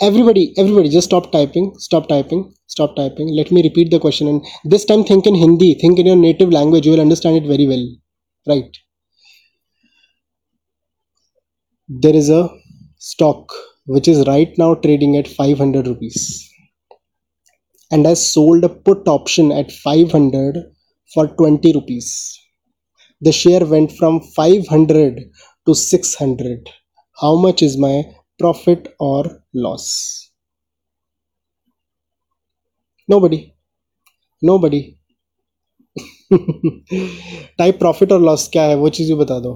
everybody 0.07 0.43
everybody 0.59 0.89
just 0.89 1.09
stop 1.09 1.31
typing 1.33 1.71
stop 1.85 2.09
typing 2.09 2.45
stop 2.75 2.95
typing 2.97 3.31
let 3.37 3.53
me 3.53 3.63
repeat 3.63 3.91
the 3.95 4.01
question 4.03 4.29
and 4.29 4.41
this 4.75 4.87
time 4.89 5.03
think 5.11 5.27
in 5.27 5.35
Hindi 5.45 5.75
think 5.83 5.99
in 5.99 6.07
your 6.07 6.17
native 6.17 6.51
language 6.59 6.87
you 6.87 6.93
will 6.93 7.01
understand 7.03 7.37
it 7.37 7.49
very 7.49 7.67
well 7.67 7.87
right 8.47 8.77
there 11.89 12.17
is 12.17 12.31
a 12.31 12.49
stock 12.99 13.53
which 13.87 14.09
is 14.09 14.27
right 14.27 14.53
now 14.57 14.75
trading 14.75 15.17
at 15.17 15.29
500 15.29 15.87
rupees 15.87 16.49
and 17.91 18.07
I 18.07 18.15
sold 18.15 18.65
a 18.65 18.69
put 18.69 19.07
option 19.07 19.53
at 19.53 19.71
500 19.71 20.57
for 21.13 21.29
20 21.29 21.73
rupees. 21.75 22.39
The 23.21 23.33
share 23.33 23.65
went 23.65 23.93
from 23.93 24.21
500 24.21 25.21
to 25.67 25.75
600. 25.75 26.71
How 27.21 27.37
much 27.37 27.63
is 27.63 27.79
my 27.79 28.03
profit 28.39 28.95
or 28.99 29.25
loss? 29.55 30.31
Nobody. 33.09 33.55
Nobody. 34.43 34.83
Type 37.59 37.79
profit 37.79 38.13
और 38.13 38.21
loss 38.21 38.49
क्या 38.53 38.63
है 38.69 38.77
वो 38.77 38.89
चीज़ 38.97 39.13
भी 39.13 39.19
बता 39.19 39.39
दो 39.41 39.53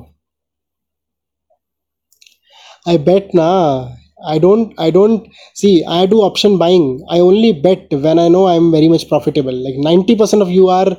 I 2.87 2.97
bet 2.97 3.35
na. 3.35 3.89
I 4.27 4.39
don't 4.39 4.75
I 4.79 4.91
don't 4.91 5.29
see 5.55 5.85
I 5.87 6.07
do 6.07 6.23
option 6.23 6.59
buying. 6.59 7.05
I 7.09 7.21
only 7.21 7.53
bet 7.53 7.87
when 7.91 8.19
I 8.19 8.29
know 8.29 8.49
I'm 8.49 8.73
very 8.73 8.89
much 8.89 9.09
profitable. 9.09 9.53
Like 9.53 9.77
90% 9.77 10.43
of 10.43 10.51
you 10.51 10.69
are 10.69 10.97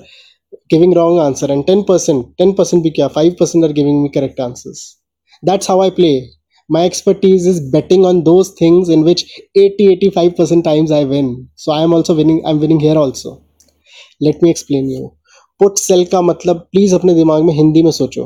giving 0.70 0.94
wrong 0.94 1.20
answer 1.20 1.52
and 1.52 1.66
10% 1.66 2.36
10% 2.38 2.84
bhi 2.86 2.94
kya 2.96 3.12
5% 3.12 3.70
are 3.70 3.74
giving 3.74 4.02
me 4.04 4.10
correct 4.10 4.40
answers. 4.40 4.98
That's 5.44 5.68
how 5.68 5.82
I 5.82 5.90
play. 5.90 6.30
My 6.70 6.86
expertise 6.86 7.46
is 7.46 7.60
betting 7.72 8.06
on 8.06 8.24
those 8.24 8.52
things 8.58 8.90
in 8.90 9.04
which 9.04 9.24
80 9.56 9.98
85% 10.12 10.64
times 10.64 10.92
I 10.92 11.04
win. 11.04 11.50
So 11.56 11.72
I 11.72 11.82
am 11.82 11.94
also 11.94 12.16
winning 12.16 12.42
I'm 12.46 12.60
winning 12.60 12.80
here 12.80 12.96
also. 12.96 13.44
Let 14.22 14.42
me 14.42 14.52
explain 14.52 14.90
you. 14.90 15.16
Put 15.60 15.78
sell 15.78 16.06
का 16.12 16.22
मतलब 16.22 16.58
please 16.72 16.94
अपने 16.94 17.14
दिमाग 17.14 17.44
में 17.44 17.54
हिंदी 17.54 17.82
में 17.84 17.92
सोचो 17.92 18.26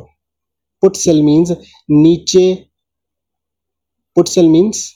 put 0.81 0.95
sell 0.95 1.21
means 1.23 1.51
नीचे 1.91 2.43
put 4.18 4.28
sell 4.28 4.48
means 4.48 4.94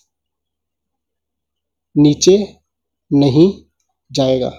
नीचे 1.97 2.57
नहीं 3.13 3.63
जाएगा। 4.13 4.53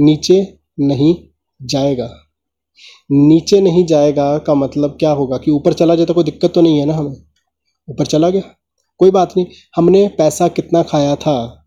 नीचे 0.00 0.58
नहीं 0.80 1.28
जाएगा। 1.62 2.22
नीचे 3.12 3.60
नहीं 3.60 3.86
जाएगा 3.86 4.38
का 4.38 4.54
मतलब 4.54 4.90
क्या 4.90 5.10
होगा 5.10 5.38
कि 5.38 5.50
ऊपर 5.50 5.72
चला 5.72 5.94
जाए 5.94 6.06
तो 6.06 6.14
कोई 6.14 6.24
दिक्कत 6.24 6.52
तो 6.54 6.60
नहीं 6.60 6.78
है 6.78 6.86
ना 6.86 6.94
हमें? 6.94 7.16
ऊपर 7.88 8.06
चला 8.06 8.30
गया। 8.30 8.42
कोई 8.98 9.10
बात 9.10 9.36
नहीं। 9.36 9.46
हमने 9.76 10.08
पैसा 10.08 10.48
कितना 10.48 10.82
खाया 10.82 11.16
था? 11.16 11.66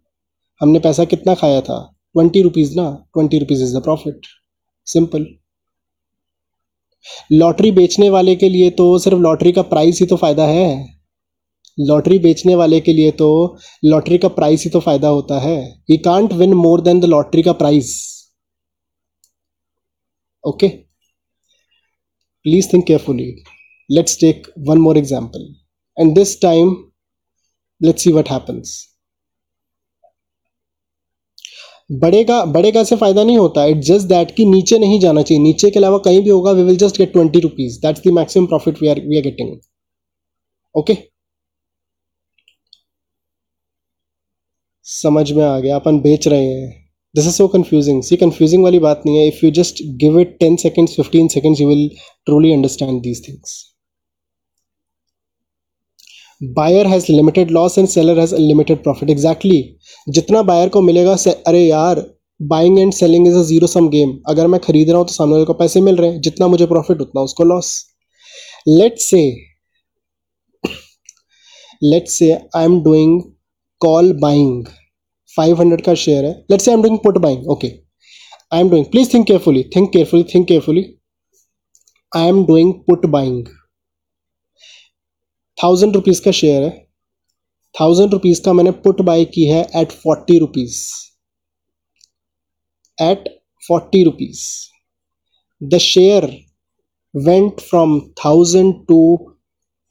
हमने 0.62 0.80
पैसा 0.80 1.06
कितना 1.06 1.36
खाया 1.36 1.62
था? 1.62 1.96
ट्वेंटी 2.14 2.42
रुपीज़ 2.42 2.76
ना? 2.76 3.08
Twenty 3.14 3.40
rupees 3.40 3.64
is 3.64 3.78
the 3.78 3.84
profit. 3.84 4.22
Simple. 4.86 5.28
Lottery 7.32 7.72
बेचने 7.72 8.10
वाले 8.10 8.36
के 8.36 8.50
लिए 8.50 8.70
तो 8.70 9.00
सिर्फ़ 9.00 9.20
लॉटरी 9.20 9.52
का 9.52 9.62
प्राइस 9.62 10.00
ही 10.00 10.06
तो 10.06 10.16
फ़ायदा 10.16 10.46
है। 10.48 10.99
लॉटरी 11.80 12.18
बेचने 12.20 12.56
वाले 12.56 12.80
के 12.80 12.94
लिए 12.94 13.12
तो 13.20 13.28
लॉटरी 13.84 14.18
का 14.18 14.28
प्राइस 14.30 14.64
ही 14.64 14.70
तो 14.70 14.80
फ़ायदा 14.80 15.08
होता 15.10 15.40
है। 15.40 15.60
He 15.90 15.98
can't 16.00 16.34
win 16.34 16.54
more 16.56 16.82
than 16.82 17.00
the 17.00 17.06
lottery 17.06 17.44
का 17.44 17.52
price. 17.54 17.96
Okay 20.44 20.68
please 22.46 22.68
think 22.74 22.86
carefully 22.88 23.34
let's 23.90 24.20
take 24.20 24.48
one 24.68 24.78
more 24.80 24.98
example 24.98 25.48
and 25.98 26.14
this 26.16 26.42
time 26.42 26.76
let's 27.82 28.04
see 28.04 28.12
what 28.12 28.30
happens 28.32 28.78
बढ़ेगा 31.90 32.44
बढ़ेगा 32.48 32.84
से 32.84 32.96
फ़ायदा 32.96 33.24
नहीं 33.24 33.38
होता। 33.38 33.66
इट 33.66 33.78
जस्ट 33.84 34.08
दैट 34.08 34.36
कि 34.36 34.46
नीचे 34.46 34.78
नहीं 34.80 35.00
जाना 35.00 35.22
चाहिए। 35.22 35.44
नीचे 35.44 35.70
के 35.70 35.80
अलावा 35.80 35.98
कहीं 36.06 36.22
भी 36.24 36.30
होगा 36.30 36.52
we 36.52 36.64
will 36.64 36.78
just 36.78 36.98
get 36.98 37.12
twenty 37.14 37.40
rupees 37.40 37.80
that's 37.82 38.02
the 38.08 38.12
maximum 38.14 38.46
profit 38.48 38.82
we 38.82 38.88
are 38.90 39.00
we 39.06 39.18
are 39.18 39.24
getting 39.24 39.56
okay 40.76 40.94
समझ 44.90 45.32
में 45.32 45.44
आ 45.46 45.60
गया, 45.60 45.76
अपन 45.76 46.00
बेच 46.02 46.28
रहे 46.28 46.46
हैं। 46.46 46.70
This 47.16 47.26
is 47.28 47.34
so 47.34 47.48
confusing 47.48 48.02
see 48.04 48.16
confusing 48.18 48.64
वाली 48.64 48.80
बात 48.80 49.02
नहीं 49.06 49.18
है। 49.18 49.28
If 49.28 49.46
you 49.46 49.52
just 49.54 49.82
give 50.00 50.20
it 50.20 50.36
ten 50.40 50.56
seconds 50.58 50.96
fifteen 50.96 51.28
seconds 51.30 51.62
you 51.62 51.68
will 51.68 51.90
truly 52.26 52.52
understand 52.54 53.02
these 53.02 53.28
things 53.28 53.58
buyer 56.42 56.88
has 56.88 57.12
limited 57.12 57.52
loss 57.52 57.78
and 57.78 57.88
seller 57.90 58.20
has 58.20 58.36
limited 58.38 58.84
profit 58.84 59.10
exactly 59.10 59.64
जितना 60.08 60.42
buyer 60.44 60.70
को 60.70 60.82
मिलेगा, 60.82 61.16
से 61.16 61.32
अरे 61.48 61.66
यार 61.66 62.06
buying 62.40 62.80
and 62.80 62.94
selling 62.94 63.28
is 63.28 63.36
a 63.36 63.42
zero 63.44 63.68
sum 63.68 63.90
game 63.90 64.18
अगर 64.30 64.48
मैं 64.48 64.60
खरीद 64.62 64.90
रहा 64.90 64.98
हूँ 64.98 65.08
तो 65.08 65.14
सामने 65.14 65.34
वाले 65.34 65.46
को 65.46 65.54
पैसे 65.56 65.82
मिल 65.82 65.96
रहे 65.96 66.12
हैं। 66.12 66.22
जितना 66.22 66.48
मुझे 66.48 66.66
प्रॉफिट 66.66 67.02
उतना 67.02 67.22
उसको 67.22 67.44
loss 67.46 67.74
let 68.68 69.00
say 69.00 69.22
let 71.82 72.08
say 72.10 72.32
I 72.34 72.66
am 72.66 72.82
doing 72.84 73.22
call 73.82 74.14
buying 74.22 74.66
500 75.38 75.82
का 75.86 75.94
शेयर 76.04 76.26
है. 76.26 76.32
Let's 76.52 76.70
I 76.70 76.76
am 76.76 76.82
doing 76.82 76.98
put 77.04 77.18
buying 77.18 77.48
okay 77.52 77.68
I 78.52 78.60
am 78.60 78.70
doing 78.70 78.86
please 78.92 79.14
think 79.14 79.28
carefully 79.28 79.64
think 79.76 79.92
carefully 79.94 80.24
think 80.34 80.48
carefully 80.48 80.84
I 82.12 82.28
am 82.28 82.46
doing 82.46 82.74
put 82.88 83.06
buying 83.16 83.46
thousand 85.58 85.96
rupees 85.96 86.22
का 86.24 86.32
share 86.32 86.64
है. 86.64 86.70
Thousand 87.76 88.12
rupees 88.14 88.42
का 88.44 88.54
मैंने 88.54 88.72
put 88.84 89.02
buy 89.08 89.26
की 89.34 89.46
है 89.46 89.62
at 89.76 89.92
forty 90.04 90.38
rupees 90.40 90.78
at 92.98 93.28
forty 93.64 94.04
rupees 94.04 94.42
the 95.62 95.78
share 95.78 96.26
went 97.14 97.60
from 97.62 98.00
thousand 98.24 98.74
to 98.88 99.00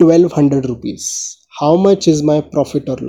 twelve 0.01 0.31
hundred 0.37 0.67
rupees 0.67 1.07
how 1.61 1.77
much 1.85 2.09
is 2.09 2.25
my 2.25 2.41
profit 2.53 2.91
और 2.91 3.01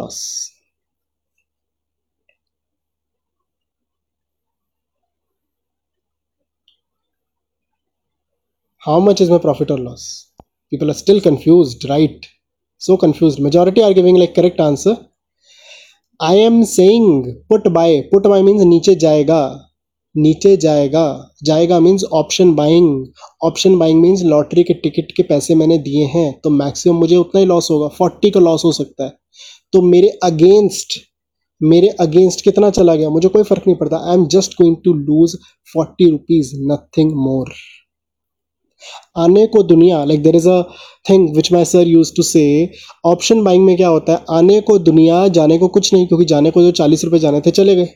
how 8.88 8.99
much 8.99 9.21
is 9.21 9.30
my 9.30 9.39
profit 9.39 9.71
or 9.71 9.77
loss? 9.77 10.32
People 10.71 10.89
are 10.91 10.99
still 11.03 11.21
confused, 11.21 11.86
right? 11.89 12.27
So 12.82 12.97
confused. 12.97 13.39
Majority 13.39 13.84
are 13.84 13.93
giving, 13.93 14.15
like, 14.15 14.36
correct 14.36 14.59
answer. 14.59 14.97
I 16.19 16.34
am 16.36 16.63
saying 16.65 17.43
put 17.49 17.67
buy 17.73 18.03
put 18.11 18.23
buy 18.23 18.41
means 18.41 18.63
नीचे 18.65 18.95
जाएगा 19.03 19.41
नीचे 20.15 20.55
जाएगा 20.57 21.03
जाएगा 21.43 21.80
means 21.80 22.03
option 22.19 22.53
buying 22.55 23.05
option 23.43 23.77
buying 23.80 24.01
means 24.01 24.23
lottery 24.23 24.63
के 24.63 24.73
ticket 24.84 25.11
के 25.17 25.23
पैसे 25.23 25.55
मैंने 25.55 25.77
दिए 25.86 26.05
हैं 26.15 26.32
तो 26.43 26.49
मैक्सिमम 26.49 26.99
मुझे 26.99 27.15
उतना 27.15 27.39
ही 27.39 27.45
लॉस 27.45 27.69
होगा. 27.71 27.88
फोर्टी 27.97 28.32
का 28.32 28.39
लॉस 28.39 28.65
हो 28.65 28.71
सकता 28.71 29.03
है. 29.03 29.13
तो 29.73 29.82
मेरे 29.82 30.09
अगेंस्ट 30.23 30.99
मेरे 31.61 31.88
अगेंस्ट 31.99 32.43
कितना 32.43 32.69
चला 32.69 32.95
गया? 32.95 33.09
मुझे 33.09 33.27
कोई 33.27 33.43
फ़र्क 33.43 33.67
नहीं 33.67 33.77
पड़ता. 33.77 33.97
I 34.09 34.13
am 34.15 34.27
just 34.36 34.53
going 34.61 34.75
to 34.86 34.93
lose 34.93 35.36
forty 35.73 36.09
rupees 36.09 36.51
nothing 36.71 37.11
more 37.25 37.53
आने 39.20 39.47
को 39.47 39.63
दुनिया 39.63 40.03
like 40.05 40.24
there 40.24 40.36
is 40.36 40.49
a 40.49 40.61
thing 41.09 41.36
which 41.36 41.51
my 41.51 41.65
sir 41.65 41.88
use 41.88 42.11
to 42.17 42.24
say 42.24 42.72
option 43.05 43.43
buying 43.43 43.65
में 43.65 43.78
क्या 43.78 43.88
होता 43.88 44.13
है? 44.13 44.26
आने 44.30 44.61
को 44.61 44.80
दुनिया, 44.80 45.28
जाने 45.28 45.57
को 45.57 45.67
कुछ 45.67 45.93
नहीं, 45.93 46.07
क्योंकि 46.07 46.26
जाने 46.26 46.51
को 46.51 46.61
जो 46.61 46.72
चालीस 46.72 47.03
रुपए 47.03 47.20
जाने 47.20 47.41
थे, 47.41 47.51
चले 47.51 47.76
गए। 47.76 47.89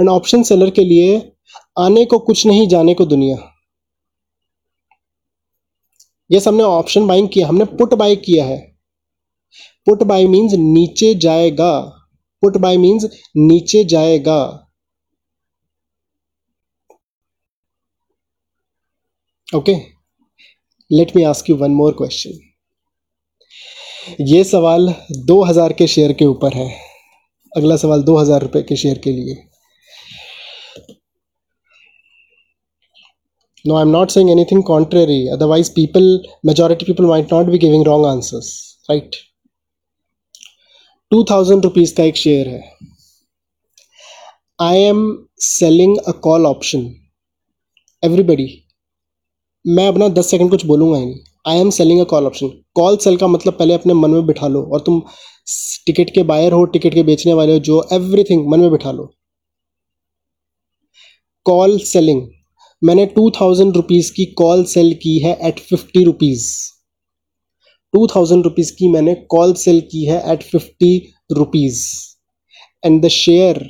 एंड 0.00 0.08
ऑप्शन 0.08 0.42
सेलर 0.42 0.70
के 0.70 0.84
लिए, 0.84 1.32
आने 1.78 2.04
को 2.04 2.18
कुछ 2.18 2.46
नहीं, 2.46 2.68
जाने 2.68 2.94
को 2.94 3.04
दुनिया। 3.04 3.36
ये 6.30 6.40
हमने 6.48 6.62
ऑप्शन 6.62 7.06
बाइंग 7.06 7.28
किया, 7.28 7.48
हमने 7.48 7.64
पुट 7.64 7.94
बाय 7.94 8.16
किया 8.16 8.44
है। 8.44 8.76
पुट 9.86 10.02
बाय 10.02 10.26
मींस 10.26 10.52
नीचे 10.54 11.14
जाएगा। 11.14 11.80
पुट 12.42 12.56
बाय 12.56 12.76
मींस 12.76 13.04
नीचे 13.36 13.84
जाएगा। 13.84 14.65
Okay 19.48 19.72
let 20.90 21.14
me 21.16 21.22
ask 21.24 21.48
you 21.50 21.56
one 21.56 21.70
more 21.74 21.92
question 21.98 22.38
ये 24.28 24.42
सवाल 24.44 24.88
दो 25.26 25.42
हज़ार 25.44 25.72
के 25.72 25.86
शेयर 25.86 26.12
के 26.12 26.24
ऊपर 26.24 26.54
है। 26.54 26.68
अगला 27.52 27.76
सवाल 27.76 28.02
दो 28.02 28.16
हज़ार 28.18 28.42
रुपये 28.42 28.62
के 28.62 28.76
शेयर 28.76 28.98
के 29.04 29.12
लिए। 29.12 29.34
No 33.64 33.76
I 33.76 33.82
am 33.82 33.88
not 33.90 34.10
saying 34.10 34.30
anything 34.30 34.62
contrary 34.64 35.26
otherwise 35.28 35.70
people 35.76 36.10
majority 36.46 36.84
people 36.86 37.06
might 37.06 37.32
not 37.32 37.46
be 37.46 37.58
giving 37.58 37.86
wrong 37.86 38.06
answers 38.06 38.52
right 38.90 39.16
two 41.12 41.24
thousand 41.30 41.64
rupees 41.64 41.94
का 41.96 42.04
एक 42.04 42.16
शेयर 42.16 42.48
है। 42.48 42.62
I 44.60 44.82
am 44.82 45.08
selling 45.46 45.96
a 45.98 46.12
call 46.22 46.46
option 46.46 46.94
everybody 48.02 48.48
मैं 49.66 49.86
अपना 49.88 50.08
दस 50.08 50.30
सेकंड 50.30 50.50
कुछ 50.50 50.64
बोलूँगा 50.66 50.98
ही 50.98 51.04
नहीं। 51.04 51.18
I 51.46 51.58
am 51.60 51.70
selling 51.70 52.00
a 52.00 52.04
call 52.10 52.26
option 52.26 52.48
call 52.74 52.96
sell 52.96 53.16
का 53.16 53.26
मतलब 53.26 53.52
पहले 53.54 53.74
अपने 53.74 53.94
मन 53.94 54.10
में 54.10 54.26
बिठा 54.26 54.48
लो 54.48 54.62
और 54.64 54.80
तुम 54.86 55.00
टिकट 55.86 56.10
के 56.14 56.22
बायर 56.24 56.52
हो 56.52 56.64
टिकट 56.66 56.94
के 56.94 57.02
बेचने 57.02 57.32
वाले 57.34 57.52
हो, 57.52 57.58
जो 57.58 57.88
एवरीथिंग 57.92 58.46
मन 58.50 58.60
में 58.60 58.70
बिठा 58.70 58.92
लो। 58.92 59.10
कॉल 61.46 61.78
सेलिंग 61.80 62.22
मैंने 62.82 63.06
टू 63.06 63.30
थाउज़ेंड 63.40 63.76
रुपीज़ 63.76 64.12
की 64.12 64.24
कॉल 64.38 64.64
सेल 64.66 64.92
की 65.02 65.18
है 65.18 65.36
at 65.48 65.58
fifty 65.60 66.04
rupees 66.04 66.46
two 67.94 68.06
thousand 68.14 68.44
rupees 68.44 68.72
की 68.78 68.88
मैंने 68.88 69.14
कॉल 69.30 69.54
सेल 69.56 69.80
की 69.92 70.04
है 70.04 70.22
at 70.32 70.42
fifty 70.42 70.96
rupees 71.32 71.82
and 72.82 73.02
the 73.04 73.08
share 73.10 73.66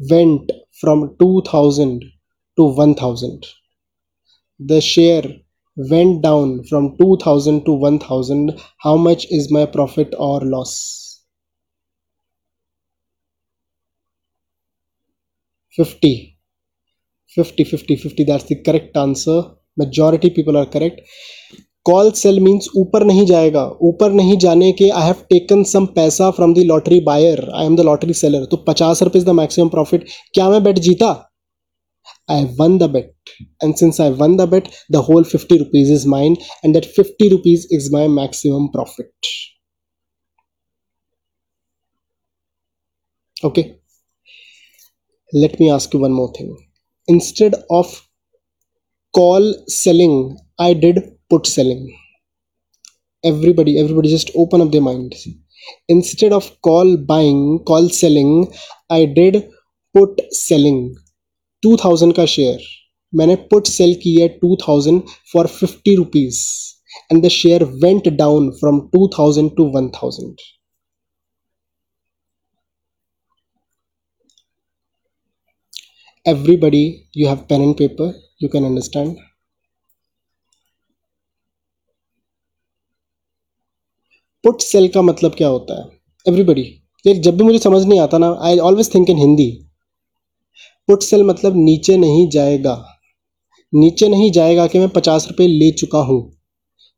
went 0.00 0.52
from 0.80 1.06
two 1.18 1.40
thousand 1.52 2.00
to 2.58 2.68
one 2.78 2.94
thousand 3.02 3.44
the 4.66 4.78
share 4.84 5.26
went 5.76 6.20
down 6.22 6.58
from 6.68 6.88
two 6.98 7.16
thousand 7.26 7.64
to 7.66 7.76
one 7.84 7.98
thousand 7.98 8.52
how 8.84 8.96
much 9.04 9.26
is 9.32 9.48
my 9.54 9.66
profit 9.72 10.14
और 10.26 10.46
loss 10.48 10.74
fifty 15.78 16.14
fifty 17.36 17.64
fifty 17.64 17.96
fifty 17.96 18.24
that's 18.24 18.44
the 18.52 18.62
correct 18.66 18.96
answer 18.98 19.40
majority 19.78 20.28
people 20.30 20.56
are 20.56 20.64
correct 20.72 21.00
call 21.86 22.10
sell 22.12 22.40
means 22.40 22.68
ऊपर 22.78 23.04
नहीं 23.04 23.24
जाएगा। 23.26 23.64
ऊपर 23.82 24.12
नहीं 24.12 24.36
जाने 24.38 24.70
के 24.72 24.88
I 24.90 25.04
have 25.04 25.22
taken 25.30 25.62
some 25.70 25.86
पैसा 25.94 26.30
from 26.30 26.54
the 26.54 26.64
lottery 26.66 27.00
buyer 27.06 27.48
I 27.54 27.66
am 27.66 27.76
the 27.76 27.80
lottery 27.88 28.12
seller 28.14 28.44
तो 28.50 28.56
पचास 28.68 29.02
रुपीज़ 29.02 29.24
द 29.26 29.30
मैक्सिमम 29.38 29.68
प्रॉफिट 29.68 30.04
क्या 30.34 30.48
मैं 30.50 30.62
बेट 30.64 30.78
जीता? 30.78 31.12
I 32.28 32.38
have 32.38 32.58
won 32.58 32.78
the 32.78 32.88
bet. 32.88 33.14
And 33.60 33.78
since 33.78 34.00
I 34.00 34.08
won 34.08 34.36
the 34.36 34.46
bet, 34.48 34.74
the 34.88 35.02
whole 35.02 35.22
50 35.22 35.58
rupees 35.58 35.88
is 35.88 36.04
mine, 36.04 36.36
and 36.64 36.74
that 36.74 36.84
50 36.84 37.28
rupees 37.28 37.68
is 37.70 37.92
my 37.92 38.08
maximum 38.08 38.70
profit. 38.72 39.12
Okay. 43.42 43.80
Let 45.34 45.60
me 45.60 45.68
ask 45.68 45.92
you 45.92 46.00
one 46.00 46.12
more 46.12 46.32
thing. 46.32 46.56
Instead 47.08 47.54
of 47.70 48.08
call 49.14 49.54
selling, 49.68 50.36
I 50.58 50.74
did 50.74 51.16
put 51.30 51.46
selling. 51.46 51.96
Everybody, 53.24 53.78
everybody 53.80 54.08
just 54.08 54.30
open 54.36 54.60
up 54.60 54.70
their 54.70 54.80
mind. 54.80 55.14
Instead 55.88 56.32
of 56.32 56.60
call 56.62 56.96
buying, 56.96 57.60
call 57.66 57.88
selling, 57.88 58.52
I 58.90 59.06
did 59.06 59.48
put 59.92 60.20
selling. 60.32 60.94
Two 61.62 61.76
thousand 61.84 62.14
का 62.14 62.26
share 62.26 62.62
मैंने 63.12 63.34
put 63.50 63.66
sell 63.66 63.94
की 64.02 64.14
है 64.16 64.28
two 64.38 64.56
thousand 64.68 65.02
for 65.32 65.46
fifty 65.58 65.94
rupees 65.96 66.40
and 67.12 67.24
the 67.24 67.28
share 67.32 67.64
went 67.84 68.08
down 68.16 68.50
from 68.60 68.80
two 68.92 69.08
thousand 69.18 69.56
to 69.56 69.70
one 69.76 69.88
thousand 70.02 70.36
everybody, 76.26 77.08
you 77.12 77.26
have 77.26 77.48
pen 77.48 77.62
and 77.62 77.76
paper. 77.76 78.12
You 78.40 78.48
can 78.48 78.64
understand. 78.64 79.16
Put 84.44 84.60
sell 84.60 84.88
का 84.88 85.02
मतलब 85.02 85.34
क्या 85.34 85.48
होता 85.48 85.74
है? 85.80 85.88
Everybody 86.26 86.62
जब 87.04 87.36
भी 87.36 87.44
मुझे 87.44 87.58
समझ 87.58 87.84
नहीं 87.84 88.00
आता 88.00 88.18
ना 88.18 88.30
I 88.46 88.58
always 88.68 88.94
think 88.94 89.10
in 89.10 89.18
Hindi 89.18 89.46
put 90.88 91.02
sell 91.02 91.22
मतलब 91.22 91.56
नीचे 91.56 91.96
नहीं 91.96 92.28
जाएगा। 92.28 92.74
नीचे 93.72 94.08
नहीं 94.08 94.30
जाएगा 94.32 94.66
कि 94.66 94.78
मैं 94.78 94.88
पचास 94.88 95.26
रुपये 95.28 95.46
ले 95.48 95.70
चुका 95.70 95.98
हूँ। 95.98 96.20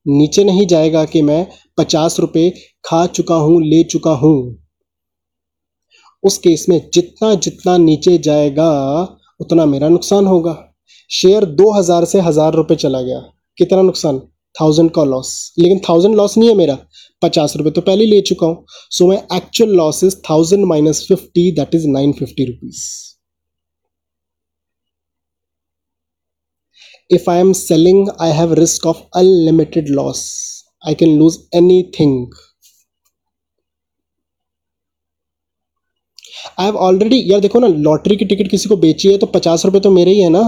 नीचे 0.07 0.45
नहीं 0.45 0.67
जाएगा 0.67 1.05
कि 1.05 1.23
मैं 1.23 1.47
पचास 1.79 2.19
रुपये 2.21 2.51
खा 2.85 3.07
चुका 3.07 3.35
हूँ, 3.35 3.63
ले 3.63 3.83
चुका 3.85 4.11
हूँ। 4.13 4.59
उस 6.23 6.39
केस 6.39 6.67
में 6.69 6.81
जितना 6.95 7.35
जितना 7.35 7.77
नीचे 7.77 8.17
जाएगा, 8.19 8.71
उतना 9.41 9.67
मेरा 9.67 9.89
नुकसान 9.89 10.27
होगा। 10.27 10.57
शेयर 11.11 11.45
दो 11.45 11.71
हज़ार 11.73 12.05
से 12.05 12.21
हज़ार 12.21 12.55
रुपये 12.55 12.77
चला 12.77 13.01
गया। 13.03 13.19
कितना 13.59 13.83
नुकसान? 13.83 14.21
थाउज़ेंड 14.55 14.91
का 14.91 15.05
लॉस 15.05 15.31
लेकिन 15.59 15.79
थाउज़ेंड 15.89 16.15
लॉस 16.17 16.37
नहीं 16.39 16.49
है 16.49 16.55
मेरा। 16.55 16.79
पचास 17.23 17.57
रुपये 17.57 17.73
तो 17.73 17.81
पहले 17.81 18.05
ले 18.07 18.21
चुका 18.21 18.47
हूँ। 18.47 18.65
So 18.91 19.07
my 19.09 19.17
actual 19.37 19.71
loss 19.71 20.05
is 20.05 20.17
thousand 20.31 20.65
minus 20.65 21.05
fifty 21.09 21.51
that 21.53 21.75
is 21.75 21.89
nine 21.89 22.13
fifty 22.13 22.45
rupees 22.45 22.83
if 27.17 27.29
i 27.29 27.37
am 27.39 27.53
selling, 27.57 28.01
i 28.21 28.31
have 28.39 28.57
risk 28.59 28.87
of 28.87 29.05
unlimited 29.15 29.91
loss. 29.91 30.23
I 30.85 30.95
can 30.95 31.19
lose 31.21 31.39
anything. 31.61 32.17
I 36.59 36.67
have 36.67 36.77
already 36.87 37.19
यार 37.31 37.41
देखो 37.41 37.59
ना 37.61 37.67
लॉटरी 37.85 38.17
की 38.17 38.25
ticket 38.25 38.51
किसी 38.51 38.69
को 38.69 38.77
बेची 38.77 39.09
है 39.09 39.19
तो 39.19 39.27
पचास 39.27 39.65
रुपये 39.65 39.81
तो 39.81 39.91
मेरे 39.91 40.11
ही 40.11 40.21
है 40.21 40.29
ना। 40.31 40.43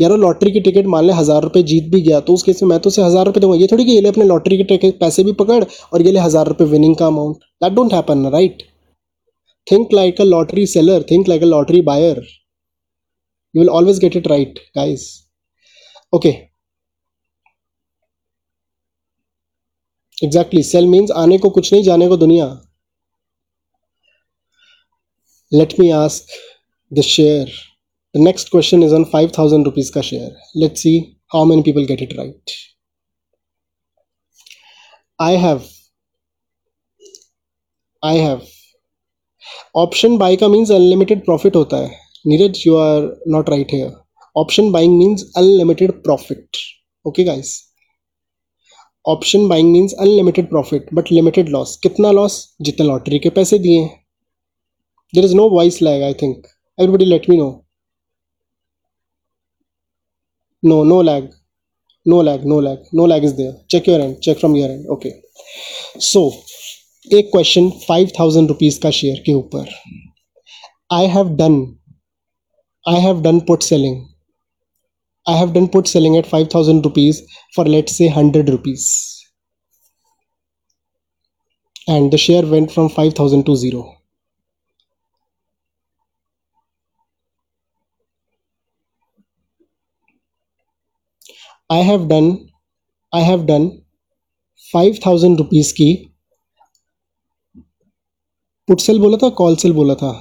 यार 0.00 0.12
लॉटरी 0.18 0.50
की 0.52 0.60
टिकट 0.60 0.86
मान 0.94 1.04
ले 1.04 1.12
हज़ार 1.12 1.42
रुपये 1.42 1.62
जीत 1.70 1.84
भी 1.92 2.00
गया 2.00 2.18
तो 2.20 2.34
उस 2.34 2.42
केस 2.42 2.62
में 2.62 2.68
मैं 2.70 2.78
तो 2.80 2.88
उसे 2.88 3.02
हज़ार 3.02 3.26
रुपये 3.26 3.40
दूँगा। 3.40 3.56
ये 3.58 3.66
थोड़ी 3.72 3.84
कि 3.84 3.92
ये 3.92 4.00
ले 4.00 4.08
अपने 4.08 4.24
लॉटरी 4.24 4.56
के 4.58 4.64
टिकट 4.64 4.98
पैसे 5.00 5.24
भी 5.24 5.32
पकड़ 5.40 5.62
और 5.92 6.02
ये 6.02 6.12
ले 6.12 6.20
हज़ार 6.20 6.48
रुपये 6.48 6.66
विनिंग 6.68 6.96
का 6.96 7.06
amount 7.06 7.36
that 7.62 7.72
don't 7.72 7.92
happen 7.94 8.26
right 8.34 8.62
think 9.66 9.92
like 9.94 10.20
a 10.20 10.24
lottery 10.24 10.66
seller 10.74 11.06
think 11.10 11.28
like 11.28 11.42
a 11.42 11.46
lottery 11.46 11.80
buyer 11.90 12.22
you 13.54 13.60
will 13.60 13.70
always 13.70 13.98
get 14.00 14.16
it 14.16 14.28
right 14.28 14.58
guys 14.76 15.08
okay 16.12 16.28
exactly 20.18 20.62
sell 20.62 20.86
means 20.86 21.10
आने 21.16 21.38
को 21.38 21.50
कुछ 21.50 21.72
नहीं, 21.72 21.82
जाने 21.82 22.08
को 22.08 22.16
दुनिया। 22.16 22.46
Let 25.52 25.74
me 25.80 25.90
ask 25.90 26.32
the 26.92 27.00
share 27.02 27.50
the 28.14 28.20
next 28.22 28.50
question 28.50 28.82
is 28.82 28.94
on 28.94 29.04
five 29.12 29.30
thousand 29.38 29.64
rupees 29.64 29.92
का 29.92 30.00
share 30.02 30.36
let 30.56 30.76
see 30.76 30.96
how 31.34 31.44
many 31.44 31.62
people 31.62 31.84
get 31.86 32.02
it 32.02 32.12
right 32.18 32.50
I 35.18 35.36
have 35.36 35.62
I 38.02 38.18
have 38.18 38.46
option 39.76 40.18
buy 40.18 40.36
का 40.36 40.48
means 40.48 40.70
unlimited 40.72 41.24
profit 41.24 41.56
होता 41.56 41.76
है। 41.76 41.90
Neeraj 42.26 42.62
you 42.66 42.76
are 42.76 43.02
not 43.28 43.50
right 43.50 43.72
here 43.72 43.96
option 44.40 44.70
buying 44.72 44.98
means 44.98 45.24
unlimited 45.36 45.96
profit. 46.04 46.62
Okay, 47.06 47.24
guys. 47.24 47.56
Option 49.06 49.46
buying 49.48 49.70
means 49.72 49.92
unlimited 50.00 50.48
profit 50.48 50.88
but 50.94 51.10
limited 51.12 51.48
loss 51.48 51.76
कितना 51.82 52.10
loss 52.12 52.34
जितने 52.62 52.86
lottery 52.86 53.18
के 53.18 53.30
पैसे 53.36 53.58
दिए 53.58 53.78
हैं। 53.80 53.88
There 55.14 55.24
is 55.24 55.34
no 55.36 55.48
voice 55.50 55.80
lag 55.82 56.02
I 56.02 56.14
think 56.22 56.46
everybody 56.78 57.04
let 57.04 57.28
me 57.30 57.36
know 57.36 57.46
no 60.62 60.82
no 60.84 61.00
lag 61.02 61.30
no 62.06 62.20
lag 62.22 62.44
no 62.46 62.60
lag 62.60 62.82
no 62.94 63.06
lag 63.06 63.24
is 63.24 63.34
there 63.36 63.54
check 63.70 63.88
your 63.88 64.00
end 64.00 64.16
check 64.24 64.38
from 64.38 64.56
your 64.56 64.70
end 64.70 64.86
okay 64.96 65.12
so 66.10 66.26
एक 67.06 67.30
question 67.32 67.70
five 67.86 68.10
thousand 68.18 68.48
rupees 68.48 68.80
का 68.80 68.90
share 69.00 69.22
के 69.26 69.32
ऊपर. 69.34 69.68
I 70.92 71.06
have 71.16 71.34
done 71.36 71.60
I 72.86 73.00
have 73.02 73.22
done 73.22 73.40
put 73.48 73.62
selling 73.62 74.04
I 75.27 75.37
have 75.37 75.53
done 75.53 75.69
put 75.69 75.87
selling 75.87 76.17
at 76.17 76.25
5000 76.25 76.85
rupees 76.85 77.21
for 77.55 77.63
let's 77.65 77.95
say 77.95 78.07
100 78.07 78.49
rupees 78.49 79.23
and 81.87 82.11
the 82.11 82.17
share 82.17 82.45
went 82.45 82.71
from 82.71 82.89
5000 82.89 83.45
to 83.45 83.55
0 83.55 83.97
I 91.69 91.77
have 91.77 92.07
done 92.07 92.49
I 93.13 93.21
have 93.21 93.47
done 93.47 93.83
5000 94.73 95.39
rupees 95.39 95.71
की 95.71 95.89
put 98.67 98.79
sell 98.79 98.99
बोला 98.99 99.17
था 99.23 99.29
call 99.39 99.55
sell 99.63 99.73
बोला 99.73 99.95
था 100.03 100.11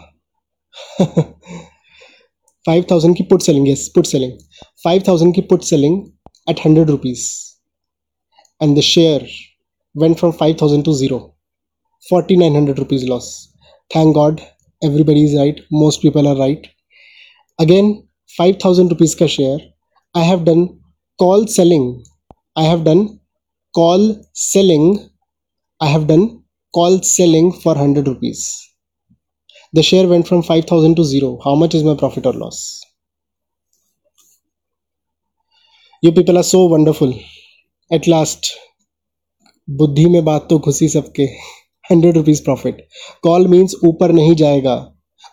five 2.66 2.84
thousand 2.90 3.16
की 3.16 3.22
put 3.30 3.42
selling 3.42 3.68
yes 3.68 3.88
put 3.94 4.06
selling 4.06 4.32
five 4.84 5.02
thousand 5.08 5.34
की 5.34 5.40
put 5.52 5.62
selling 5.70 6.02
at 6.50 6.60
hundred 6.64 6.90
rupees 6.90 7.26
and 8.62 8.76
the 8.78 8.80
share 8.90 9.28
went 9.94 10.18
from 10.18 10.32
5000 10.32 10.84
to 10.84 10.94
0 10.94 11.34
4900 12.08 12.78
rupees 12.78 13.06
loss 13.08 13.26
thank 13.90 14.14
god 14.14 14.40
everybody 14.82 15.24
is 15.24 15.34
right 15.38 15.60
most 15.70 16.00
people 16.00 16.26
are 16.26 16.36
right 16.36 16.66
again 17.58 17.90
5000 18.38 18.94
rupees 18.94 19.14
ka 19.14 19.28
share 19.34 19.58
i 20.14 20.22
have 20.30 20.46
done 20.46 20.62
call 21.18 21.46
selling 21.56 21.84
i 22.56 22.64
have 22.64 22.84
done 22.84 23.02
call 23.74 24.06
selling 24.44 24.86
i 25.80 25.90
have 25.94 26.06
done 26.06 26.24
call 26.74 26.98
selling 27.10 27.52
for 27.64 27.74
100 27.74 28.08
rupees 28.12 28.40
The 29.73 29.83
share 29.83 30.07
went 30.07 30.27
from 30.27 30.41
5000 30.43 30.95
to 30.95 31.03
0 31.03 31.29
how 31.45 31.55
much 31.55 31.75
is 31.75 31.83
my 31.83 31.95
profit 31.95 32.25
or 32.25 32.33
loss? 32.33 32.59
You 36.03 36.11
people 36.11 36.37
are 36.37 36.43
so 36.43 36.59
wonderful 36.69 37.13
at 37.91 38.07
last 38.07 38.47
बुद्धि 39.67 40.05
में 40.05 40.23
बात 40.25 40.47
तो 40.49 40.57
घुसी 40.59 40.87
सबके। 40.89 41.23
Hundred 41.91 42.17
rupees 42.17 42.43
profit 42.43 42.87
call 43.23 43.47
means 43.47 43.75
ऊपर 43.85 44.11
नहीं 44.11 44.35
जाएगा। 44.35 44.75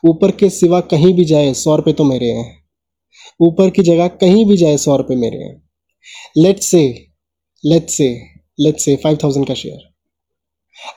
ऊपर 0.08 0.30
के 0.30 0.50
सिवा 0.50 0.80
कहीं 0.80 1.12
भी 1.14 1.24
जाए, 1.24 1.52
सौ 1.54 1.76
रुपये 1.76 1.94
तो 1.94 2.04
मेरे 2.04 2.30
हैं। 2.30 2.46
ऊपर 3.40 3.70
की 3.70 3.82
जगह 3.82 4.08
कहीं 4.08 4.44
भी 4.46 4.56
जाए, 4.56 4.76
सौ 4.76 4.96
रुपये 4.96 5.16
मेरे 5.16 5.38
हैं। 5.38 5.62
लेट 6.36 6.60
से 6.60 6.82
let 7.64 7.88
say 7.90 8.08
let 8.60 8.78
say 8.78 8.96
five 8.96 9.18
thousand 9.22 9.46
का 9.46 9.54
share 9.54 9.88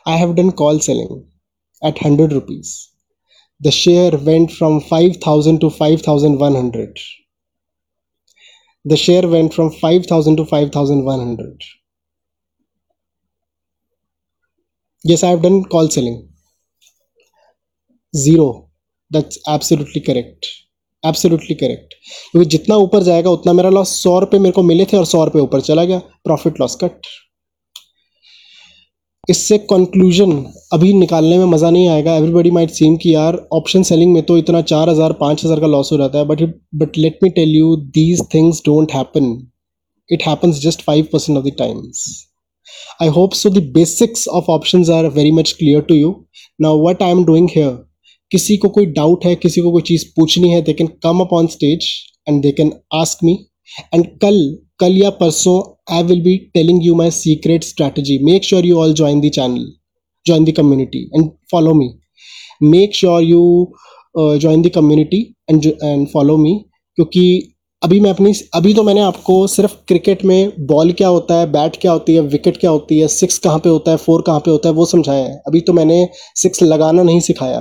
I 0.08 0.18
have 0.18 0.34
done 0.34 0.50
call 0.50 0.80
selling 0.80 1.22
at 1.82 2.04
hundred 2.06 2.34
rupees 2.34 2.76
five 3.66 5.14
thousand 5.28 5.62
to 5.62 5.70
five 5.70 6.02
thousand 6.08 6.42
one 6.42 6.56
hundred 6.56 7.00
the 8.90 8.96
share 8.96 9.28
went 9.28 9.54
from 9.54 9.70
5000 9.70 10.38
to 10.38 10.46
5100 10.46 11.64
yes, 15.06 15.24
i 15.24 15.30
have 15.30 15.42
done 15.42 15.64
call 15.66 15.90
selling. 15.90 16.30
Zero. 18.16 18.70
That's 19.12 19.40
absolutely 19.48 20.02
correct. 20.02 20.46
Absolutely 21.06 21.56
correct 21.56 21.94
क्योंकि 22.32 22.50
जितना 22.50 22.76
ऊपर 22.76 23.04
जाएगा, 23.04 23.30
उतना 23.30 23.54
मेरा 23.54 23.70
loss 23.70 23.90
सौ 24.04 24.20
रुपये 24.20 24.40
मेरे 24.40 24.52
को 24.52 24.64
मिले 24.64 24.86
थे 24.86 24.98
और 24.98 25.06
सौ 25.06 25.24
रुपये 25.26 25.42
ऊपर 25.42 25.62
चला 25.62 25.84
गया. 25.84 26.00
प्रॉफिट 26.00 26.60
लॉस 26.62 26.78
कट 26.84 27.02
इससे 29.30 29.58
कंक्लूजन 29.72 30.32
अभी 30.74 30.94
निकालने 30.94 31.38
में 31.38 31.46
मज़ा 31.46 31.70
नहीं 31.70 31.88
आएगा। 31.90 32.16
एवरीबडी 32.16 32.52
माइट 32.52 32.70
सीम 32.70 32.96
कि 32.98 33.14
यार 33.14 33.38
ऑप्शन 33.54 33.84
सेलिंग 33.84 34.14
में 34.14 34.24
तो 34.24 34.38
इतना 34.38 34.62
चार 34.62 34.90
हज़ार, 34.90 35.14
पाँच 35.14 35.46
हज़ार 35.46 35.60
का 35.60 35.68
लॉस 35.68 35.92
हो 35.92 35.98
जाता 35.98 36.20
है 36.20 36.26
but 36.26 36.42
but 36.76 36.98
let 36.98 37.20
me 37.24 37.30
tell 37.30 37.56
you 37.56 37.76
these 37.76 38.22
things 38.34 38.62
don't 38.66 38.92
happen 38.94 39.38
it 40.10 40.22
happens 40.22 40.60
just 40.60 40.84
5% 40.84 41.38
of 41.38 41.44
the 41.44 41.52
times. 41.52 42.02
I 43.00 43.08
hope 43.08 43.34
so 43.34 43.50
the 43.50 43.64
basics 43.72 44.22
of 44.28 44.48
options 44.48 44.90
are 44.90 45.10
very 45.10 45.32
much 45.32 45.58
clear 45.58 45.82
to 45.82 45.96
you. 45.96 46.12
Now, 46.60 46.72
what 46.78 47.02
i 47.02 47.10
am 47.16 47.24
doing 47.30 47.50
here, 47.56 47.74
किसी 48.32 48.58
को 48.58 48.70
कोई 48.70 48.86
doubt 48.94 49.26
है, 49.26 49.36
किसी 49.36 49.62
को 49.62 49.72
कोई 49.72 49.82
चीज़ 49.82 50.06
पूछनी 50.16 50.52
है 50.52 50.62
they 50.62 50.74
can 50.74 50.88
come 51.04 51.20
up 51.20 51.34
on 51.34 51.48
stage 51.48 51.88
and 52.30 52.42
they 52.42 52.52
can 52.52 52.72
ask 52.94 53.24
me 53.24 53.34
and 53.94 54.06
कल 54.22 54.40
कल 54.80 54.98
या 54.98 55.10
परसों 55.20 55.60
I 55.88 56.04
will 56.04 56.22
be 56.22 56.38
telling 56.54 56.86
you 56.86 56.96
my 56.96 57.12
secret 57.12 57.64
strategy 57.64 58.18
make 58.24 58.44
sure 58.44 58.66
you 58.66 58.80
all 58.80 58.94
join 58.94 59.22
the 59.22 59.30
channel 59.30 59.66
join 60.26 60.46
the 60.46 60.52
community 60.52 61.04
and 61.16 61.30
follow 61.52 61.74
me 61.74 61.90
make 62.64 62.96
sure 62.96 63.24
you 63.24 63.42
join 64.18 64.62
the 64.62 64.70
community 64.70 65.22
and 65.50 65.66
and 65.66 66.08
follow 66.08 66.38
me 66.38 66.54
क्योंकि 66.98 67.54
अभी 67.82 68.00
मैं 68.00 68.10
अपनी, 68.10 68.34
अभी 68.56 68.74
तो 68.74 68.84
मैंने 68.84 69.02
आपको 69.02 69.36
सिर्फ़ 69.48 69.74
cricket 69.88 70.24
में 70.26 70.52
बॉल 70.68 70.92
क्या 70.92 71.08
होता 71.08 71.36
है 71.40 71.52
बैट 71.52 71.76
क्या 71.82 71.92
होती 71.92 72.14
है 72.16 72.22
विकेट 72.22 72.58
क्या 72.58 72.70
होती 72.72 73.00
है 73.00 73.08
सिक्स 73.08 73.38
कहाँ 73.38 73.60
पे 73.60 73.70
होता 73.70 73.92
है 73.92 73.98
फोर 73.98 74.22
कहाँ 74.28 74.40
पे 74.40 74.52
होता 74.52 74.70
है, 74.70 74.76
वो 74.76 74.86
समझाया 74.86 75.26
है। 75.26 75.42
अभी 75.48 75.62
तो 75.62 75.74
मैंने 75.74 76.08
सिक्स 76.36 76.64
लगाना 76.64 77.04
नहीं 77.04 77.20
सिखाया। 77.20 77.60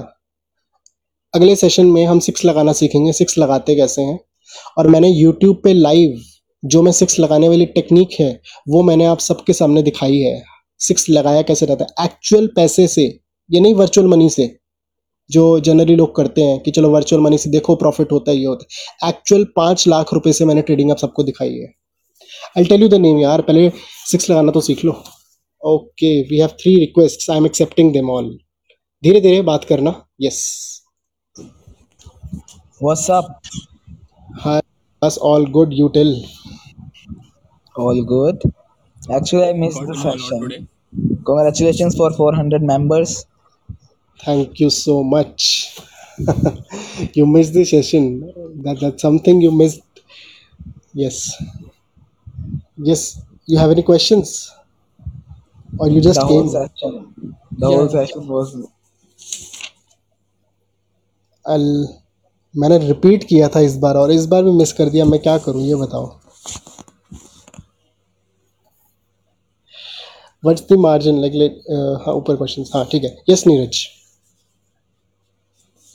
अगले 1.34 1.56
सेशन 1.56 1.86
में 1.86 2.04
हम 2.06 2.18
सिक्स 2.18 2.44
लगाना 2.44 2.72
सीखेंगे। 2.72 3.12
सिक्स 3.12 3.38
लगाते 3.38 3.74
कैसे 3.74 4.02
हैं? 4.02 4.18
और 4.78 4.88
मैंने 4.88 5.08
यूट्यूब 5.10 5.60
पे 5.64 5.72
लाइव 5.72 6.20
जो 6.62 6.82
मैं 6.82 6.92
सिक्स 6.92 7.18
लगाने 7.20 7.48
वाली 7.48 7.66
टेक्निक 7.68 8.20
है 8.20 8.30
वो 8.68 8.82
मैंने 8.82 9.04
आप 9.06 9.18
सबके 9.20 9.52
सामने 9.52 9.82
दिखाई 9.82 10.18
है। 10.18 10.42
सिक्स 10.80 11.08
लगाया 11.10 11.42
कैसे 11.42 11.66
रहता 11.66 11.84
है? 11.84 12.04
एक्चुअल 12.04 12.46
पैसे 12.56 12.86
से 12.88 13.02
ये 13.50 13.60
नहीं 13.60 13.74
वर्चुअल 13.74 14.06
मनी 14.08 14.28
से 14.30 14.56
जो 15.30 15.58
जनरली 15.60 15.96
लोग 15.96 16.14
करते 16.16 16.42
हैं 16.42 16.58
कि 16.60 16.70
चलो 16.70 16.90
वर्चुअल 16.90 17.22
मनी 17.22 17.38
से 17.38 17.50
देखो 17.50 17.74
प्रॉफिट 17.76 18.12
होता 18.12 18.30
है 18.30 18.36
ये 18.36 18.44
होता 18.46 18.64
है। 18.64 19.08
एक्चुअल 19.10 19.44
पाँच 19.56 19.86
लाख 19.88 20.12
रुपए 20.14 20.32
से 20.32 20.44
मैंने 20.44 20.62
ट्रेडिंग 20.62 20.90
आप 20.90 20.98
सबको 20.98 21.22
दिखाई 21.22 21.52
है। 21.52 21.72
I 22.58 22.64
tell 22.64 22.82
you 22.82 22.88
the 22.88 22.94
name 23.00 23.18
यार 23.18 23.40
पहले 23.42 23.70
सिक्स 24.10 24.30
लगाना 24.30 24.52
तो 24.52 24.60
सीख 24.60 24.84
लो। 24.84 24.92
Okay 25.62 26.20
we 26.22 26.38
have 26.38 26.48
three 26.60 26.74
request 26.80 27.30
I 27.30 27.36
am 27.36 27.46
accepting 27.46 27.92
them 27.92 28.10
all 28.10 28.30
धीरे 29.02 29.20
धीरे 29.20 29.40
बात 29.42 29.64
करना। 29.64 29.94
Yes 30.20 30.44
up? 33.10 33.28
हाय 34.40 34.60
बस 35.02 35.18
all 35.22 35.46
good 35.50 35.72
you 35.72 35.88
tell 35.88 36.14
All 37.76 38.02
good. 38.04 38.42
Actually, 39.10 39.48
I 39.48 39.52
missed 39.52 39.78
Got 39.78 39.86
the 39.88 39.94
to 39.94 39.98
know 39.98 40.04
a 40.04 40.12
lot 40.12 40.20
session. 40.20 40.40
today. 40.40 40.66
Congratulations 41.24 41.94
for 41.96 42.10
400 42.12 42.62
members. 42.62 43.26
Thank 44.20 44.60
you 44.60 44.70
so 44.70 45.02
much. 45.04 45.78
you 47.14 47.26
missed 47.26 47.52
the 47.54 47.64
session. 47.64 48.32
That 48.64 48.80
that's 48.80 49.02
something 49.02 49.40
you 49.40 49.50
missed. 49.52 49.82
Yes. 50.94 51.18
Yes. 52.78 53.20
You 53.46 53.58
have 53.58 53.70
any 53.70 53.82
questions? 53.82 54.50
Or 55.78 55.88
you 55.90 56.00
just 56.00 56.18
The 56.20 56.26
whole 56.26 56.42
came? 56.42 56.50
session, 56.52 56.92
the 57.58 57.68
Yeah. 57.70 57.76
whole 57.76 57.88
session 57.88 58.26
was 58.28 58.56
I'll 61.44 61.68
मैंने 62.54 62.76
repeat 62.86 63.24
किया 63.28 63.48
था 63.54 63.60
इस 63.60 63.76
बार 63.78 63.96
और 63.96 64.10
इस 64.12 64.24
बार 64.26 64.44
भी 64.44 64.50
miss 64.58 64.72
कर 64.72 64.88
दिया 64.90 65.04
मैं 65.04 65.18
क्या 65.22 65.36
करूँ 65.46 65.62
ये 65.62 65.74
बताओ 65.82 66.06
what's 70.42 70.62
the 70.72 70.76
margin 70.78 71.20
like 71.20 71.32
let 71.34 71.60
हाँ 72.06 72.14
ऊपर 72.14 72.36
क्वेश्चन 72.36 72.64
हाँ 72.74 72.84
ठीक 72.92 73.04
है. 73.04 73.16
यस 73.30 73.46
नीरज 73.46 73.86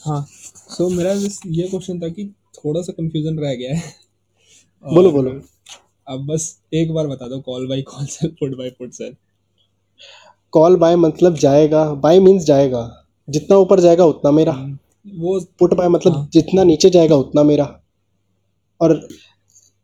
हाँ. 0.02 0.26
सो 0.70 0.90
मेरा 0.90 1.14
बस 1.14 1.40
ये 1.48 1.68
क्वेश्चन 1.68 2.00
था 2.02 2.10
कि 2.10 2.26
थोड़ा 2.58 2.82
सा 2.82 2.94
कंफ्यूजन 2.94 3.38
रह 3.40 3.54
गया 3.56 3.76
है। 3.76 3.94
बोलो 4.94 5.10
और 5.10 5.14
बोलो. 5.16 5.32
अब 6.08 6.26
बस 6.28 6.58
एक 6.74 6.94
बार 6.94 7.08
बता 7.08 7.28
दो 7.28 7.40
call 7.40 7.68
buy 7.68 7.82
call 7.82 8.06
sell 8.06 8.30
put 8.40 8.58
buy 8.58 8.70
put 8.70 8.92
sell 8.92 9.16
call 10.54 10.76
buy 10.76 10.96
मतलब 10.96 11.36
जाएगा. 11.36 11.84
बाय 11.94 12.20
मीन्स 12.20 12.44
जाएगा. 12.44 13.06
जितना 13.30 13.58
ऊपर 13.58 13.80
जाएगा 13.80 14.06
उतना 14.06 14.32
मेरा. 14.32 14.52
वो 15.06 15.40
पुट 15.60 15.74
बाय 15.74 15.88
मतलब 15.88 16.14
हाँ. 16.14 16.30
जितना 16.34 16.64
नीचे 16.64 16.90
जाएगा 16.90 17.16
उतना 17.16 17.44
मेरा. 17.44 17.66
और 18.82 19.08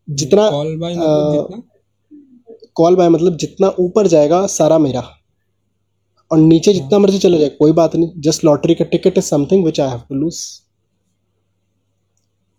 जितना 0.08 0.50
कॉल 0.50 0.78
बाय 0.78 0.96
मतलब 0.96 1.34
जितना? 1.34 1.62
कॉल 2.78 2.96
बाय 2.96 3.10
मतलब 3.10 3.38
जितना 3.38 3.74
ऊपर 3.80 4.08
जाएगा 4.08 4.46
सारा 4.48 4.78
मेरा। 4.80 5.02
और 6.32 6.38
नीचे 6.38 6.72
हाँ। 6.72 6.80
जितना 6.80 7.00
मर्ज़ी 7.00 7.20
चले 7.20 7.38
जाए 7.40 7.50
कोई 7.60 7.72
बात 7.74 7.96
नहीं 7.96 8.22
जस्ट 8.22 8.44
लॉटरी 8.46 8.76
का 8.76 8.86
ticket 8.86 9.18
is 9.18 9.26
something 9.26 9.66
which 9.66 9.80
I 9.80 9.90
have 9.90 10.00
to 10.10 10.16
lose 10.16 10.40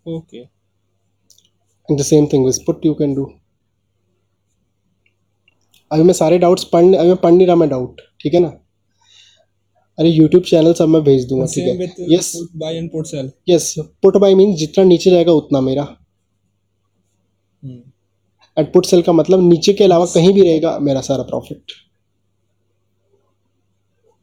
okay 0.05 0.37
and 0.37 1.99
the 1.99 2.03
same 2.03 2.25
thing 2.33 2.45
with 2.45 2.63
put 2.65 2.85
you 2.85 2.93
can 2.93 3.13
do 3.15 3.25
अभी 5.91 6.03
मैं 6.03 6.13
सारे 6.13 6.37
डाउट्स 6.39 6.63
पढ़ 6.73 6.85
अभी 6.85 7.07
मैं 7.07 7.15
पढ़ 7.17 7.31
नहीं 7.31 7.47
रहा 7.47 7.55
मैं 7.55 7.69
डाउट 7.69 8.01
ठीक 8.21 8.33
है 8.33 8.39
ना? 8.39 8.47
अरे 9.97 10.09
यूट्यूब 10.09 10.43
चैनल 10.43 10.73
सब 10.73 10.87
मैं 10.87 11.03
भेज 11.03 11.27
दूँगा 11.29 11.45
ठीक 11.45 11.67
है? 11.67 11.87
Yes 12.13 12.31
buy 12.55 12.75
and 12.75 12.89
put 12.91 13.05
sell 13.05 13.31
yes 13.49 13.73
put 13.77 14.17
buy 14.17 14.35
means 14.35 14.57
जितना 14.59 14.83
नीचे 14.85 15.09
जाएगा 15.11 15.31
उतना 15.33 15.61
मेरा। 15.61 15.83
एंड 18.59 18.71
पुट 18.73 18.85
सेल 18.85 19.01
का 19.01 19.11
मतलब 19.11 19.49
नीचे 19.49 19.73
के 19.73 19.83
अलावा 19.83 20.05
कहीं 20.05 20.33
भी 20.33 20.41
रहेगा 20.41 20.77
मेरा 20.79 21.01
सारा 21.01 21.23
प्रॉफिट 21.23 21.71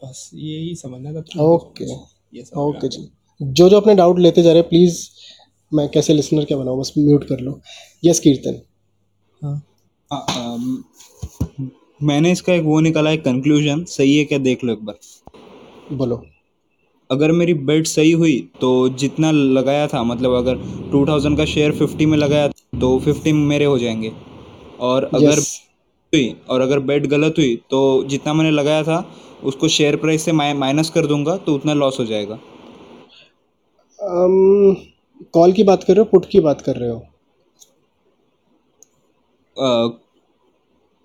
बस 0.05 0.30
यही 0.34 0.74
समझना 0.74 1.12
था 1.12 1.43
ओके 1.43 1.93
ओके 2.57 2.89
जी। 2.89 3.09
जो 3.43 3.68
जो 3.68 3.76
अपने 3.76 3.95
डाउट 3.95 4.18
लेते 4.18 4.43
जा 4.43 4.51
रहे 4.51 4.61
हैं 4.61 4.68
प्लीज़ 4.68 4.99
मैं 5.74 5.89
कैसे 5.89 6.14
लिसनर 6.14 6.45
क्या 6.45 6.59
बनाऊँ 6.59 6.80
बस 6.80 6.93
म्यूट 6.99 7.24
कर 7.24 7.41
लो। 7.41 7.61
यस 8.05 8.20
कीर्तन 8.20 8.61
हाँ। 9.43 9.62
अम, 10.12 10.84
मैंने 12.03 12.32
इसका 12.32 12.53
एक 12.55 12.62
वो 12.64 12.80
निकाला 12.80 13.11
है 13.11 13.16
कंक्लूजन 13.16 13.84
सही 13.84 14.16
है 14.16 14.24
क्या? 14.24 14.39
देख 14.39 14.64
लो 14.64 14.72
एक 14.72 14.84
बार। 14.84 14.99
बोलो। 15.93 16.22
अगर 17.11 17.32
मेरी 17.32 17.55
बेट 17.55 17.87
सही 17.87 18.12
हुई 18.12 18.51
तो 18.61 18.89
जितना 18.89 19.30
लगाया 19.30 19.87
था 19.87 20.03
मतलब 20.03 20.32
अगर 20.32 20.57
2000 20.93 21.37
का 21.37 21.45
शेयर 21.45 21.72
50 21.72 22.07
में 22.07 22.16
लगाया 22.18 22.49
तो 22.80 22.99
50 22.99 23.32
मेरे 23.32 23.64
हो 23.64 23.78
जाएँगे। 23.78 24.12
और 24.81 25.05
अगर 25.05 25.29
यस 25.29 25.61
हुई 26.12 26.37
और 26.51 26.61
अगर 26.61 26.79
बेट 26.89 27.07
गलत 27.07 27.35
हुई 27.39 27.55
तो 27.70 27.81
जितना 28.05 28.33
मैंने 28.35 28.51
लगाया 28.51 28.83
था 28.83 29.05
उसको 29.45 29.68
शेयर 29.68 29.97
प्राइस 29.97 30.24
से 30.24 30.33
माइनस 30.33 30.91
कर 30.91 31.07
दूँगा 31.07 31.37
तो 31.37 31.55
उतना 31.55 31.74
लॉस 31.74 31.99
हो 32.01 32.05
जाएगा। 32.05 32.39
कॉल 35.35 35.53
की 35.53 35.62
बात 35.64 35.85
कर 35.85 35.95
रहे 35.95 36.01
हो 36.01 36.05
पुट 36.05 36.27
की 36.31 36.41
बात 36.41 36.61
कर 36.61 36.77
रहे 36.77 36.91
हो? 36.91 36.99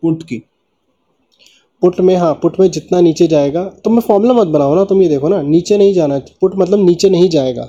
पुट 0.04 0.18
uh, 0.18 0.24
की। 0.24 0.42
पुट 1.82 2.00
में 2.00 2.16
हाँ 2.16 2.34
पुट 2.34 2.60
में 2.60 2.70
जितना 2.72 3.00
नीचे 3.02 3.28
जाएगा 3.28 3.64
तो 3.84 3.90
मैं 3.90 4.02
फॉर्मूला 4.02 4.34
मत 4.34 4.48
बनाओ 4.48 4.76
ना 4.76 4.84
तुम 4.86 5.02
ये 5.02 5.08
देखो 5.10 5.30
ना 5.30 5.42
नीचे 5.42 5.78
नहीं 5.78 5.94
जाना 5.94 6.18
पुट 6.42 6.56
मतलब 6.58 6.86
नीचे 6.86 7.10
नहीं 7.10 7.30
जाएगा। 7.30 7.68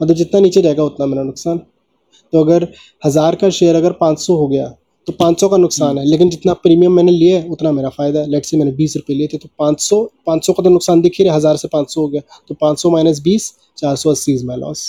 मतलब 0.00 0.14
जितना 0.16 0.40
नीचे 0.40 0.62
जाएगा 0.62 0.84
उतना 0.84 1.06
मेरा 1.06 1.22
नुकसान। 1.22 1.58
तो 1.58 2.40
अगर 2.40 2.66
हज़ार 3.02 3.34
का 3.34 3.50
शेयर 3.50 3.76
अगर 3.76 3.92
500 3.94 4.36
हो 4.36 4.46
गया 4.48 4.66
तो 5.08 5.12
500 5.14 5.48
का 5.48 5.56
नुकसान 5.56 5.98
है। 5.98 6.04
लेकिन 6.04 6.30
जितना 6.30 6.52
प्रीमियम 6.62 6.92
मैंने 6.92 7.12
लिया 7.12 7.38
है 7.38 7.48
उतना 7.50 7.72
मेरा 7.72 7.88
फ़ायदा 7.90 8.20
है। 8.20 8.30
लेट 8.30 8.44
से 8.44 8.56
मैंने 8.56 8.72
बीस 8.72 8.96
रुपये 8.96 9.16
लिए 9.16 9.26
थे 9.32 9.38
तो 9.38 9.48
500 9.60 10.02
500 10.26 10.52
का 10.52 10.62
तो 10.62 10.70
नुकसान 10.70 11.00
दिख 11.00 11.18
ही 11.18 11.24
रहा 11.24 11.34
हज़ार 11.36 11.56
से 11.56 11.68
500 11.68 11.96
हो 11.96 12.08
गया। 12.08 12.20
तो 12.48 12.54
500 12.62 12.90
माइनस 12.92 13.20
बीस 13.22 13.52
चार 13.78 13.96
सौ 13.96 14.10
अस्सी 14.10 14.34
इज़ 14.34 14.46
माई 14.46 14.56
लॉस 14.56 14.86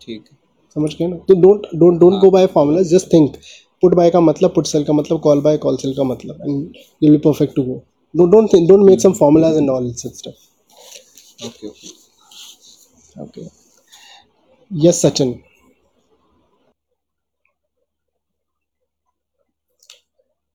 ठीक 0.00 0.20
है। 0.20 0.38
समझ 0.76 0.94
गए 0.94 1.06
ना? 1.06 1.16
तो 1.18 1.34
don't 1.40 1.66
don't 1.74 1.98
don't 2.00 2.20
go 2.20 2.30
by 2.30 2.46
formulas 2.48 2.90
just 2.90 3.12
think 3.12 3.36
put 3.82 3.94
buy 3.94 4.10
का 4.10 4.20
मतलब 4.20 4.54
पुट 4.54 4.66
सेल 4.66 4.84
का 4.84 4.92
मतलब 4.92 5.20
कॉल 5.20 5.40
बाय 5.42 5.56
कॉल 5.58 5.76
सेल 5.76 5.94
का 5.96 6.02
मतलब। 6.04 6.40
And 6.42 6.76
you 7.02 7.10
will 7.10 7.20
perfect 7.24 7.56
to 7.56 7.62
go 7.62 7.82
don't 8.14 8.30
don't 8.32 8.52
think 8.52 8.68
don't 8.68 8.84
make 8.86 9.00
some 9.00 9.12
formulas 9.14 9.56
and 9.56 9.70
all 9.70 9.92
such 9.94 10.16
stuff 10.16 10.48
Okay, 11.40 11.68
okay. 11.68 11.88
okay 13.16 13.44
yes 14.70 15.00
sachin 15.04 15.30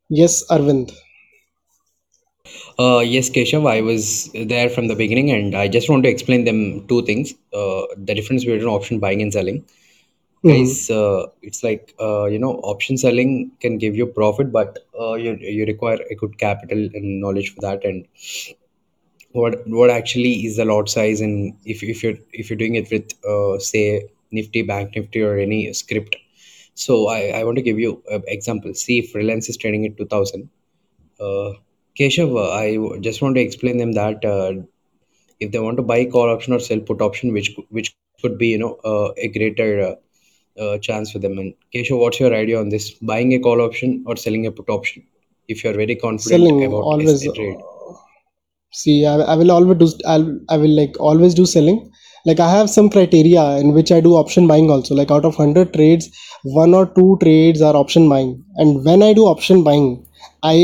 yes 0.09 0.43
arvind 0.49 0.91
Uh, 2.79 2.99
yes, 2.99 3.29
Keshav, 3.29 3.67
I 3.67 3.81
was 3.81 4.29
there 4.33 4.69
from 4.69 4.87
the 4.87 4.95
beginning, 4.95 5.31
and 5.31 5.55
I 5.55 5.67
just 5.67 5.89
want 5.89 6.03
to 6.03 6.09
explain 6.09 6.45
them 6.45 6.85
two 6.87 7.01
things. 7.03 7.33
Uh, 7.53 7.81
the 7.97 8.13
difference 8.15 8.45
between 8.45 8.67
option 8.67 8.99
buying 8.99 9.21
and 9.21 9.33
selling. 9.33 9.63
Mhm. 10.43 10.45
Guys, 10.47 10.89
uh, 10.89 11.27
it's 11.41 11.63
like 11.63 11.93
uh, 11.99 12.25
you 12.25 12.39
know, 12.39 12.53
option 12.73 12.97
selling 12.97 13.51
can 13.61 13.77
give 13.77 13.95
you 13.95 14.05
profit, 14.07 14.51
but 14.51 14.77
uh, 14.99 15.13
you 15.15 15.37
you 15.39 15.65
require 15.65 15.99
a 16.11 16.15
good 16.15 16.37
capital 16.37 16.77
and 16.93 17.21
knowledge 17.21 17.53
for 17.53 17.61
that. 17.61 17.83
And 17.85 18.05
what 19.31 19.55
what 19.67 19.89
actually 19.89 20.33
is 20.45 20.57
the 20.57 20.65
lot 20.65 20.89
size, 20.89 21.21
and 21.21 21.53
if 21.65 21.83
if 21.83 22.03
you're 22.03 22.17
if 22.33 22.49
you're 22.49 22.57
doing 22.57 22.75
it 22.75 22.89
with 22.91 23.07
uh, 23.27 23.59
say 23.59 24.03
Nifty, 24.31 24.61
Bank 24.63 24.95
Nifty, 24.95 25.21
or 25.21 25.37
any 25.37 25.73
script. 25.73 26.15
So 26.77 27.07
I, 27.09 27.21
I 27.39 27.43
want 27.45 27.57
to 27.57 27.63
give 27.63 27.79
you 27.79 28.03
an 28.09 28.23
example. 28.27 28.73
See 28.73 28.99
if 28.99 29.15
Reliance 29.15 29.49
is 29.49 29.57
trading 29.57 29.85
at 29.85 29.97
two 29.97 30.05
thousand. 30.07 30.49
Uh, 31.19 31.53
Keshav, 31.99 32.31
uh, 32.35 32.51
I 32.51 32.75
w- 32.75 32.99
just 33.01 33.21
want 33.21 33.35
to 33.35 33.41
explain 33.41 33.77
them 33.77 33.93
that 33.93 34.25
uh, 34.25 34.53
if 35.39 35.51
they 35.51 35.59
want 35.59 35.77
to 35.77 35.83
buy 35.83 36.05
call 36.05 36.29
option 36.29 36.53
or 36.53 36.59
sell 36.59 36.79
put 36.79 37.01
option, 37.01 37.33
which 37.33 37.55
cou- 37.55 37.67
which 37.71 37.91
could 37.93 38.11
be 38.13 38.23
you 38.27 38.33
know 38.37 38.51
uh, 38.61 38.87
a 38.97 39.07
greater 39.07 39.51
uh, 39.89 39.95
uh, 40.45 40.57
chance 40.57 40.93
for 40.95 41.01
them. 41.01 41.23
And 41.23 41.39
Keshav, 41.73 41.87
what's 41.89 42.07
your 42.19 42.33
idea 42.33 42.59
on 42.59 42.69
this? 42.69 42.91
Buying 42.91 43.33
a 43.33 43.39
call 43.39 43.61
option 43.61 44.03
or 44.05 44.15
selling 44.15 44.45
a 44.45 44.51
put 44.51 44.69
option? 44.69 45.03
If 45.47 45.63
you're 45.63 45.73
very 45.73 45.95
confident 45.95 46.51
selling 46.51 46.61
about 46.61 46.89
a, 46.99 47.05
always 47.05 47.23
a 47.25 47.31
trade. 47.31 47.57
uh, 47.57 47.93
see 48.71 49.05
I, 49.05 49.15
I 49.33 49.35
will 49.35 49.51
always 49.51 49.77
do 49.77 49.87
I'll, 50.07 50.27
i 50.49 50.57
will 50.57 50.75
like 50.81 50.95
always 50.99 51.33
do 51.33 51.45
selling 51.45 51.79
like 52.27 52.39
i 52.45 52.49
have 52.51 52.69
some 52.69 52.89
criteria 52.95 53.43
in 53.63 53.73
which 53.77 53.91
i 53.97 53.99
do 54.07 54.15
option 54.21 54.47
buying 54.51 54.69
also 54.75 54.95
like 54.99 55.11
out 55.15 55.25
of 55.29 55.37
100 55.37 55.73
trades 55.75 56.09
one 56.59 56.73
or 56.79 56.85
two 56.97 57.09
trades 57.23 57.61
are 57.61 57.75
option 57.83 58.09
buying 58.13 58.31
and 58.55 58.83
when 58.89 59.03
i 59.07 59.13
do 59.19 59.25
option 59.33 59.63
buying 59.69 59.87
i 60.43 60.55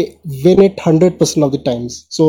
win 0.45 0.61
it 0.67 0.75
100% 0.77 1.45
of 1.47 1.51
the 1.55 1.61
times 1.69 2.05
so 2.09 2.27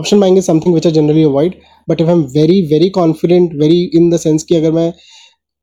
option 0.00 0.20
buying 0.20 0.36
is 0.36 0.50
something 0.50 0.76
which 0.76 0.86
i 0.90 0.94
generally 1.00 1.26
avoid 1.30 1.60
but 1.88 2.00
if 2.04 2.08
i'm 2.14 2.24
very 2.38 2.58
very 2.74 2.90
confident 3.00 3.58
very 3.64 3.80
in 4.00 4.10
the 4.14 4.22
sense 4.26 4.44
कि 4.48 4.56
अगर 4.56 4.72
मैं 4.80 4.92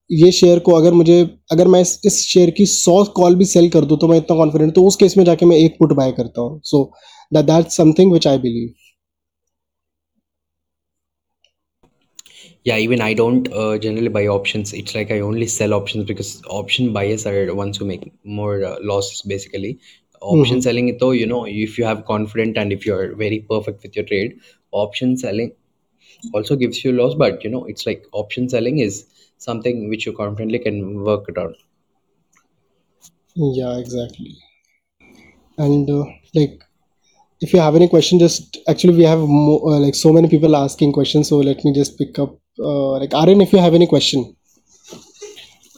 ये 0.10 0.32
share 0.32 0.60
को 0.60 0.72
अगर 0.76 0.94
मुझे 0.94 1.20
अगर 1.52 1.68
मैं 1.74 1.80
इस, 1.82 2.20
शेयर 2.28 2.50
की 2.58 2.66
सौ 2.66 3.04
कॉल 3.18 3.36
भी 3.36 3.46
सेल 3.46 3.70
कर 3.76 3.86
दूँ 3.92 3.98
तो 3.98 4.08
मैं 4.08 4.18
इतना 4.18 4.38
कॉन्फिडेंट 4.38 4.74
तो 4.76 4.84
उस 4.88 4.96
केस 5.04 5.18
में 5.18 5.24
जाके 5.26 5.46
मैं 5.46 5.58
एक 5.58 5.78
पुट 5.80 5.94
बाय 5.98 6.12
करता 6.18 6.42
हूँ 6.42 6.60
सो 6.66 6.92
that 7.32 7.48
that's 7.48 7.76
something 7.76 8.12
which 8.12 8.28
i 8.28 8.38
believe 8.38 8.72
Yeah, 12.64 12.78
even 12.78 13.02
I 13.02 13.14
don't 13.14 13.52
uh, 13.52 13.78
generally 13.78 14.08
buy 14.10 14.28
options. 14.28 14.74
It's 14.74 14.94
like 14.96 15.12
I 15.12 15.20
only 15.20 15.48
sell 15.48 15.74
options 15.74 16.06
because 16.06 16.42
option 16.48 16.94
buyers 16.94 17.26
are 17.26 17.46
the 17.46 17.56
ones 17.56 17.78
who 17.78 17.86
make 17.86 18.12
more 18.24 18.64
uh, 18.64 18.78
losses 18.82 19.22
basically. 19.24 19.80
Option 20.22 20.62
Mhm. 20.62 20.62
selling, 20.62 20.96
though, 21.00 21.12
you 21.12 21.26
know, 21.26 21.46
if 21.46 21.78
you 21.78 21.86
have 21.86 22.06
confident 22.06 22.58
and 22.58 22.72
if 22.72 22.86
you're 22.86 23.16
very 23.16 23.40
perfect 23.50 23.82
with 23.84 23.96
your 23.96 24.06
trade, 24.06 24.38
option 24.72 25.18
selling 25.18 25.52
also 26.34 26.56
gives 26.56 26.84
you 26.84 26.92
loss. 26.94 27.16
But 27.16 27.44
you 27.44 27.50
know, 27.50 27.66
it's 27.66 27.86
like 27.86 28.06
option 28.14 28.50
selling 28.50 28.80
is 28.80 29.06
something 29.38 29.90
which 29.90 30.06
you 30.06 30.14
confidently 30.14 30.60
can 30.60 31.04
work 31.04 31.26
it 31.30 31.38
on. 31.38 31.56
Yeah, 33.36 33.78
exactly. 33.78 34.38
And 35.58 35.90
uh, 35.90 36.06
like, 36.36 36.62
if 37.45 37.55
you 37.55 37.61
have 37.61 37.77
any 37.81 37.89
question, 37.95 38.23
just 38.23 38.41
actually 38.71 38.97
we 38.99 39.07
have 39.07 39.29
mo- 39.29 39.61
uh, 39.69 39.85
like 39.85 39.97
so 40.07 40.13
many 40.19 40.31
people 40.35 40.55
asking 40.55 40.93
questions. 40.99 41.33
So 41.33 41.43
let 41.49 41.57
me 41.67 41.73
just 41.79 41.91
pick 42.03 42.25
up. 42.25 42.31
Uh, 42.67 43.01
like 43.03 43.15
Aryan, 43.25 43.45
if 43.47 43.55
you 43.55 43.61
have 43.67 43.77
any 43.81 43.87
question, 43.95 44.25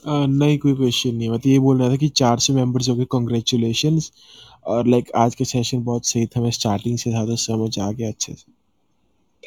अ, 0.05 0.25
नहीं 0.25 0.57
कोई 0.57 0.73
question 0.73 1.09
नहीं 1.09 1.23
है। 1.23 1.29
मैं 1.29 1.39
तो 1.39 1.49
ये 1.49 1.59
बोल 1.59 1.79
रहा 1.79 1.89
था 1.89 1.95
कि 1.95 2.09
400 2.09 2.51
मेंबर्स 2.51 2.89
हो 2.89 2.95
गए 2.95 3.05
कांग्रेचुलेशंस 3.05 4.11
और 4.67 4.87
लाइक 4.87 5.11
आज 5.15 5.35
का 5.35 5.45
सेशन 5.45 5.83
बहुत 5.83 6.05
सही 6.05 6.25
था 6.25 6.41
मैं 6.41 6.51
स्टार्टिंग 6.51 6.97
से 6.97 7.11
था 7.11 7.25
तो 7.25 7.35
समझ 7.35 7.79
आ 7.79 7.91
गया 7.91 8.09
अच्छे 8.09 8.33
से 8.33 8.59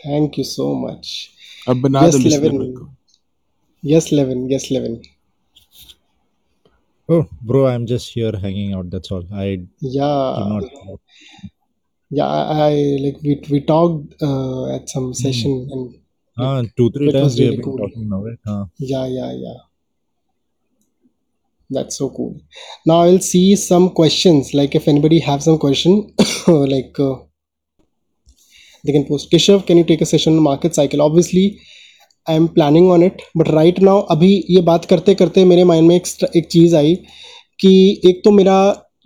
thank 0.09 0.31
you 0.39 0.47
so 0.61 0.85
much. 0.87 1.07
अब 1.69 1.81
बना 1.81 2.01
Yes, 2.01 2.13
दो 2.13 2.19
लिस्टनर 2.19 2.49
Levin. 2.49 2.61
मेरे 2.61 2.73
को 2.73 2.89
Yes, 3.87 4.05
Levin. 4.13 4.49
Yes, 4.53 4.73
Levin. 4.73 4.97
Oh, 7.11 7.23
bro, 7.47 7.61
I'm 7.73 7.87
just 7.93 8.05
here 8.19 8.35
hanging 8.45 8.75
out. 8.77 8.91
That's 8.95 9.13
all. 9.13 9.25
I 9.41 9.57
do 9.57 9.91
Yeah, 9.97 10.53
not. 10.53 10.65
Yeah. 12.10 12.26
I, 12.26 12.70
I 12.70 12.98
like 13.06 13.18
we 13.24 13.42
we 13.52 13.60
talked 13.62 14.22
uh, 14.22 14.76
at 14.76 14.90
some 14.90 15.08
Hmm. 15.08 15.14
session 15.14 15.68
and 15.72 15.96
Ah, 16.40 16.62
two, 16.78 16.92
three 16.92 17.12
times 17.12 17.36
we 17.38 17.46
have 17.46 17.52
really 17.52 17.56
been 17.58 17.64
cool. 17.66 17.78
talking 17.78 18.10
now, 18.10 18.24
right? 18.24 18.40
Ah. 18.48 18.66
Yeah, 18.80 19.06
yeah, 19.08 19.32
yeah. 19.44 19.56
That's 21.70 21.98
so 21.98 22.10
cool. 22.12 22.40
Now 22.86 22.98
I 23.02 23.08
will 23.08 23.20
see 23.20 23.56
some 23.56 23.90
questions. 23.90 24.54
Like 24.54 24.76
if 24.76 24.88
anybody 24.88 25.20
have 25.20 25.42
some 25.44 25.58
question, 25.58 26.14
like 26.48 27.00
uh, 27.00 27.16
they 28.86 28.94
can 28.94 29.06
post. 29.06 29.32
Keshav, 29.32 29.66
can 29.66 29.78
you 29.78 29.84
take 29.84 30.02
a 30.02 30.06
session 30.06 30.38
on 30.38 30.44
market 30.44 30.76
cycle? 30.76 31.02
Obviously, 31.02 31.60
I 32.28 32.34
am 32.34 32.48
planning 32.50 32.92
on 32.92 33.02
it. 33.04 33.22
But 33.36 33.52
right 33.58 33.82
now, 33.90 33.98
अभी 34.18 34.32
ये 34.50 34.62
बात 34.70 34.86
करते 34.94 35.16
करते 35.24 35.46
मेरे 35.46 35.64
mind 35.74 35.88
में 35.88 35.96
एक 35.96 36.08
एक 36.36 36.48
चीज़ 36.52 36.76
आई 36.76 36.96
कि 37.60 37.74
एक 38.10 38.22
तो 38.26 38.32
मेरा 38.42 38.58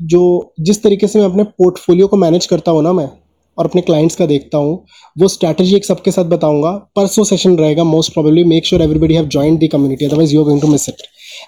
जो 0.02 0.54
जिस 0.60 0.82
तरीके 0.84 1.08
से 1.08 1.20
मैं 1.20 1.26
अपने 1.26 1.44
पोर्टफोलियो 1.44 2.08
को 2.08 2.18
मैनेज 2.18 2.46
करता 2.46 2.72
हूँ 2.72 2.84
ना 2.84 2.94
मैं, 2.94 3.10
और 3.58 3.66
अपने 3.66 3.82
क्लाइंट्स 3.82 4.16
का 4.16 4.26
देखता 4.26 4.58
हूँ, 4.58 4.86
वो 5.16 5.28
स्ट्रैटेजी 5.28 5.76
एक 5.76 5.86
सबके 5.86 6.12
साथ 6.12 6.26
बताऊँगा। 6.26 6.72
परसों 6.96 7.24
सेशन 7.24 7.58
रहेगा 7.58 7.84
most 7.84 8.14
probably 8.14 8.44
make 8.44 8.66
sure 8.66 8.82
everybody 8.82 9.16
have 9.16 9.26
join 9.28 9.58
the 9.58 9.70
community 9.72 10.06
otherwise 10.06 10.34
you 10.36 10.44
going 10.44 10.62
to 10.62 10.68
miss 10.68 10.88
it 10.90 11.02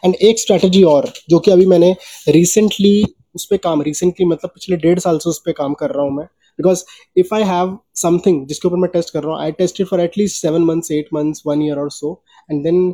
and 0.05 0.15
एक 0.15 0.39
स्ट्रैटेजी 0.39 0.83
और, 0.85 1.11
जो 1.29 1.39
कि 1.39 1.51
अभी 1.51 1.65
मैंने 1.65 1.95
रिसेंटली 2.29 3.03
उस 3.35 3.45
पर 3.51 3.57
काम 3.57 3.81
रिसेंटली 3.81 4.25
मतलब 4.25 4.51
पिछले 4.53 4.77
डेढ़ 4.77 4.99
साल 4.99 5.17
से 5.17 5.29
उस 5.29 5.41
पर 5.45 5.51
काम 5.51 5.73
कर 5.73 5.91
रहा 5.91 6.03
हूँ 6.05 6.15
मैं। 6.15 6.25
Because 6.59 6.83
if 7.17 7.33
I 7.35 7.43
have 7.43 7.77
something 7.97 8.45
जिसके 8.47 8.67
ऊपर 8.67 8.77
मैं 8.77 8.89
टेस्ट 8.93 9.13
कर 9.13 9.23
रहा 9.23 9.33
हूँ 9.33 9.41
I 9.43 9.51
test 9.57 9.83
for 9.83 10.01
at least 10.01 10.41
seven 10.41 10.63
months 10.65 10.91
eight 10.91 11.07
months 11.13 11.41
one 11.47 11.61
year 11.61 11.77
और 11.79 11.89
so 11.91 12.11
and 12.51 12.63
then 12.63 12.87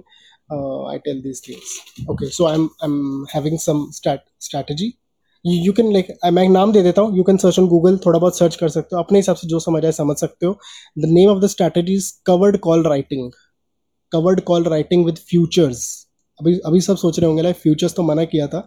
I 0.91 0.97
tell 1.05 1.21
these 1.21 1.41
things 1.47 2.07
okay 2.09 2.29
so 2.29 2.45
I 2.45 2.55
am 2.55 2.69
I 2.83 2.89
am 2.89 3.25
having 3.33 3.57
some 3.59 3.85
strategy 3.95 4.91
you 5.45 5.73
can 5.73 5.91
like 5.93 6.07
मैं 6.33 6.43
एक 6.43 6.49
नाम 6.49 6.71
दे 6.71 6.81
देता 6.83 7.01
हूँ। 7.01 7.17
You 7.17 7.23
can 7.23 7.37
search 7.37 7.59
on 7.59 7.67
Google 7.67 7.97
थोड़ा 8.05 8.19
बहुत 8.19 8.37
search 8.37 8.55
कर 8.55 8.69
सकते 8.69 8.95
हो। 8.95 9.01
अपने 9.03 9.19
हिसाब 9.19 9.35
से 9.35 9.47
जो 9.47 9.59
समझ 9.59 9.83
आए 9.85 9.91
समझ 9.91 10.15
सकते 10.17 10.45
हो। 10.45 10.53
The 10.99 11.05
name 11.05 11.29
of 11.29 11.39
the 11.43 11.47
strategy 11.49 11.93
is 11.93 12.11
covered 12.25 12.57
call 12.59 12.83
writing 12.87 13.31
covered 14.11 14.41
call 14.49 14.63
writing 14.63 15.05
with 15.05 15.17
futures 15.29 15.85
अभी 16.39 16.57
अभी 16.65 16.81
सब 16.81 16.97
सोच 16.97 17.19
रहे 17.19 17.27
होंगे 17.27 17.43
लाइक 17.43 17.55
फ्यूचर्स 17.55 17.95
तो 17.95 18.03
मना 18.03 18.23
किया 18.25 18.47
था। 18.47 18.59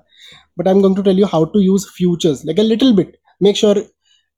But 0.59 0.68
I 0.68 0.75
am 0.75 0.81
going 0.81 0.97
to 0.97 1.03
tell 1.03 1.18
you 1.18 1.27
how 1.33 1.45
to 1.53 1.61
use 1.61 1.87
futures 1.97 2.45
like 2.47 2.61
a 2.61 2.62
little 2.62 2.93
bit 2.97 3.16
make 3.43 3.57
sure 3.57 3.79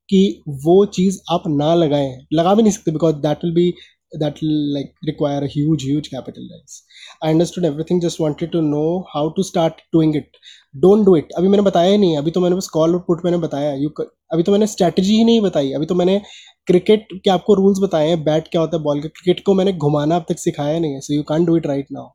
कि 0.09 0.43
वो 0.65 0.85
चीज़ 0.95 1.19
आप 1.33 1.43
ना 1.47 1.73
लगाएँ। 1.75 2.15
लगा 2.33 2.53
भी 2.55 2.63
नहीं 2.63 2.73
सकते 2.73 2.91
because 2.91 3.15
that 3.27 3.43
will 3.43 3.53
be 3.55 3.73
that 4.13 4.37
will, 4.41 4.59
like, 4.73 4.91
require 5.07 5.39
a 5.45 5.47
huge 5.53 5.83
huge 5.85 6.05
capital 6.09 6.43
raise. 6.51 6.75
I 7.21 7.31
understood 7.33 7.65
everything. 7.69 7.97
Just 8.03 8.19
wanted 8.23 8.51
to 8.51 8.59
know 8.67 8.91
how 9.13 9.23
to 9.39 9.43
start 9.47 9.81
doing 9.95 10.13
it. 10.19 10.37
Don't 10.75 11.05
do 11.05 11.15
it 11.15 11.31
अभी 11.37 11.47
मैंने 11.47 11.63
बताया 11.63 11.91
ही 11.91 11.97
नहीं 11.97 12.17
अभी 12.17 12.31
तो 12.31 12.41
मैंने 12.41 12.55
बस 12.55 12.67
कॉल 12.73 12.93
और 12.95 12.99
पुट 13.07 13.21
मैंने 13.25 13.37
बताया 13.37 13.73
यू 13.73 13.89
अभी 14.33 14.43
तो 14.43 14.51
मैंने 14.51 14.67
स्ट्रैटेजी 14.67 15.17
ही 15.17 15.23
नहीं 15.23 15.41
बताई। 15.41 15.71
अभी 15.73 15.85
तो 15.85 15.95
मैंने 15.95 16.19
क्रिकेट 16.67 17.07
के 17.23 17.29
आपको 17.29 17.53
रूल्स 17.55 17.79
बताए 17.83 18.07
हैं। 18.09 18.23
बैट 18.23 18.47
क्या 18.47 18.61
होता 18.61 18.77
है 18.77 18.83
बॉल 18.83 19.01
का। 19.01 19.07
क्रिकेट 19.09 19.43
को 19.45 19.53
मैंने 19.53 19.73
घुमाना 19.73 20.15
अब 20.15 20.25
तक 20.29 20.39
सिखाया 20.39 20.79
नहीं 20.79 20.93
है। 20.93 20.99
So 21.01 21.13
you 21.13 21.23
can 21.23 21.45
do 21.45 21.57
it 21.57 21.67
right 21.67 21.87
now 21.91 22.09